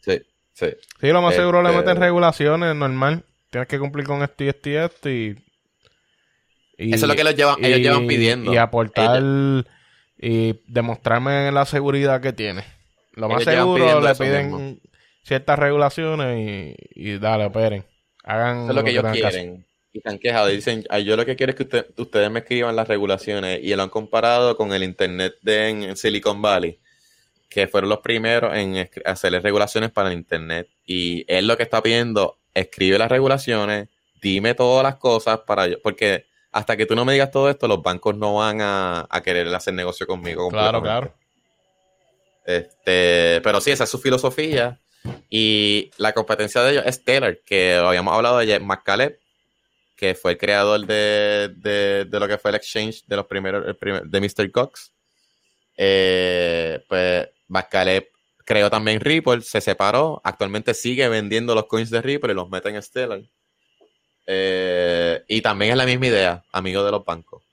Sí, 0.00 0.20
sí. 0.52 0.66
Sí, 1.00 1.06
lo 1.08 1.22
más 1.22 1.36
seguro 1.36 1.62
le 1.62 1.68
este 1.68 1.80
meten 1.80 2.02
regulaciones, 2.02 2.74
normal. 2.74 3.24
Tienes 3.50 3.68
que 3.68 3.78
cumplir 3.78 4.04
con 4.04 4.22
esto 4.24 4.42
y 4.42 4.48
esto 4.48 4.68
y 4.68 4.74
esto 4.74 5.08
y... 5.08 5.44
Eso 6.76 7.06
es 7.06 7.08
lo 7.08 7.14
que 7.14 7.20
ellos 7.20 7.36
llevan, 7.36 7.64
ellos 7.64 7.78
llevan 7.78 8.08
pidiendo. 8.08 8.52
Y 8.52 8.56
aportar 8.56 9.22
y 10.18 10.60
demostrarme 10.66 11.52
la 11.52 11.64
seguridad 11.66 12.20
que 12.20 12.32
tiene. 12.32 12.64
Lo 13.12 13.28
más 13.28 13.44
seguro 13.44 14.00
le 14.00 14.14
piden 14.16 14.80
ciertas 15.24 15.58
regulaciones 15.58 16.76
y, 16.94 17.18
dale, 17.18 17.46
operen. 17.46 17.84
Hagan 18.22 18.62
Eso 18.62 18.70
es 18.70 18.76
lo 18.76 18.84
que 18.84 18.90
ellos 18.90 19.04
quieren. 19.12 19.66
Y 19.92 20.00
se 20.00 20.08
han 20.08 20.18
quejado. 20.18 20.48
Dicen, 20.48 20.84
yo 21.04 21.16
lo 21.16 21.24
que 21.24 21.36
quiero 21.36 21.52
es 21.52 21.56
que 21.56 21.86
ustedes 21.96 22.30
me 22.30 22.40
escriban 22.40 22.76
las 22.76 22.88
regulaciones. 22.88 23.60
Y 23.62 23.74
lo 23.74 23.82
han 23.82 23.88
comparado 23.88 24.56
con 24.56 24.72
el 24.72 24.82
Internet 24.82 25.36
de 25.42 25.68
en 25.68 25.96
Silicon 25.96 26.40
Valley, 26.42 26.78
que 27.48 27.68
fueron 27.68 27.90
los 27.90 28.00
primeros 28.00 28.54
en 28.54 28.88
hacerle 29.04 29.40
regulaciones 29.40 29.90
para 29.90 30.08
el 30.10 30.14
Internet. 30.14 30.68
Y 30.84 31.24
él 31.28 31.46
lo 31.46 31.56
que 31.56 31.62
está 31.62 31.82
pidiendo, 31.82 32.38
escribe 32.52 32.98
las 32.98 33.10
regulaciones, 33.10 33.88
dime 34.20 34.54
todas 34.54 34.82
las 34.82 34.96
cosas 34.96 35.40
para 35.46 35.66
yo. 35.68 35.80
Porque 35.80 36.26
hasta 36.50 36.76
que 36.76 36.86
tú 36.86 36.94
no 36.94 37.04
me 37.04 37.12
digas 37.12 37.30
todo 37.30 37.48
esto, 37.48 37.68
los 37.68 37.82
bancos 37.82 38.16
no 38.16 38.34
van 38.36 38.58
a, 38.60 39.08
querer 39.24 39.52
hacer 39.54 39.74
negocio 39.74 40.06
conmigo. 40.06 40.48
Claro, 40.50 40.82
claro. 40.82 41.14
Este, 42.44 43.40
pero 43.42 43.60
sí, 43.60 43.70
esa 43.70 43.84
es 43.84 43.90
su 43.90 43.98
filosofía. 43.98 44.80
Y 45.28 45.90
la 45.98 46.12
competencia 46.12 46.62
de 46.62 46.72
ellos 46.72 46.84
es 46.86 47.04
Taylor, 47.04 47.40
que 47.44 47.74
habíamos 47.74 48.14
hablado 48.14 48.38
de 48.38 48.60
McCaleb, 48.60 49.18
que 49.96 50.14
fue 50.14 50.32
el 50.32 50.38
creador 50.38 50.86
de, 50.86 52.06
lo 52.10 52.28
que 52.28 52.38
fue 52.38 52.50
el 52.50 52.56
exchange 52.56 53.04
de 53.06 53.16
los 53.16 53.26
primeros, 53.26 53.76
de 54.04 54.20
Mr. 54.20 54.50
Cox. 54.50 54.92
Eh, 55.76 56.84
pues 56.88 57.28
creó 58.44 58.70
también 58.70 59.00
Ripple, 59.00 59.42
se 59.42 59.60
separó, 59.60 60.20
actualmente 60.24 60.74
sigue 60.74 61.08
vendiendo 61.08 61.54
los 61.54 61.66
coins 61.66 61.90
de 61.90 62.02
Ripple 62.02 62.32
y 62.32 62.36
los 62.36 62.48
mete 62.48 62.68
en 62.68 62.82
Stellar. 62.82 63.22
Eh, 64.26 65.22
y 65.28 65.40
también 65.42 65.72
es 65.72 65.76
la 65.76 65.86
misma 65.86 66.06
idea, 66.06 66.44
amigo 66.52 66.84
de 66.84 66.90
los 66.90 67.04
bancos. 67.04 67.43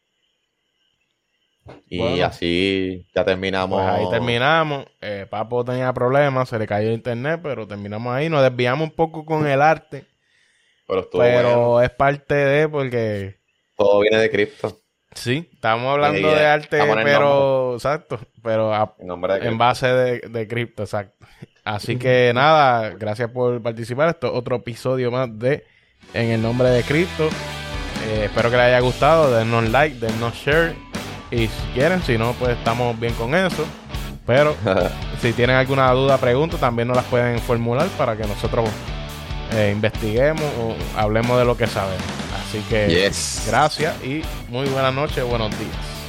Y 1.88 2.22
así 2.22 3.08
ya 3.14 3.24
terminamos. 3.24 3.82
Pues 3.82 3.94
ahí 3.94 4.10
terminamos. 4.10 4.86
Eh, 5.02 5.28
Papo 5.30 5.64
tenía 5.64 5.94
problemas, 5.94 6.50
se 6.50 6.58
le 6.58 6.68
cayó 6.68 6.88
el 6.88 6.96
internet, 6.96 7.40
pero 7.44 7.68
terminamos 7.68 8.14
ahí. 8.14 8.30
Nos 8.30 8.42
desviamos 8.42 8.90
un 8.90 8.96
poco 8.96 9.26
con 9.26 9.48
el 9.48 9.62
arte. 9.62 10.06
Pero, 11.12 11.82
es 11.82 11.90
parte 11.92 12.34
de 12.34 12.68
porque. 12.68 13.40
Todo 13.78 14.00
viene 14.02 14.18
de 14.18 14.30
cripto. 14.30 14.78
Sí, 15.14 15.50
estamos 15.54 15.92
hablando 15.92 16.30
de 16.30 16.46
arte, 16.46 16.80
pero. 17.04 17.74
Exacto. 17.76 18.20
Pero 18.44 18.96
en, 19.42 19.58
base 19.58 19.88
de, 19.88 20.20
de 20.20 20.48
cripto, 20.48 20.84
exacto. 20.84 21.26
Así 21.64 21.98
que 21.98 22.32
nada, 22.36 22.90
gracias 22.92 23.30
por 23.30 23.62
participar. 23.62 24.10
Esto 24.10 24.28
es 24.28 24.34
otro 24.34 24.58
episodio 24.58 25.12
más 25.12 25.38
de 25.38 25.66
En 26.14 26.30
el 26.32 26.42
nombre 26.42 26.70
de 26.70 26.84
Cristo. 26.84 27.30
Eh, 28.08 28.26
espero 28.26 28.50
que 28.50 28.58
les 28.58 28.66
haya 28.66 28.80
gustado. 28.80 29.32
Denos 29.34 29.70
like, 29.70 29.98
denos 30.00 30.34
share 30.34 30.91
y 31.32 31.48
si 31.48 31.68
quieren, 31.74 32.04
si 32.04 32.18
no, 32.18 32.34
pues 32.34 32.58
estamos 32.58 33.00
bien 33.00 33.14
con 33.14 33.34
eso. 33.34 33.66
Pero 34.26 34.56
si 35.22 35.34
tienen 35.34 35.56
alguna 35.56 35.92
duda, 35.92 36.18
pregunta, 36.18 36.58
también 36.58 36.88
nos 36.88 36.98
las 36.98 37.06
pueden 37.06 37.40
formular 37.40 37.88
para 37.98 38.16
que 38.16 38.28
nosotros 38.28 38.70
eh, 39.54 39.72
investiguemos 39.74 40.46
o 40.60 40.76
hablemos 41.00 41.40
de 41.40 41.46
lo 41.46 41.58
que 41.58 41.68
sabemos. 41.68 42.06
Así 42.42 42.60
que 42.70 43.12
gracias 43.48 44.04
y 44.04 44.22
muy 44.50 44.68
buenas 44.68 44.94
noches, 44.94 45.24
buenos 45.24 45.50
días. 45.58 46.01